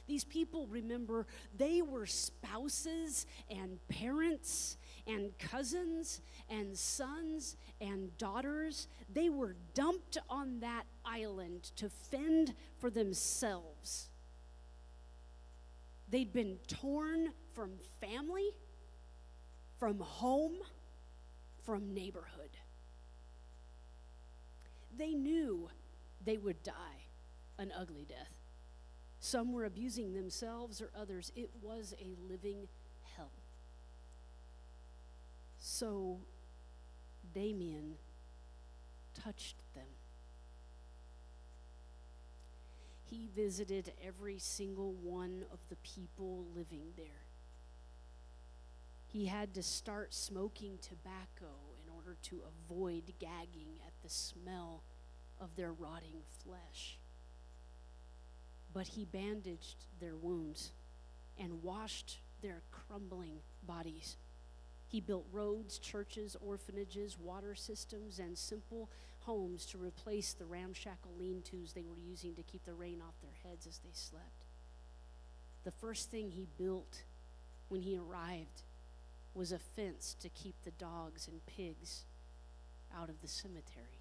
These 0.07 0.25
people, 0.25 0.67
remember, 0.67 1.27
they 1.57 1.81
were 1.81 2.05
spouses 2.05 3.27
and 3.49 3.79
parents 3.89 4.77
and 5.07 5.37
cousins 5.39 6.21
and 6.51 6.77
sons 6.77 7.57
and 7.81 8.17
daughters. 8.19 8.89
They 9.11 9.31
were 9.31 9.57
dumped 9.73 10.19
on 10.29 10.61
that 10.61 10.85
island 11.05 11.71
to 11.77 11.89
fend 11.89 12.55
for 12.79 12.91
themselves. 12.91 14.11
They'd 16.11 16.33
been 16.33 16.59
torn 16.69 17.31
from 17.55 17.73
family, 18.01 18.51
from 19.79 19.99
home, 20.01 20.57
from 21.65 21.95
neighborhood. 21.95 22.51
They 24.97 25.15
knew 25.15 25.69
they 26.25 26.39
would 26.39 26.63
die 26.63 27.09
an 27.59 27.73
ugly 27.77 28.05
death. 28.09 28.37
Some 29.19 29.53
were 29.53 29.65
abusing 29.65 30.13
themselves 30.13 30.81
or 30.81 30.91
others. 30.95 31.33
It 31.35 31.51
was 31.63 31.95
a 32.01 32.15
living 32.31 32.69
hell. 33.17 33.33
So 35.59 36.21
Damien 37.33 37.95
touched 39.15 39.57
them. 39.75 39.87
He 43.03 43.29
visited 43.35 43.93
every 44.05 44.39
single 44.39 44.93
one 44.93 45.45
of 45.53 45.59
the 45.69 45.77
people 45.77 46.47
living 46.55 46.93
there. 46.97 47.24
He 49.15 49.27
had 49.27 49.55
to 49.55 49.63
start 49.63 50.13
smoking 50.13 50.77
tobacco 50.83 51.55
in 51.81 51.89
order 51.89 52.17
to 52.23 52.43
avoid 52.49 53.13
gagging 53.21 53.79
at 53.87 53.93
the 54.03 54.09
smell 54.09 54.83
of 55.41 55.55
their 55.55 55.73
rotting 55.73 56.23
flesh. 56.43 56.99
But 58.73 58.89
he 58.89 59.05
bandaged 59.05 59.85
their 60.01 60.17
wounds 60.17 60.73
and 61.39 61.63
washed 61.63 62.19
their 62.43 62.63
crumbling 62.73 63.39
bodies. 63.63 64.17
He 64.89 65.01
built 65.01 65.27
roads, 65.31 65.79
churches, 65.79 66.37
orphanages, 66.45 67.17
water 67.17 67.55
systems, 67.55 68.19
and 68.19 68.37
simple 68.37 68.91
homes 69.21 69.65
to 69.67 69.79
replace 69.79 70.33
the 70.33 70.45
ramshackle 70.45 71.15
lean 71.17 71.41
tos 71.41 71.73
they 71.73 71.85
were 71.85 72.01
using 72.05 72.35
to 72.35 72.43
keep 72.43 72.65
the 72.65 72.75
rain 72.75 73.01
off 73.01 73.15
their 73.23 73.49
heads 73.49 73.69
as 73.69 73.79
they 73.79 73.93
slept. 73.93 74.47
The 75.63 75.71
first 75.71 76.11
thing 76.11 76.33
he 76.33 76.49
built 76.59 77.05
when 77.69 77.81
he 77.81 77.97
arrived 77.97 78.63
was 79.35 79.53
a 79.53 79.59
fence 79.59 80.15
to 80.21 80.29
keep 80.29 80.55
the 80.63 80.71
dogs 80.71 81.29
and 81.29 81.45
pigs 81.47 82.05
out 82.97 83.09
of 83.09 83.21
the 83.21 83.29
cemetery. 83.29 84.01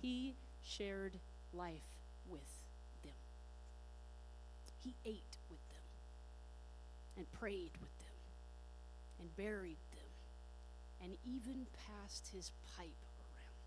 He 0.00 0.36
shared 0.62 1.18
life 1.52 2.02
with 2.28 2.62
them. 3.02 3.12
He 4.84 4.94
ate 5.04 5.36
with 5.50 5.66
them 5.68 5.82
and 7.16 7.30
prayed 7.32 7.72
with 7.80 7.98
them 7.98 8.08
and 9.18 9.34
buried 9.36 9.78
them 9.90 9.98
and 11.02 11.16
even 11.24 11.66
passed 11.86 12.28
his 12.32 12.52
pipe 12.76 13.04
around. 13.18 13.58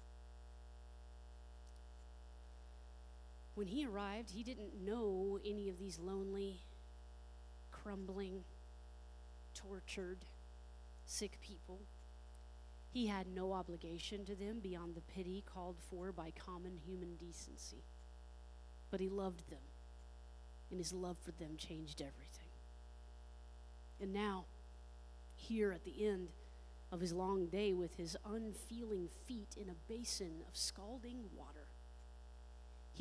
When 3.62 3.68
he 3.68 3.86
arrived, 3.86 4.32
he 4.32 4.41
didn't 4.41 4.84
know 4.84 5.38
any 5.45 5.70
of 5.70 5.78
these 5.78 5.99
lonely, 5.99 6.62
crumbling, 7.70 8.43
tortured, 9.53 10.26
sick 11.05 11.39
people. 11.41 11.82
He 12.89 13.05
had 13.05 13.28
no 13.28 13.53
obligation 13.53 14.26
to 14.26 14.34
them 14.34 14.62
beyond 14.62 14.95
the 14.95 15.01
pity 15.01 15.43
called 15.45 15.78
for 15.91 16.12
by 16.12 16.32
common 16.32 16.80
human 16.84 17.18
decency. 17.18 17.84
But 18.89 18.99
he 18.99 19.09
loved 19.09 19.47
them, 19.51 19.70
and 20.72 20.80
his 20.80 20.91
love 20.91 21.18
for 21.24 21.30
them 21.30 21.55
changed 21.55 22.01
everything. 22.01 22.49
And 23.99 24.12
now, 24.12 24.45
here 25.36 25.72
at 25.72 25.84
the 25.84 26.07
end 26.07 26.30
of 26.91 26.99
his 26.99 27.14
long 27.14 27.45
day 27.45 27.74
with 27.74 27.95
his 27.97 28.18
unfeeling 28.26 29.07
feet 29.28 29.55
in 29.55 29.70
a 29.70 29.76
basin 29.88 30.41
of 30.47 30.57
scalding 30.57 31.26
water, 31.38 31.61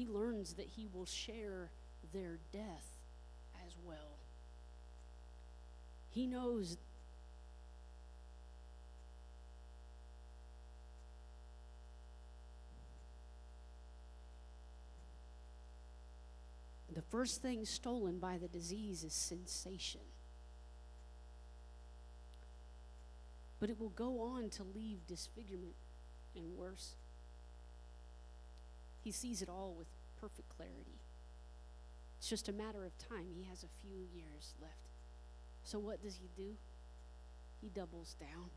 he 0.00 0.06
learns 0.06 0.54
that 0.54 0.66
he 0.66 0.88
will 0.90 1.04
share 1.04 1.70
their 2.14 2.38
death 2.54 2.86
as 3.66 3.76
well. 3.84 4.16
He 6.08 6.26
knows 6.26 6.78
the 16.94 17.02
first 17.02 17.42
thing 17.42 17.66
stolen 17.66 18.18
by 18.18 18.38
the 18.38 18.48
disease 18.48 19.04
is 19.04 19.12
sensation. 19.12 20.00
But 23.58 23.68
it 23.68 23.78
will 23.78 23.90
go 23.90 24.22
on 24.22 24.48
to 24.48 24.62
leave 24.62 25.06
disfigurement 25.06 25.74
and 26.34 26.56
worse. 26.56 26.96
He 29.02 29.10
sees 29.10 29.42
it 29.42 29.48
all 29.48 29.74
with 29.76 29.88
perfect 30.20 30.48
clarity. 30.48 31.00
It's 32.18 32.28
just 32.28 32.48
a 32.48 32.52
matter 32.52 32.84
of 32.84 32.96
time. 32.98 33.28
He 33.34 33.44
has 33.48 33.62
a 33.62 33.80
few 33.80 33.98
years 34.14 34.54
left. 34.60 34.90
So, 35.64 35.78
what 35.78 36.02
does 36.02 36.16
he 36.16 36.28
do? 36.36 36.56
He 37.60 37.68
doubles 37.68 38.14
down. 38.20 38.50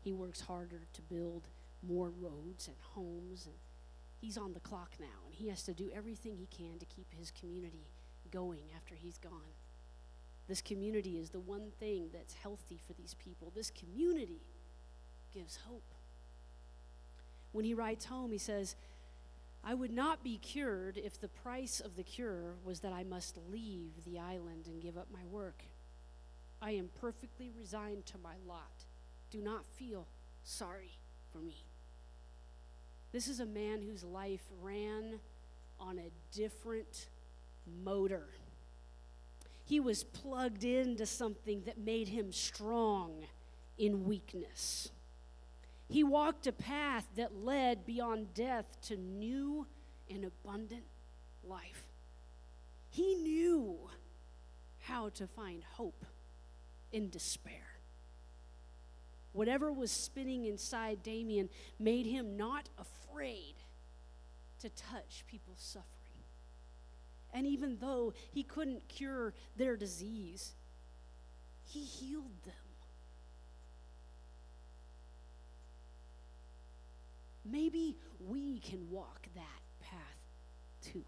He 0.00 0.12
works 0.12 0.42
harder 0.42 0.82
to 0.92 1.02
build 1.02 1.48
more 1.82 2.10
roads 2.10 2.68
and 2.68 2.76
homes 2.94 3.46
and 3.46 3.54
he's 4.20 4.38
on 4.38 4.54
the 4.54 4.60
clock 4.60 4.92
now 4.98 5.26
and 5.26 5.34
he 5.34 5.48
has 5.48 5.62
to 5.64 5.74
do 5.74 5.90
everything 5.94 6.36
he 6.36 6.46
can 6.46 6.78
to 6.78 6.86
keep 6.86 7.06
his 7.12 7.30
community 7.30 7.90
going 8.30 8.64
after 8.76 8.94
he's 8.94 9.18
gone. 9.18 9.54
This 10.46 10.60
community 10.60 11.18
is 11.18 11.30
the 11.30 11.40
one 11.40 11.70
thing 11.78 12.08
that's 12.12 12.34
healthy 12.34 12.78
for 12.86 12.92
these 12.92 13.14
people. 13.14 13.52
This 13.54 13.70
community 13.70 14.42
gives 15.32 15.58
hope. 15.68 15.94
When 17.52 17.64
he 17.64 17.72
writes 17.72 18.04
home, 18.04 18.32
he 18.32 18.38
says, 18.38 18.76
I 19.66 19.72
would 19.72 19.92
not 19.92 20.22
be 20.22 20.36
cured 20.36 20.98
if 20.98 21.18
the 21.18 21.28
price 21.28 21.80
of 21.80 21.96
the 21.96 22.02
cure 22.02 22.56
was 22.64 22.80
that 22.80 22.92
I 22.92 23.02
must 23.02 23.38
leave 23.50 24.04
the 24.04 24.18
island 24.18 24.66
and 24.66 24.82
give 24.82 24.98
up 24.98 25.08
my 25.10 25.24
work. 25.30 25.64
I 26.60 26.72
am 26.72 26.90
perfectly 27.00 27.50
resigned 27.56 28.04
to 28.06 28.18
my 28.18 28.34
lot. 28.46 28.84
Do 29.30 29.40
not 29.40 29.64
feel 29.64 30.06
sorry 30.42 30.98
for 31.32 31.38
me. 31.38 31.64
This 33.10 33.26
is 33.26 33.40
a 33.40 33.46
man 33.46 33.80
whose 33.80 34.04
life 34.04 34.42
ran 34.60 35.20
on 35.80 35.98
a 35.98 36.10
different 36.36 37.08
motor. 37.84 38.28
He 39.64 39.80
was 39.80 40.04
plugged 40.04 40.64
into 40.64 41.06
something 41.06 41.62
that 41.64 41.78
made 41.78 42.08
him 42.08 42.32
strong 42.32 43.24
in 43.78 44.04
weakness. 44.04 44.90
He 45.88 46.02
walked 46.02 46.46
a 46.46 46.52
path 46.52 47.06
that 47.16 47.36
led 47.44 47.86
beyond 47.86 48.34
death 48.34 48.66
to 48.82 48.96
new 48.96 49.66
and 50.10 50.24
abundant 50.24 50.84
life. 51.42 51.86
He 52.90 53.14
knew 53.16 53.78
how 54.80 55.08
to 55.10 55.26
find 55.26 55.62
hope 55.62 56.04
in 56.92 57.10
despair. 57.10 57.80
Whatever 59.32 59.72
was 59.72 59.90
spinning 59.90 60.44
inside 60.44 61.02
Damien 61.02 61.48
made 61.78 62.06
him 62.06 62.36
not 62.36 62.68
afraid 62.78 63.54
to 64.60 64.68
touch 64.70 65.24
people's 65.26 65.60
suffering. 65.60 65.90
And 67.32 67.46
even 67.46 67.78
though 67.80 68.12
he 68.30 68.44
couldn't 68.44 68.86
cure 68.86 69.34
their 69.56 69.76
disease, 69.76 70.54
he 71.64 71.80
healed 71.80 72.42
them. 72.44 72.54
Maybe 77.44 77.96
we 78.18 78.58
can 78.60 78.90
walk 78.90 79.26
that 79.34 79.60
path 79.80 80.00
too. 80.82 81.04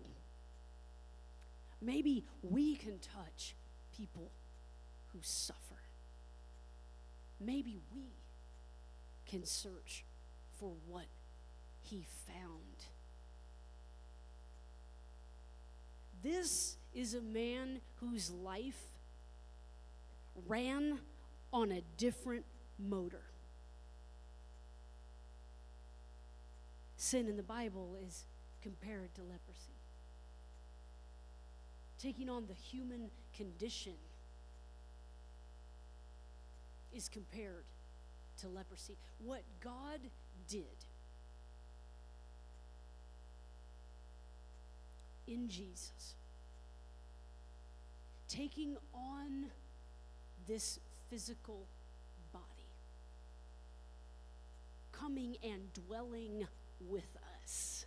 Maybe 1.80 2.24
we 2.42 2.76
can 2.76 2.98
touch 2.98 3.54
people 3.96 4.30
who 5.12 5.18
suffer. 5.22 5.80
Maybe 7.40 7.78
we 7.94 8.16
can 9.26 9.44
search 9.44 10.04
for 10.58 10.72
what 10.86 11.06
he 11.80 12.06
found. 12.26 12.86
This 16.22 16.76
is 16.94 17.14
a 17.14 17.20
man 17.20 17.80
whose 18.00 18.30
life 18.30 18.82
ran 20.46 20.98
on 21.52 21.72
a 21.72 21.82
different 21.96 22.44
motor. 22.78 23.22
Sin 26.96 27.28
in 27.28 27.36
the 27.36 27.42
Bible 27.42 27.96
is 28.06 28.24
compared 28.62 29.14
to 29.14 29.22
leprosy. 29.22 29.76
Taking 31.98 32.28
on 32.28 32.46
the 32.46 32.54
human 32.54 33.10
condition 33.36 33.94
is 36.92 37.08
compared 37.08 37.64
to 38.40 38.48
leprosy. 38.48 38.96
What 39.18 39.42
God 39.62 40.00
did 40.48 40.64
in 45.26 45.48
Jesus, 45.48 46.14
taking 48.28 48.76
on 48.94 49.46
this 50.46 50.78
physical 51.10 51.66
body, 52.32 52.44
coming 54.92 55.36
and 55.42 55.72
dwelling 55.74 56.46
with 56.80 57.16
us, 57.42 57.86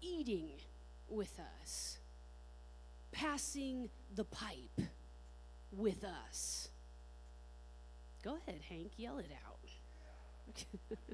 eating 0.00 0.50
with 1.08 1.38
us, 1.62 1.98
passing 3.12 3.88
the 4.14 4.24
pipe 4.24 4.80
with 5.72 6.04
us. 6.04 6.68
Go 8.22 8.36
ahead, 8.46 8.60
Hank, 8.68 8.92
yell 8.96 9.18
it 9.18 9.30
out. 9.46 10.98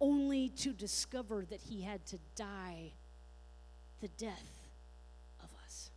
Only 0.00 0.48
to 0.50 0.72
discover 0.72 1.44
that 1.48 1.60
he 1.60 1.82
had 1.82 2.04
to 2.06 2.18
die 2.34 2.92
the 4.00 4.08
death 4.08 4.68
of 5.42 5.48
us. 5.64 5.90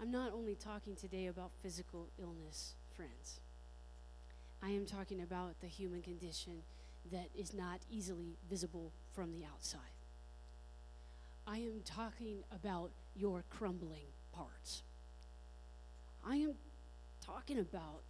I'm 0.00 0.12
not 0.12 0.32
only 0.32 0.54
talking 0.54 0.94
today 0.94 1.26
about 1.26 1.50
physical 1.60 2.08
illness, 2.20 2.74
friends. 2.94 3.40
I 4.62 4.70
am 4.70 4.86
talking 4.86 5.22
about 5.22 5.60
the 5.60 5.66
human 5.66 6.02
condition 6.02 6.62
that 7.10 7.28
is 7.36 7.52
not 7.52 7.80
easily 7.90 8.36
visible 8.48 8.92
from 9.12 9.32
the 9.32 9.44
outside. 9.44 9.80
I 11.46 11.58
am 11.58 11.80
talking 11.84 12.44
about 12.52 12.92
your 13.16 13.42
crumbling 13.50 14.06
parts. 14.32 14.82
I 16.24 16.36
am 16.36 16.54
talking 17.24 17.58
about 17.58 18.02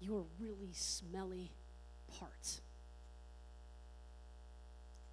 your 0.00 0.24
really 0.40 0.72
smelly 0.72 1.52
parts. 2.18 2.60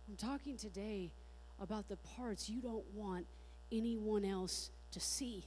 I'm 0.08 0.16
talking 0.16 0.58
today 0.58 1.12
about 1.60 1.88
the 1.88 1.98
parts 1.98 2.50
you 2.50 2.62
don't 2.62 2.86
want 2.94 3.28
anyone 3.72 4.26
else 4.26 4.72
to 4.92 5.00
see. 5.00 5.46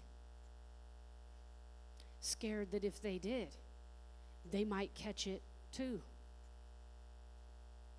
Scared 2.27 2.73
that 2.73 2.83
if 2.83 3.01
they 3.01 3.19
did, 3.19 3.55
they 4.51 4.65
might 4.65 4.93
catch 4.95 5.29
it 5.29 5.43
too. 5.71 6.01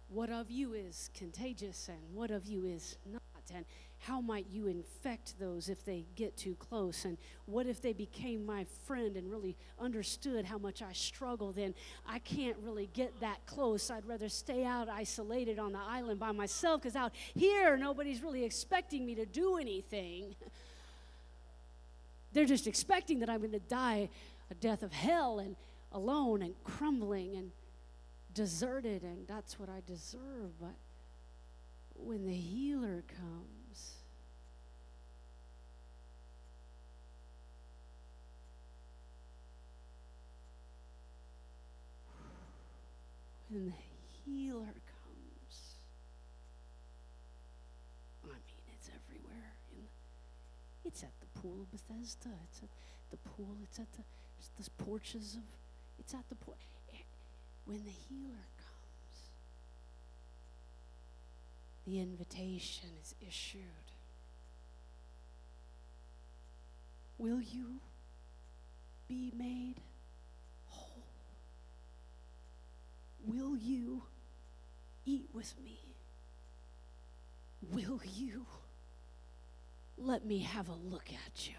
What 0.09 0.29
of 0.29 0.51
you 0.51 0.73
is 0.73 1.09
contagious 1.13 1.87
and 1.87 1.97
what 2.13 2.29
of 2.29 2.45
you 2.45 2.65
is 2.65 2.97
not? 3.09 3.21
And 3.55 3.63
how 3.99 4.19
might 4.19 4.47
you 4.51 4.67
infect 4.67 5.39
those 5.39 5.69
if 5.69 5.85
they 5.85 6.05
get 6.17 6.35
too 6.35 6.55
close? 6.55 7.05
And 7.05 7.17
what 7.45 7.67
if 7.67 7.81
they 7.81 7.93
became 7.93 8.45
my 8.45 8.65
friend 8.85 9.15
and 9.15 9.31
really 9.31 9.55
understood 9.79 10.43
how 10.43 10.57
much 10.57 10.81
I 10.81 10.91
struggle? 10.91 11.53
Then 11.53 11.73
I 12.05 12.19
can't 12.19 12.57
really 12.61 12.89
get 12.93 13.17
that 13.21 13.45
close. 13.45 13.89
I'd 13.89 14.05
rather 14.05 14.27
stay 14.27 14.65
out 14.65 14.89
isolated 14.89 15.57
on 15.57 15.71
the 15.71 15.79
island 15.79 16.19
by 16.19 16.33
myself 16.33 16.81
because 16.81 16.97
out 16.97 17.13
here, 17.33 17.77
nobody's 17.77 18.21
really 18.21 18.43
expecting 18.43 19.05
me 19.05 19.15
to 19.15 19.25
do 19.25 19.55
anything. 19.55 20.35
They're 22.37 22.45
just 22.45 22.67
expecting 22.67 23.17
that 23.21 23.31
I'm 23.31 23.39
going 23.39 23.51
to 23.53 23.59
die 23.59 24.09
a 24.51 24.53
death 24.53 24.83
of 24.83 24.93
hell 24.93 25.39
and 25.39 25.55
alone 25.91 26.43
and 26.43 26.53
crumbling 26.63 27.35
and 27.35 27.49
deserted, 28.31 29.01
and 29.01 29.27
that's 29.27 29.59
what 29.59 29.69
I 29.69 29.81
deserve. 29.87 30.51
But 30.61 30.75
when 31.95 32.27
the 32.27 32.35
healer 32.35 33.03
comes, 33.07 33.95
when 43.49 43.65
the 43.65 43.73
healer 44.23 44.59
comes, 44.61 45.73
I 48.23 48.27
mean, 48.27 48.41
it's 48.75 48.89
everywhere. 48.89 49.53
In 49.71 49.87
it's 50.85 51.01
at 51.01 51.16
pool 51.41 51.61
of 51.61 51.71
Bethesda. 51.71 52.29
It's 52.49 52.61
at 52.61 52.69
the 53.11 53.17
pool. 53.17 53.57
It's 53.63 53.79
at 53.79 53.91
the, 53.93 54.03
it's 54.37 54.49
the 54.67 54.83
porches 54.83 55.35
of. 55.35 55.43
It's 55.99 56.13
at 56.13 56.27
the 56.29 56.35
pool. 56.35 56.57
Eh, 56.93 56.97
when 57.65 57.83
the 57.83 57.91
healer 57.91 58.47
comes, 58.57 59.31
the 61.85 61.99
invitation 61.99 62.89
is 63.01 63.15
issued. 63.25 63.61
Will 67.17 67.41
you 67.41 67.79
be 69.07 69.33
made 69.35 69.81
whole? 70.65 71.03
Will 73.25 73.57
you 73.57 74.03
eat 75.05 75.29
with 75.33 75.53
me? 75.63 75.79
Will 77.61 77.99
you 78.15 78.45
let 79.97 80.25
me 80.25 80.39
have 80.39 80.69
a 80.69 80.75
look 80.75 81.09
at 81.09 81.47
you? 81.47 81.55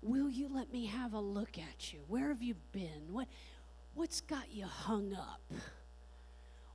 Will 0.00 0.30
you 0.30 0.48
let 0.48 0.72
me 0.72 0.86
have 0.86 1.12
a 1.12 1.20
look 1.20 1.58
at 1.58 1.92
you? 1.92 2.00
Where 2.08 2.28
have 2.28 2.42
you 2.42 2.54
been? 2.72 3.10
What, 3.10 3.28
what's 3.94 4.20
got 4.20 4.52
you 4.52 4.64
hung 4.64 5.12
up? 5.14 5.42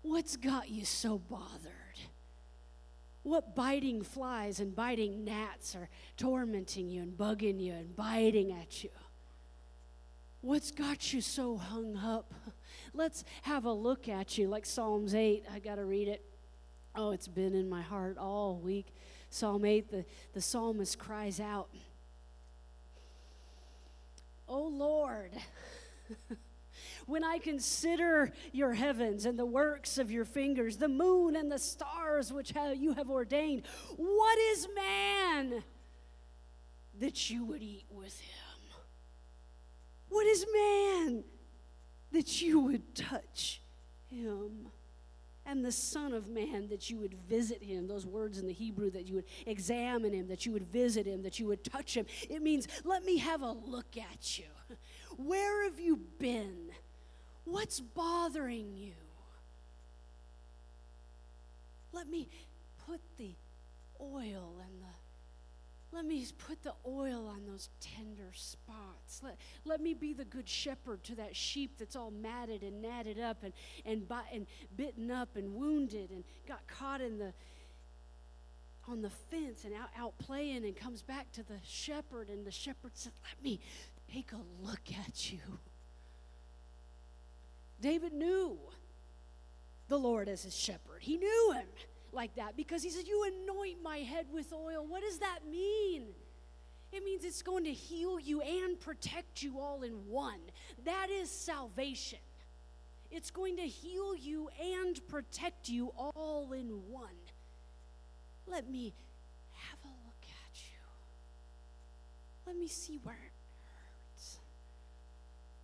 What's 0.01 0.35
got 0.35 0.69
you 0.69 0.83
so 0.83 1.17
bothered? 1.17 1.71
What 3.23 3.55
biting 3.55 4.03
flies 4.03 4.59
and 4.59 4.75
biting 4.75 5.23
gnats 5.23 5.75
are 5.75 5.87
tormenting 6.17 6.89
you 6.89 7.01
and 7.01 7.17
bugging 7.17 7.61
you 7.61 7.71
and 7.71 7.95
biting 7.95 8.51
at 8.51 8.83
you? 8.83 8.89
What's 10.41 10.71
got 10.71 11.13
you 11.13 11.21
so 11.21 11.55
hung 11.55 11.95
up? 11.95 12.33
Let's 12.93 13.23
have 13.43 13.63
a 13.63 13.71
look 13.71 14.09
at 14.09 14.37
you, 14.37 14.49
like 14.49 14.65
Psalms 14.65 15.15
8. 15.15 15.45
I 15.53 15.59
got 15.59 15.75
to 15.75 15.85
read 15.85 16.09
it. 16.09 16.25
Oh, 16.95 17.11
it's 17.11 17.29
been 17.29 17.55
in 17.55 17.69
my 17.69 17.81
heart 17.81 18.17
all 18.17 18.57
week. 18.57 18.93
Psalm 19.33 19.65
8, 19.65 19.89
the, 19.89 20.05
the 20.33 20.41
psalmist 20.41 20.99
cries 20.99 21.39
out, 21.39 21.67
Oh 24.47 24.67
Lord, 24.67 25.31
when 27.07 27.23
I 27.23 27.39
consider 27.39 28.31
your 28.51 28.73
heavens 28.73 29.25
and 29.25 29.39
the 29.39 29.45
works 29.47 29.97
of 29.97 30.11
your 30.11 30.23
fingers, 30.23 30.77
the 30.77 30.87
moon 30.87 31.35
and 31.35 31.51
the 31.51 31.57
stars 31.57 32.31
which 32.31 32.53
you 32.75 32.93
have 32.93 33.09
ordained, 33.09 33.63
what 33.95 34.37
is 34.37 34.67
man 34.75 35.63
that 36.99 37.31
you 37.31 37.43
would 37.43 37.63
eat 37.63 37.87
with 37.89 38.19
him? 38.19 38.75
What 40.09 40.27
is 40.27 40.45
man 40.53 41.23
that 42.11 42.39
you 42.39 42.59
would 42.59 42.93
touch 42.93 43.63
him? 44.11 44.67
And 45.45 45.63
the 45.63 45.71
Son 45.71 46.13
of 46.13 46.29
Man, 46.29 46.67
that 46.69 46.89
you 46.89 46.97
would 46.97 47.15
visit 47.29 47.61
him. 47.61 47.87
Those 47.87 48.05
words 48.05 48.39
in 48.39 48.47
the 48.47 48.53
Hebrew, 48.53 48.89
that 48.91 49.07
you 49.07 49.15
would 49.15 49.25
examine 49.45 50.13
him, 50.13 50.27
that 50.27 50.45
you 50.45 50.51
would 50.53 50.67
visit 50.71 51.05
him, 51.05 51.23
that 51.23 51.39
you 51.39 51.47
would 51.47 51.63
touch 51.63 51.95
him. 51.95 52.05
It 52.29 52.41
means, 52.41 52.67
let 52.83 53.03
me 53.03 53.17
have 53.17 53.41
a 53.41 53.51
look 53.51 53.97
at 53.97 54.37
you. 54.39 54.45
Where 55.17 55.63
have 55.65 55.79
you 55.79 55.97
been? 56.17 56.71
What's 57.45 57.79
bothering 57.79 58.77
you? 58.77 58.93
Let 61.91 62.07
me 62.07 62.29
put 62.87 63.01
the 63.17 63.35
oil 64.01 64.55
and 64.61 64.81
the 64.81 65.02
let 65.93 66.05
me 66.05 66.25
put 66.47 66.63
the 66.63 66.73
oil 66.87 67.27
on 67.27 67.45
those 67.45 67.69
tender 67.79 68.31
spots. 68.33 69.21
Let, 69.23 69.37
let 69.63 69.79
me 69.79 69.93
be 69.93 70.13
the 70.13 70.25
good 70.25 70.49
shepherd 70.49 71.03
to 71.03 71.15
that 71.15 71.35
sheep 71.35 71.77
that's 71.77 71.95
all 71.95 72.11
matted 72.11 72.63
and 72.63 72.83
natted 72.83 73.21
up 73.21 73.43
and, 73.43 73.53
and, 73.85 74.05
and 74.33 74.47
bitten 74.75 75.11
up 75.11 75.35
and 75.35 75.53
wounded 75.53 76.09
and 76.09 76.23
got 76.47 76.65
caught 76.67 77.01
in 77.01 77.17
the 77.19 77.33
on 78.85 79.01
the 79.01 79.09
fence 79.09 79.63
and 79.63 79.73
out, 79.73 79.89
out 79.97 80.17
playing 80.17 80.65
and 80.65 80.75
comes 80.75 81.01
back 81.01 81.31
to 81.31 81.41
the 81.43 81.57
shepherd 81.63 82.27
and 82.27 82.45
the 82.45 82.51
shepherd 82.51 82.91
said, 82.95 83.13
Let 83.23 83.41
me 83.41 83.61
take 84.11 84.33
a 84.33 84.41
look 84.61 84.91
at 85.07 85.31
you. 85.31 85.39
David 87.79 88.11
knew 88.11 88.57
the 89.87 89.97
Lord 89.97 90.27
as 90.27 90.43
his 90.43 90.55
shepherd. 90.55 91.01
He 91.01 91.17
knew 91.17 91.53
him 91.53 91.67
like 92.13 92.35
that 92.35 92.55
because 92.55 92.83
he 92.83 92.89
said, 92.89 93.07
You 93.07 93.23
anoint 93.23 93.81
my 93.81 93.97
head 93.97 94.27
with 94.31 94.53
oil. 94.53 94.85
What 94.87 95.01
does 95.01 95.19
that 95.19 95.39
mean? 95.49 96.07
It 96.91 97.03
means 97.03 97.25
it's 97.25 97.41
going 97.41 97.63
to 97.63 97.73
heal 97.73 98.19
you 98.19 98.41
and 98.41 98.79
protect 98.79 99.41
you 99.41 99.59
all 99.59 99.81
in 99.81 99.93
one. 100.07 100.39
That 100.85 101.07
is 101.09 101.29
salvation. 101.29 102.19
It's 103.09 103.31
going 103.31 103.57
to 103.57 103.63
heal 103.63 104.15
you 104.15 104.49
and 104.61 104.99
protect 105.07 105.69
you 105.69 105.91
all 105.97 106.51
in 106.53 106.67
one. 106.89 107.09
Let 108.45 108.69
me 108.69 108.93
have 109.51 109.79
a 109.85 109.87
look 109.87 110.23
at 110.23 110.55
you. 110.55 110.79
Let 112.45 112.57
me 112.57 112.67
see 112.67 112.99
where 113.01 113.15
it 113.15 113.31
hurts. 114.15 114.39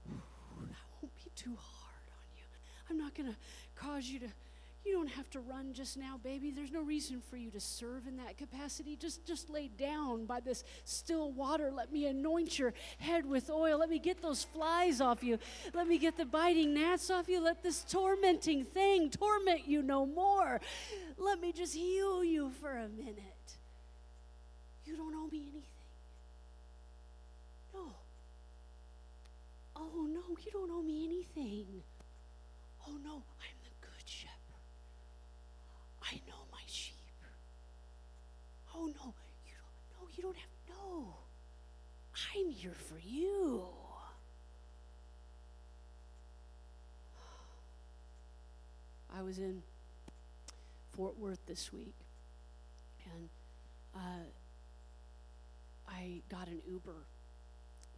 That 0.08 0.78
won't 1.02 1.16
be 1.16 1.32
too 1.36 1.56
hard 1.60 2.10
on 2.10 2.38
you. 2.38 2.44
I'm 2.90 2.98
not 2.98 3.14
going 3.14 3.30
to 3.30 3.38
cause 3.76 4.06
you 4.06 4.20
to 4.20 4.30
you 4.90 4.96
don't 4.96 5.10
have 5.10 5.30
to 5.30 5.40
run 5.40 5.74
just 5.74 5.98
now, 5.98 6.20
baby. 6.24 6.50
There's 6.50 6.72
no 6.72 6.82
reason 6.82 7.22
for 7.30 7.38
you 7.38 7.52
to 7.52 7.60
serve 7.60 8.08
in 8.08 8.18
that 8.18 8.38
capacity. 8.38 8.96
Just 8.96 9.24
just 9.26 9.50
lay 9.50 9.68
down 9.68 10.26
by 10.26 10.40
this 10.40 10.64
still 10.84 11.32
water. 11.32 11.72
Let 11.72 11.92
me 11.94 12.08
anoint 12.08 12.58
your 12.58 12.74
head 12.98 13.26
with 13.26 13.52
oil. 13.52 13.78
Let 13.78 13.90
me 13.90 14.00
get 14.00 14.22
those 14.22 14.44
flies 14.44 15.00
off 15.00 15.24
you. 15.24 15.38
Let 15.74 15.88
me 15.88 16.00
get 16.00 16.18
the 16.18 16.26
biting 16.26 16.74
gnats 16.74 17.12
off 17.12 17.30
you. 17.30 17.40
Let 17.40 17.62
this 17.62 17.84
tormenting 17.84 18.66
thing 18.66 19.12
torment 19.12 19.68
you 19.68 19.84
no 19.84 20.08
more. 20.08 20.60
Let 21.18 21.40
me 21.40 21.52
just 21.52 21.76
heal 21.76 22.24
you 22.24 22.50
for 22.60 22.72
a 22.72 22.90
minute. 22.90 23.58
You 24.86 24.98
don't 24.98 25.14
owe 25.14 25.28
me 25.28 25.42
anything. 25.44 25.64
No. 27.74 27.94
Oh 29.76 30.08
no, 30.10 30.36
you 30.44 30.52
don't 30.52 30.72
owe 30.72 30.82
me 30.82 31.06
anything. 31.06 31.84
Oh 32.88 32.98
no, 33.04 33.12
I'm 33.14 33.58
the 33.64 33.88
good 33.88 34.08
shepherd. 34.08 34.40
I 36.02 36.16
know 36.28 36.46
my 36.52 36.62
sheep. 36.66 36.96
Oh 38.80 38.86
no, 38.86 39.14
you 39.46 39.54
don't 39.58 39.74
no, 39.92 40.08
you 40.16 40.24
don't 40.24 40.38
have 40.38 40.52
no. 40.70 41.18
I'm 42.36 42.50
here 42.50 42.74
for 42.74 42.98
you. 42.98 43.66
I 49.14 49.22
was 49.22 49.38
in 49.40 49.62
Fort 50.94 51.20
Worth 51.20 51.46
this 51.46 51.74
week 51.74 51.96
and 53.14 53.30
uh, 53.96 54.24
I 55.88 56.22
got 56.30 56.48
an 56.48 56.62
Uber 56.70 57.06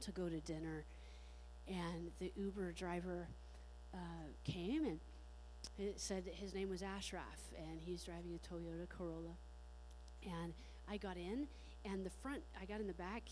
to 0.01 0.11
go 0.11 0.29
to 0.29 0.39
dinner 0.39 0.85
and 1.67 2.11
the 2.19 2.31
Uber 2.35 2.71
driver 2.71 3.27
uh, 3.93 3.97
came 4.43 4.85
and 4.85 4.99
it 5.77 5.99
said 5.99 6.25
that 6.25 6.35
his 6.35 6.53
name 6.53 6.69
was 6.69 6.81
Ashraf, 6.81 7.51
and 7.57 7.79
he's 7.79 8.03
driving 8.03 8.33
a 8.35 8.53
Toyota 8.53 8.87
Corolla. 8.89 9.35
And 10.23 10.53
I 10.91 10.97
got 10.97 11.15
in, 11.15 11.47
and 11.85 12.05
the 12.05 12.09
front, 12.09 12.43
I 12.61 12.65
got 12.65 12.81
in 12.81 12.87
the 12.87 12.93
back, 12.93 13.23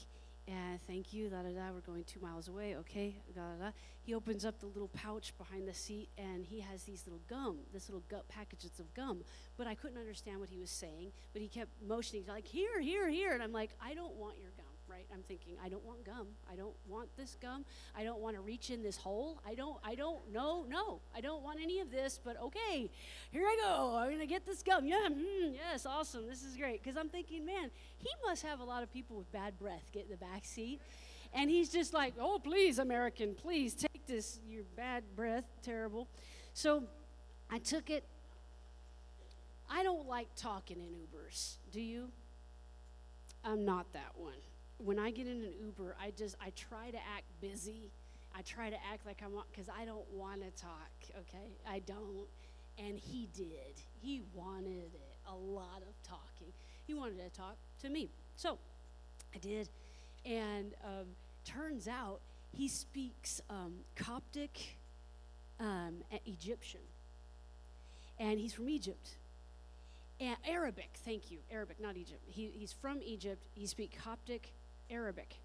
and 0.47 0.81
thank 0.87 1.11
you, 1.11 1.29
da 1.29 1.41
da 1.41 1.49
da, 1.49 1.73
we're 1.73 1.81
going 1.81 2.05
two 2.05 2.21
miles 2.21 2.47
away, 2.47 2.77
okay, 2.77 3.17
da 3.35 3.41
da 3.41 3.65
da. 3.65 3.71
He 4.01 4.13
opens 4.13 4.45
up 4.45 4.61
the 4.61 4.65
little 4.67 4.87
pouch 4.87 5.37
behind 5.37 5.67
the 5.67 5.73
seat, 5.73 6.07
and 6.17 6.45
he 6.45 6.61
has 6.61 6.83
these 6.83 7.03
little 7.05 7.19
gum, 7.27 7.57
this 7.73 7.89
little 7.89 8.03
gut 8.07 8.29
packages 8.29 8.79
of 8.79 8.93
gum. 8.93 9.23
But 9.57 9.67
I 9.67 9.75
couldn't 9.75 9.97
understand 9.97 10.39
what 10.39 10.47
he 10.49 10.57
was 10.57 10.71
saying, 10.71 11.11
but 11.33 11.41
he 11.41 11.49
kept 11.49 11.69
motioning, 11.85 12.23
like, 12.29 12.47
here, 12.47 12.79
here, 12.79 13.09
here. 13.09 13.33
And 13.33 13.43
I'm 13.43 13.51
like, 13.51 13.71
I 13.83 13.93
don't 13.93 14.15
want 14.15 14.37
your 14.39 14.51
right? 14.99 15.07
I'm 15.13 15.23
thinking, 15.23 15.53
I 15.63 15.69
don't 15.69 15.85
want 15.85 16.03
gum. 16.03 16.27
I 16.51 16.55
don't 16.55 16.75
want 16.87 17.09
this 17.15 17.37
gum. 17.41 17.65
I 17.95 18.03
don't 18.03 18.19
want 18.19 18.35
to 18.35 18.41
reach 18.41 18.69
in 18.69 18.81
this 18.81 18.97
hole. 18.97 19.41
I 19.47 19.53
don't, 19.53 19.77
I 19.83 19.95
don't, 19.95 20.19
no, 20.31 20.65
no. 20.69 20.99
I 21.15 21.21
don't 21.21 21.43
want 21.43 21.59
any 21.61 21.79
of 21.79 21.91
this, 21.91 22.19
but 22.23 22.39
okay, 22.41 22.89
here 23.31 23.43
I 23.43 23.57
go. 23.61 23.95
I'm 23.95 24.07
going 24.07 24.19
to 24.19 24.25
get 24.25 24.45
this 24.45 24.61
gum. 24.61 24.85
Yeah, 24.85 25.07
mm, 25.09 25.53
yes, 25.53 25.85
awesome. 25.85 26.27
This 26.27 26.43
is 26.43 26.57
great. 26.57 26.83
Because 26.83 26.97
I'm 26.97 27.09
thinking, 27.09 27.45
man, 27.45 27.71
he 27.97 28.09
must 28.25 28.43
have 28.43 28.59
a 28.59 28.63
lot 28.63 28.83
of 28.83 28.91
people 28.91 29.17
with 29.17 29.31
bad 29.31 29.57
breath 29.57 29.89
get 29.91 30.05
in 30.05 30.09
the 30.09 30.17
back 30.17 30.43
seat. 30.45 30.81
And 31.33 31.49
he's 31.49 31.69
just 31.69 31.93
like, 31.93 32.15
oh, 32.19 32.39
please, 32.43 32.79
American, 32.79 33.35
please 33.35 33.73
take 33.75 34.05
this, 34.07 34.39
your 34.47 34.63
bad 34.75 35.03
breath, 35.15 35.45
terrible. 35.63 36.07
So 36.53 36.83
I 37.49 37.59
took 37.59 37.89
it. 37.89 38.03
I 39.69 39.83
don't 39.83 40.07
like 40.07 40.27
talking 40.35 40.77
in 40.79 40.89
Ubers. 40.89 41.57
Do 41.71 41.79
you? 41.79 42.09
I'm 43.45 43.63
not 43.63 43.93
that 43.93 44.11
one 44.15 44.33
when 44.83 44.97
I 44.97 45.11
get 45.11 45.27
in 45.27 45.41
an 45.43 45.53
Uber, 45.61 45.95
I 46.01 46.11
just 46.11 46.35
I 46.41 46.51
try 46.51 46.89
to 46.91 46.97
act 46.97 47.25
busy. 47.41 47.91
I 48.35 48.41
try 48.41 48.69
to 48.69 48.77
act 48.91 49.05
like 49.05 49.21
I'm 49.23 49.31
because 49.51 49.69
I 49.69 49.85
don't 49.85 50.09
want 50.11 50.41
to 50.41 50.61
talk. 50.61 50.91
Okay, 51.19 51.57
I 51.67 51.79
don't. 51.79 52.27
And 52.77 52.97
he 52.97 53.27
did. 53.35 53.81
He 54.01 54.21
wanted 54.33 54.93
it. 54.93 55.15
A 55.27 55.35
lot 55.35 55.81
of 55.81 56.01
talking. 56.03 56.53
He 56.87 56.93
wanted 56.93 57.17
to 57.17 57.29
talk 57.37 57.57
to 57.81 57.89
me. 57.89 58.09
So 58.35 58.57
I 59.35 59.37
did. 59.39 59.69
And 60.25 60.73
um, 60.83 61.07
turns 61.43 61.87
out 61.87 62.21
he 62.51 62.67
speaks 62.67 63.41
um, 63.49 63.73
Coptic, 63.95 64.77
um, 65.59 66.03
Egyptian. 66.25 66.81
And 68.17 68.39
he's 68.39 68.53
from 68.53 68.69
Egypt. 68.69 69.17
And 70.21 70.35
Arabic, 70.45 70.89
thank 71.05 71.31
you, 71.31 71.39
Arabic, 71.49 71.79
not 71.79 71.95
Egypt. 71.95 72.21
He, 72.25 72.51
he's 72.53 72.73
from 72.73 73.01
Egypt. 73.01 73.41
He 73.53 73.65
speaks 73.65 73.97
Coptic, 74.01 74.51
Arabic. 74.89 75.35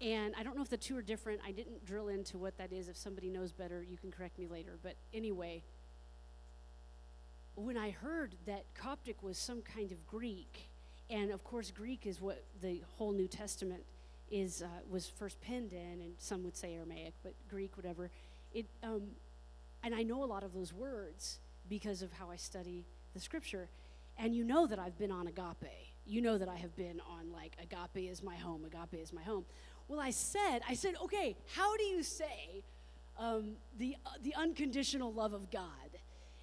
And 0.00 0.34
I 0.38 0.42
don't 0.42 0.56
know 0.56 0.62
if 0.62 0.70
the 0.70 0.78
two 0.78 0.96
are 0.96 1.02
different. 1.02 1.40
I 1.46 1.52
didn't 1.52 1.84
drill 1.84 2.08
into 2.08 2.38
what 2.38 2.56
that 2.56 2.72
is. 2.72 2.88
If 2.88 2.96
somebody 2.96 3.28
knows 3.28 3.52
better, 3.52 3.82
you 3.82 3.98
can 3.98 4.10
correct 4.10 4.38
me 4.38 4.46
later. 4.46 4.78
But 4.82 4.94
anyway, 5.12 5.62
when 7.54 7.76
I 7.76 7.90
heard 7.90 8.34
that 8.46 8.64
Coptic 8.74 9.22
was 9.22 9.36
some 9.36 9.60
kind 9.60 9.92
of 9.92 10.06
Greek, 10.06 10.70
and 11.10 11.30
of 11.30 11.44
course 11.44 11.70
Greek 11.70 12.06
is 12.06 12.20
what 12.20 12.42
the 12.62 12.82
whole 12.96 13.12
New 13.12 13.28
Testament 13.28 13.82
is 14.30 14.62
uh, 14.62 14.66
was 14.88 15.06
first 15.06 15.40
penned 15.42 15.72
in, 15.72 16.00
and 16.00 16.14
some 16.18 16.44
would 16.44 16.56
say 16.56 16.74
Aramaic, 16.74 17.14
but 17.22 17.34
Greek, 17.50 17.76
whatever. 17.76 18.10
It, 18.54 18.66
um, 18.82 19.02
and 19.82 19.94
I 19.94 20.02
know 20.02 20.24
a 20.24 20.26
lot 20.26 20.44
of 20.44 20.54
those 20.54 20.72
words 20.72 21.40
because 21.68 22.00
of 22.00 22.12
how 22.12 22.30
I 22.30 22.36
study 22.36 22.86
the 23.12 23.20
Scripture, 23.20 23.68
and 24.16 24.34
you 24.34 24.44
know 24.44 24.66
that 24.66 24.78
I've 24.78 24.98
been 24.98 25.12
on 25.12 25.26
agape 25.26 25.89
you 26.06 26.20
know 26.20 26.38
that 26.38 26.48
I 26.48 26.56
have 26.56 26.74
been 26.76 27.00
on 27.08 27.32
like 27.32 27.56
agape 27.60 28.10
is 28.10 28.22
my 28.22 28.36
home, 28.36 28.64
agape 28.64 29.00
is 29.00 29.12
my 29.12 29.22
home. 29.22 29.44
Well, 29.88 30.00
I 30.00 30.10
said, 30.10 30.60
I 30.68 30.74
said, 30.74 30.94
okay, 31.02 31.36
how 31.54 31.76
do 31.76 31.84
you 31.84 32.02
say 32.02 32.62
um, 33.18 33.56
the 33.78 33.96
uh, 34.06 34.10
the 34.22 34.34
unconditional 34.34 35.12
love 35.12 35.32
of 35.32 35.50
God? 35.50 35.98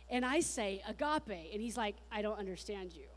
And 0.09 0.25
I 0.25 0.39
say 0.39 0.81
agape, 0.87 1.51
and 1.53 1.61
he's 1.61 1.77
like, 1.77 1.95
I 2.11 2.21
don't 2.21 2.39
understand 2.39 2.93
you. 2.93 3.07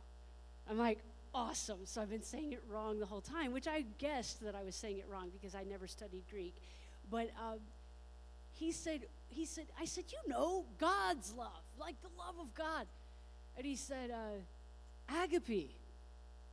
I'm 0.69 0.79
like, 0.79 0.99
awesome. 1.35 1.81
So 1.85 2.01
I've 2.01 2.11
been 2.11 2.23
saying 2.23 2.53
it 2.53 2.63
wrong 2.69 2.99
the 2.99 3.07
whole 3.07 3.21
time, 3.21 3.53
which 3.53 3.69
I 3.69 3.85
guessed 3.99 4.43
that 4.43 4.55
I 4.55 4.63
was 4.63 4.75
saying 4.75 4.99
it 4.99 5.07
wrong 5.09 5.31
because 5.33 5.55
I 5.55 5.65
never 5.65 5.87
studied 5.87 6.25
Greek. 6.31 6.57
But 7.11 7.31
um, 7.41 7.59
he 8.53 8.73
said, 8.73 9.07
he 9.29 9.45
said, 9.45 9.67
I 9.81 9.85
said, 9.85 10.05
you 10.09 10.19
know, 10.29 10.65
God's 10.79 11.33
love, 11.35 11.63
like 11.79 12.01
the 12.03 12.09
love 12.19 12.35
of 12.41 12.55
God. 12.55 12.87
And 13.57 13.67
he 13.67 13.77
said, 13.77 14.11
uh, 14.11 15.23
agape. 15.23 15.80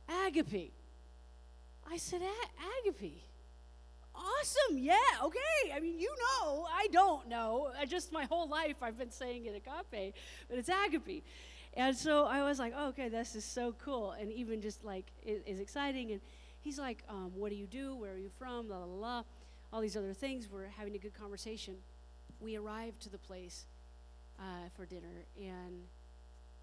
Agape. 0.08 0.72
I 1.90 1.96
said, 1.96 2.22
Agape. 2.80 3.22
Awesome. 4.14 4.78
Yeah. 4.78 4.96
Okay. 5.22 5.72
I 5.74 5.80
mean, 5.80 5.98
you 5.98 6.12
know, 6.18 6.66
I 6.72 6.88
don't 6.92 7.28
know. 7.28 7.70
I 7.78 7.86
just 7.86 8.12
my 8.12 8.24
whole 8.24 8.48
life 8.48 8.76
I've 8.82 8.98
been 8.98 9.10
saying 9.10 9.46
it 9.46 9.54
agape, 9.54 10.14
but 10.48 10.58
it's 10.58 10.68
agape. 10.68 11.24
And 11.74 11.96
so 11.96 12.24
I 12.24 12.42
was 12.42 12.58
like, 12.58 12.72
oh, 12.76 12.88
okay, 12.88 13.08
this 13.08 13.36
is 13.36 13.44
so 13.44 13.74
cool. 13.78 14.12
And 14.12 14.32
even 14.32 14.60
just 14.60 14.84
like, 14.84 15.06
it 15.22 15.44
is 15.46 15.60
exciting. 15.60 16.10
And 16.10 16.20
he's 16.60 16.78
like, 16.78 17.04
um, 17.08 17.30
what 17.34 17.50
do 17.50 17.56
you 17.56 17.66
do? 17.66 17.94
Where 17.94 18.12
are 18.12 18.18
you 18.18 18.30
from? 18.38 18.68
La, 18.68 18.78
la, 18.78 18.84
la. 18.84 19.22
All 19.72 19.80
these 19.80 19.96
other 19.96 20.14
things. 20.14 20.48
We're 20.50 20.66
having 20.66 20.94
a 20.96 20.98
good 20.98 21.14
conversation. 21.14 21.76
We 22.40 22.56
arrived 22.56 23.02
to 23.02 23.10
the 23.10 23.18
place 23.18 23.66
uh, 24.38 24.68
for 24.74 24.86
dinner, 24.86 25.26
and 25.36 25.82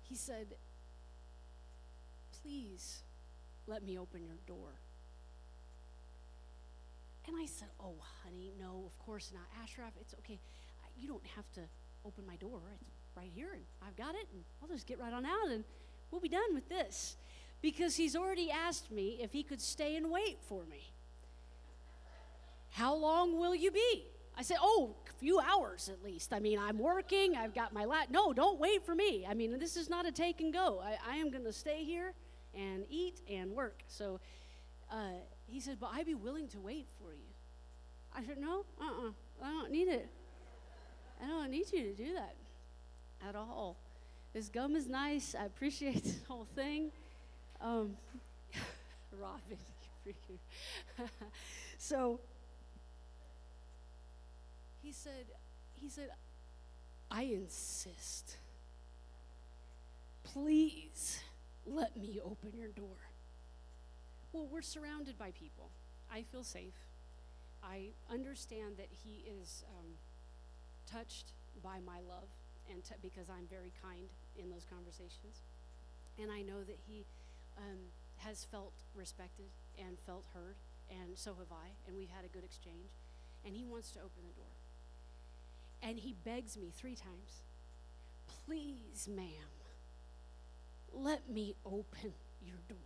he 0.02 0.16
said, 0.16 0.56
please 2.42 3.04
let 3.68 3.84
me 3.84 3.98
open 3.98 4.24
your 4.24 4.38
door. 4.48 4.80
And 7.28 7.36
I 7.42 7.46
said, 7.46 7.70
Oh, 7.80 7.96
honey, 8.24 8.54
no, 8.60 8.84
of 8.86 8.98
course 9.06 9.32
not. 9.34 9.44
Ashraf, 9.64 9.92
it's 10.00 10.14
okay. 10.20 10.40
You 10.98 11.08
don't 11.08 11.26
have 11.36 11.52
to 11.54 11.62
open 12.06 12.26
my 12.26 12.36
door. 12.36 12.62
It's 12.80 12.90
right 13.18 13.32
here, 13.34 13.52
and 13.54 13.64
I've 13.86 13.96
got 13.96 14.16
it, 14.16 14.28
and 14.32 14.44
I'll 14.62 14.68
just 14.68 14.86
get 14.88 15.00
right 15.00 15.12
on 15.12 15.26
out, 15.26 15.50
and 15.50 15.64
we'll 16.12 16.22
be 16.22 16.30
done 16.30 16.54
with 16.54 16.70
this. 16.70 17.18
Because 17.62 17.96
he's 17.96 18.16
already 18.16 18.52
asked 18.52 18.92
me 18.92 19.20
if 19.22 19.32
he 19.32 19.42
could 19.42 19.62
stay 19.62 19.96
and 19.96 20.12
wait 20.12 20.38
for 20.48 20.66
me. 20.66 20.94
How 22.72 22.94
long 22.94 23.40
will 23.40 23.56
you 23.56 23.72
be? 23.72 24.06
I 24.38 24.44
said, 24.44 24.58
Oh, 24.62 24.96
a 25.10 25.14
few 25.14 25.40
hours 25.40 25.90
at 25.90 26.04
least. 26.04 26.34
I 26.34 26.40
mean, 26.40 26.60
I'm 26.60 26.78
working, 26.78 27.36
I've 27.36 27.56
got 27.56 27.74
my 27.74 27.86
lat. 27.86 28.12
No, 28.12 28.34
don't 28.34 28.60
wait 28.60 28.86
for 28.86 28.94
me. 28.94 29.26
I 29.28 29.34
mean, 29.34 29.58
this 29.58 29.78
is 29.78 29.90
not 29.90 30.06
a 30.06 30.12
take 30.12 30.42
and 30.42 30.54
go. 30.54 30.84
I, 30.84 31.14
I 31.14 31.16
am 31.18 31.32
going 31.32 31.46
to 31.46 31.54
stay 31.54 31.84
here 31.84 32.14
and 32.56 32.86
eat 32.90 33.22
and 33.30 33.52
work. 33.52 33.84
So 33.88 34.20
uh, 34.92 35.20
he 35.46 35.60
said, 35.60 35.78
But 35.80 35.92
I'd 35.94 36.06
be 36.06 36.16
willing 36.16 36.48
to 36.50 36.60
wait 36.60 36.88
for 37.00 37.14
you. 37.14 37.30
I 38.14 38.24
said, 38.24 38.38
No, 38.40 38.66
uh 38.80 38.84
uh-uh, 38.84 39.08
uh 39.08 39.12
I 39.44 39.52
don't 39.52 39.72
need 39.72 39.88
it. 39.88 40.08
I 41.22 41.28
don't 41.28 41.52
need 41.52 41.72
you 41.72 41.84
to 41.84 41.94
do 41.94 42.14
that 42.14 42.36
at 43.28 43.36
all. 43.36 43.78
This 44.34 44.50
gum 44.50 44.76
is 44.76 44.88
nice. 44.88 45.36
I 45.40 45.46
appreciate 45.46 46.04
the 46.04 46.14
whole 46.28 46.48
thing. 46.56 46.92
Um, 47.62 47.96
Robin, 49.20 49.42
you 50.06 50.14
freaking. 50.14 51.10
so 51.78 52.20
he 54.82 54.92
said, 54.92 55.26
he 55.74 55.90
said, 55.90 56.10
I 57.10 57.24
insist. 57.24 58.38
Please 60.24 61.20
let 61.66 61.98
me 61.98 62.20
open 62.24 62.52
your 62.54 62.70
door. 62.70 62.98
Well, 64.32 64.48
we're 64.52 64.62
surrounded 64.62 65.18
by 65.18 65.32
people. 65.32 65.72
I 66.12 66.24
feel 66.24 66.44
safe. 66.44 66.76
I 67.64 67.90
understand 68.12 68.78
that 68.78 68.90
he 68.92 69.24
is 69.42 69.64
um, 69.80 69.94
touched 70.86 71.34
by 71.64 71.80
my 71.86 72.00
love, 72.08 72.30
and 72.70 72.84
t- 72.84 72.96
because 73.02 73.30
I'm 73.30 73.48
very 73.50 73.74
kind 73.82 74.10
in 74.38 74.50
those 74.50 74.66
conversations, 74.70 75.44
and 76.22 76.32
I 76.32 76.42
know 76.42 76.64
that 76.64 76.78
he 76.88 77.06
um, 77.58 77.80
has 78.18 78.46
felt 78.46 78.74
respected 78.94 79.48
and 79.80 79.98
felt 80.06 80.26
heard, 80.34 80.58
and 80.90 81.18
so 81.18 81.34
have 81.40 81.52
I, 81.52 81.74
and 81.88 81.98
we've 81.98 82.10
had 82.10 82.26
a 82.26 82.28
good 82.28 82.44
exchange, 82.44 82.92
and 83.46 83.56
he 83.56 83.66
wants 83.66 83.92
to 83.92 84.00
open 84.00 84.24
the 84.28 84.36
door. 84.36 84.52
And 85.82 86.00
he 86.00 86.14
begs 86.14 86.58
me 86.58 86.72
three 86.76 86.96
times, 86.96 87.42
please, 88.46 89.08
ma'am, 89.08 89.55
let 90.96 91.30
me 91.30 91.56
open 91.66 92.14
your 92.42 92.58
door. 92.68 92.78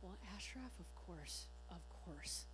Well, 0.00 0.16
Ashraf, 0.34 0.72
of 0.78 0.94
course, 0.94 1.46
of 1.70 1.80
course. 1.88 2.46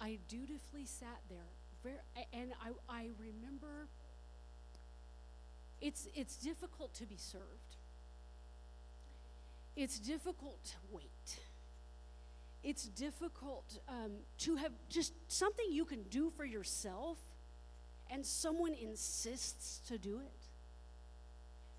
I 0.00 0.18
dutifully 0.28 0.84
sat 0.84 1.22
there, 1.28 1.94
and 2.32 2.52
I, 2.62 2.70
I 2.92 3.08
remember 3.18 3.88
it's, 5.80 6.08
it's 6.14 6.36
difficult 6.36 6.94
to 6.94 7.06
be 7.06 7.16
served. 7.16 7.76
It's 9.76 9.98
difficult 10.00 10.64
to 10.64 10.76
wait. 10.90 11.38
It's 12.64 12.84
difficult 12.88 13.78
um, 13.88 14.12
to 14.38 14.56
have 14.56 14.72
just 14.88 15.12
something 15.28 15.66
you 15.70 15.84
can 15.84 16.02
do 16.04 16.30
for 16.36 16.44
yourself, 16.44 17.18
and 18.10 18.26
someone 18.26 18.74
insists 18.74 19.80
to 19.88 19.98
do 19.98 20.18
it. 20.18 20.47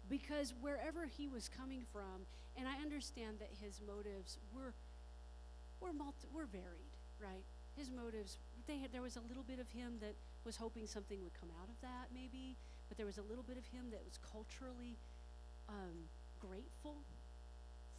Because 0.09 0.53
wherever 0.59 1.05
he 1.05 1.27
was 1.27 1.49
coming 1.49 1.83
from, 1.93 2.25
and 2.57 2.67
I 2.67 2.81
understand 2.81 3.37
that 3.39 3.49
his 3.61 3.79
motives 3.85 4.37
were, 4.53 4.73
were, 5.79 5.93
multi, 5.93 6.27
were 6.33 6.45
varied, 6.45 6.97
right? 7.21 7.45
His 7.75 7.91
motives, 7.91 8.39
they 8.67 8.79
had, 8.79 8.91
there 8.91 9.03
was 9.03 9.17
a 9.17 9.21
little 9.27 9.43
bit 9.43 9.59
of 9.59 9.69
him 9.69 9.93
that 10.01 10.15
was 10.43 10.57
hoping 10.57 10.87
something 10.87 11.21
would 11.23 11.39
come 11.39 11.49
out 11.61 11.69
of 11.69 11.79
that, 11.81 12.09
maybe, 12.13 12.57
but 12.87 12.97
there 12.97 13.05
was 13.05 13.19
a 13.19 13.21
little 13.23 13.43
bit 13.43 13.57
of 13.57 13.65
him 13.67 13.91
that 13.91 14.03
was 14.03 14.17
culturally 14.17 14.97
um, 15.69 16.09
grateful 16.39 17.03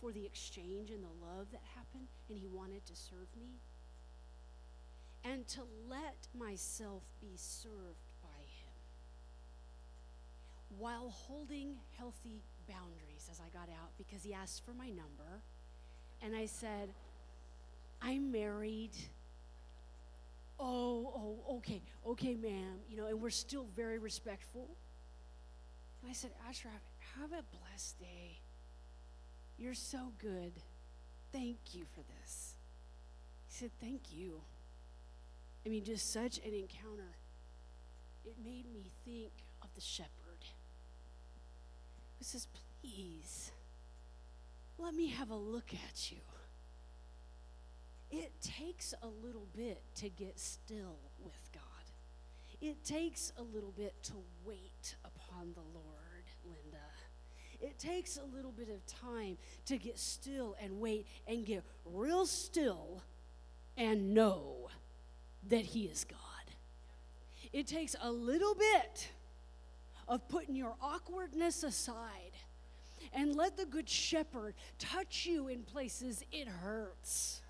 for 0.01 0.11
the 0.13 0.25
exchange 0.25 0.91
and 0.91 1.05
the 1.05 1.27
love 1.27 1.47
that 1.53 1.63
happened, 1.77 2.09
and 2.29 2.39
he 2.39 2.49
wanted 2.49 2.85
to 2.87 2.97
serve 2.97 3.29
me. 3.39 3.61
And 5.23 5.47
to 5.49 5.61
let 5.89 6.27
myself 6.37 7.03
be 7.21 7.37
served 7.37 8.10
while 10.79 11.11
holding 11.11 11.75
healthy 11.99 12.43
boundaries 12.69 13.29
as 13.31 13.41
I 13.41 13.49
got 13.57 13.69
out 13.69 13.91
because 13.99 14.23
he 14.23 14.33
asked 14.33 14.65
for 14.65 14.73
my 14.73 14.89
number. 14.89 15.43
And 16.23 16.37
I 16.37 16.47
said, 16.47 16.91
I'm 18.03 18.31
married. 18.31 18.97
Oh, 20.59 21.39
oh, 21.47 21.57
okay, 21.57 21.83
okay, 22.07 22.35
ma'am. 22.35 22.79
You 22.89 22.99
know, 22.99 23.07
and 23.07 23.21
we're 23.21 23.31
still 23.31 23.67
very 23.75 23.99
respectful. 23.99 24.69
And 26.03 26.11
I 26.11 26.15
said, 26.15 26.31
Ashraf, 26.49 26.83
have 27.19 27.33
a 27.33 27.45
blessed 27.59 27.99
day. 27.99 28.41
You're 29.59 29.75
so 29.75 30.13
good. 30.19 30.53
Thank 31.33 31.59
you 31.75 31.85
for 31.93 32.01
this. 32.01 32.55
He 33.47 33.55
said, 33.55 33.71
Thank 33.81 34.13
you. 34.13 34.41
I 35.65 35.69
mean, 35.69 35.85
just 35.85 36.13
such 36.13 36.39
an 36.39 36.55
encounter. 36.55 37.17
It 38.25 38.37
made 38.43 38.73
me 38.73 38.91
think 39.05 39.33
of 39.63 39.69
the 39.75 39.81
shepherd 39.81 40.20
who 42.21 42.25
says, 42.25 42.47
Please, 42.83 43.51
let 44.79 44.95
me 44.95 45.09
have 45.09 45.31
a 45.31 45.37
look 45.37 45.73
at 45.73 46.13
you. 46.13 46.19
It 48.11 48.33
takes 48.43 48.93
a 49.03 49.07
little 49.07 49.47
bit 49.57 49.83
to 49.97 50.11
get 50.11 50.39
still 50.39 50.99
with 51.19 51.49
God. 51.53 51.63
It 52.61 52.85
takes 52.85 53.33
a 53.39 53.43
little 53.43 53.73
bit 53.73 53.95
to 54.05 54.13
wait 54.45 54.97
upon 55.03 55.55
the 55.55 55.63
Lord, 55.63 56.25
Linda. 56.45 56.85
It 57.59 57.79
takes 57.79 58.19
a 58.19 58.25
little 58.37 58.53
bit 58.53 58.69
of 58.69 58.85
time 58.87 59.39
to 59.67 59.79
get 59.79 59.99
still 59.99 60.57
and 60.61 60.79
wait 60.79 61.07
and 61.27 61.47
get 61.47 61.63
real 61.87 62.27
still 62.27 63.03
and 63.79 64.13
know 64.13 64.69
that 65.49 65.65
He 65.65 65.85
is 65.85 66.05
God. 66.05 66.19
It 67.53 67.67
takes 67.67 67.97
a 68.03 68.11
little 68.11 68.55
bit 68.55 69.09
of 70.11 70.27
putting 70.29 70.57
your 70.57 70.75
awkwardness 70.83 71.63
aside 71.63 72.33
and 73.15 73.37
let 73.37 73.57
the 73.57 73.65
Good 73.65 73.89
Shepherd 73.89 74.55
touch 74.79 75.25
you 75.25 75.47
in 75.47 75.63
places 75.63 76.25
it 76.33 76.49
hurts 76.49 77.41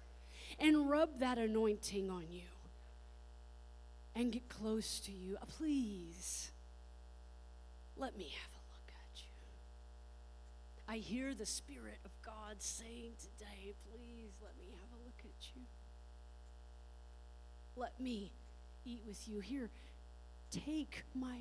and 0.59 0.89
rub 0.89 1.21
that 1.21 1.39
anointing 1.39 2.11
on 2.11 2.27
you 2.31 2.43
and 4.15 4.31
get 4.31 4.49
close 4.51 5.01
to 5.01 5.13
you. 5.13 5.39
Uh, 5.41 5.47
please, 5.47 6.51
let 7.97 8.17
me 8.19 8.25
have 8.25 8.53
a 8.53 8.63
look 8.75 8.93
at 8.95 9.23
you. 9.23 9.33
I 10.87 10.99
hear 10.99 11.35
the 11.35 11.47
Spirit 11.47 11.99
of 12.05 12.11
God 12.23 12.57
saying 12.59 13.13
today, 13.19 13.73
please 13.91 14.33
let 14.43 14.57
me 14.59 14.67
have 14.73 15.01
a 15.01 15.05
look 15.07 15.21
at 15.21 15.57
you. 15.57 15.63
Let 17.75 17.99
me 17.99 18.33
eat 18.85 19.01
with 19.07 19.27
you. 19.27 19.41
Here, 19.41 19.71
take 20.51 21.05
my 21.15 21.39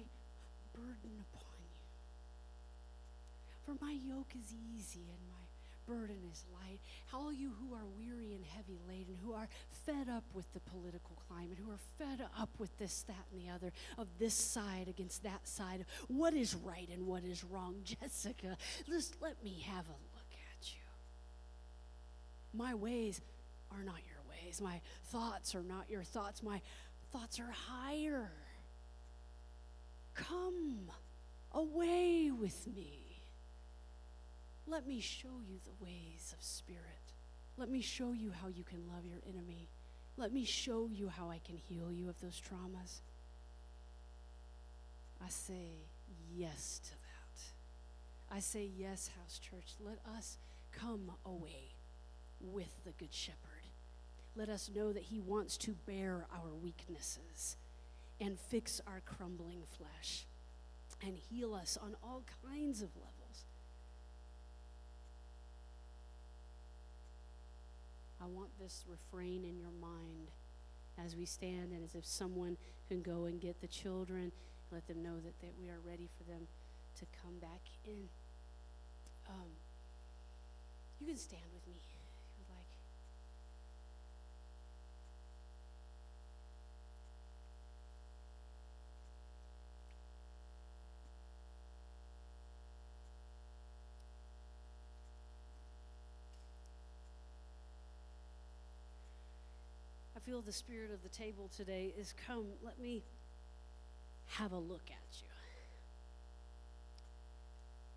burden 0.79 1.23
upon 1.33 1.59
you. 1.59 1.85
For 3.65 3.83
my 3.83 3.91
yoke 3.91 4.33
is 4.39 4.53
easy 4.75 5.03
and 5.11 5.27
my 5.27 5.45
burden 5.85 6.17
is 6.31 6.45
light. 6.53 6.79
All 7.13 7.33
you 7.33 7.51
who 7.59 7.73
are 7.73 7.85
weary 7.97 8.33
and 8.33 8.45
heavy 8.45 8.79
laden, 8.87 9.17
who 9.23 9.33
are 9.33 9.47
fed 9.85 10.07
up 10.07 10.23
with 10.33 10.51
the 10.53 10.59
political 10.59 11.17
climate, 11.27 11.57
who 11.63 11.71
are 11.71 11.79
fed 11.97 12.25
up 12.39 12.49
with 12.59 12.75
this, 12.77 13.03
that, 13.07 13.25
and 13.31 13.41
the 13.41 13.51
other, 13.51 13.71
of 13.97 14.07
this 14.19 14.35
side 14.35 14.87
against 14.87 15.23
that 15.23 15.47
side, 15.47 15.85
what 16.07 16.33
is 16.33 16.55
right 16.55 16.89
and 16.93 17.07
what 17.07 17.23
is 17.23 17.43
wrong. 17.43 17.75
Jessica, 17.83 18.55
just 18.87 19.21
let 19.21 19.43
me 19.43 19.65
have 19.67 19.85
a 19.85 19.99
look 20.13 20.31
at 20.31 20.73
you. 20.73 20.81
My 22.53 22.75
ways 22.75 23.19
are 23.71 23.83
not 23.83 23.99
your 24.07 24.21
ways. 24.29 24.61
My 24.61 24.81
thoughts 25.05 25.55
are 25.55 25.63
not 25.63 25.89
your 25.89 26.03
thoughts. 26.03 26.43
My 26.43 26.61
thoughts 27.11 27.39
are 27.39 27.51
higher. 27.51 28.31
Come 30.27 30.91
away 31.51 32.31
with 32.31 32.67
me. 32.67 33.23
Let 34.67 34.85
me 34.85 34.99
show 34.99 35.41
you 35.47 35.59
the 35.63 35.83
ways 35.83 36.35
of 36.37 36.43
spirit. 36.43 36.83
Let 37.57 37.69
me 37.69 37.81
show 37.81 38.11
you 38.11 38.31
how 38.31 38.47
you 38.47 38.63
can 38.63 38.87
love 38.87 39.05
your 39.05 39.19
enemy. 39.27 39.69
Let 40.17 40.33
me 40.33 40.45
show 40.45 40.89
you 40.91 41.07
how 41.09 41.29
I 41.29 41.39
can 41.39 41.57
heal 41.57 41.91
you 41.91 42.09
of 42.09 42.19
those 42.19 42.39
traumas. 42.39 43.01
I 45.23 45.29
say 45.29 45.87
yes 46.35 46.81
to 46.83 46.91
that. 46.91 48.35
I 48.35 48.39
say 48.39 48.69
yes, 48.77 49.09
House 49.19 49.39
Church. 49.39 49.75
Let 49.79 49.99
us 50.17 50.37
come 50.71 51.11
away 51.25 51.75
with 52.39 52.83
the 52.85 52.91
Good 52.91 53.13
Shepherd. 53.13 53.39
Let 54.35 54.49
us 54.49 54.69
know 54.73 54.93
that 54.93 55.03
He 55.03 55.19
wants 55.19 55.57
to 55.59 55.75
bear 55.85 56.27
our 56.33 56.53
weaknesses 56.53 57.57
and 58.19 58.39
fix 58.39 58.81
our 58.85 59.01
crumbling 59.05 59.63
flesh 59.77 60.25
and 61.05 61.17
heal 61.17 61.53
us 61.53 61.77
on 61.81 61.95
all 62.03 62.23
kinds 62.45 62.81
of 62.81 62.89
levels. 62.95 63.45
I 68.21 68.25
want 68.25 68.49
this 68.59 68.83
refrain 68.87 69.45
in 69.45 69.57
your 69.57 69.71
mind 69.79 70.31
as 71.03 71.15
we 71.15 71.25
stand 71.25 71.71
and 71.71 71.83
as 71.83 71.95
if 71.95 72.05
someone 72.05 72.57
can 72.87 73.01
go 73.01 73.25
and 73.25 73.39
get 73.39 73.61
the 73.61 73.67
children, 73.67 74.31
let 74.71 74.85
them 74.87 75.01
know 75.01 75.15
that, 75.23 75.39
that 75.39 75.53
we 75.59 75.69
are 75.69 75.79
ready 75.85 76.09
for 76.17 76.23
them 76.29 76.47
to 76.99 77.05
come 77.23 77.39
back 77.39 77.61
in. 77.85 78.09
Um, 79.29 79.49
you 80.99 81.07
can 81.07 81.17
stand 81.17 81.43
with 81.53 81.65
me 81.65 81.75
if 81.77 81.93
you 81.93 81.99
would 82.39 82.55
like. 82.55 82.65
I 100.15 100.18
feel 100.29 100.41
the 100.41 100.51
spirit 100.51 100.91
of 100.91 101.01
the 101.01 101.09
table 101.09 101.49
today 101.57 101.91
is 101.97 102.13
come. 102.27 102.45
Let 102.61 102.79
me 102.79 103.03
have 104.37 104.51
a 104.51 104.59
look 104.59 104.83
at 104.91 105.21
you. 105.21 105.27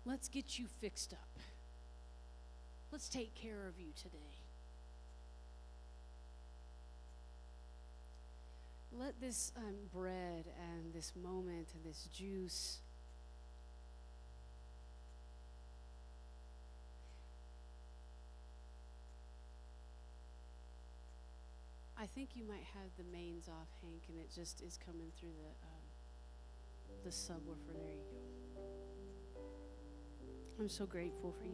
Let's 0.03 0.29
get 0.29 0.57
you 0.57 0.65
fixed 0.81 1.13
up. 1.13 1.37
Let's 2.91 3.07
take 3.07 3.35
care 3.35 3.67
of 3.67 3.79
you 3.79 3.91
today. 3.95 4.17
Let 8.91 9.21
this 9.21 9.51
um, 9.55 9.75
bread 9.93 10.45
and 10.71 10.91
this 10.91 11.13
moment 11.15 11.67
and 11.75 11.83
this 11.85 12.07
juice 12.11 12.79
I 22.03 22.05
think 22.05 22.31
you 22.35 22.43
might 22.45 22.65
have 22.73 22.91
the 22.97 23.05
mains 23.15 23.47
off, 23.47 23.69
Hank, 23.81 24.03
and 24.09 24.19
it 24.19 24.29
just 24.35 24.61
is 24.61 24.77
coming 24.77 25.09
through 25.17 25.31
the 25.39 25.47
um, 25.63 25.85
the 27.01 27.09
subwoofer. 27.09 27.71
There 27.71 27.95
you 27.95 28.03
go. 28.11 29.41
I'm 30.59 30.67
so 30.67 30.85
grateful 30.85 31.31
for 31.31 31.45
you. 31.45 31.51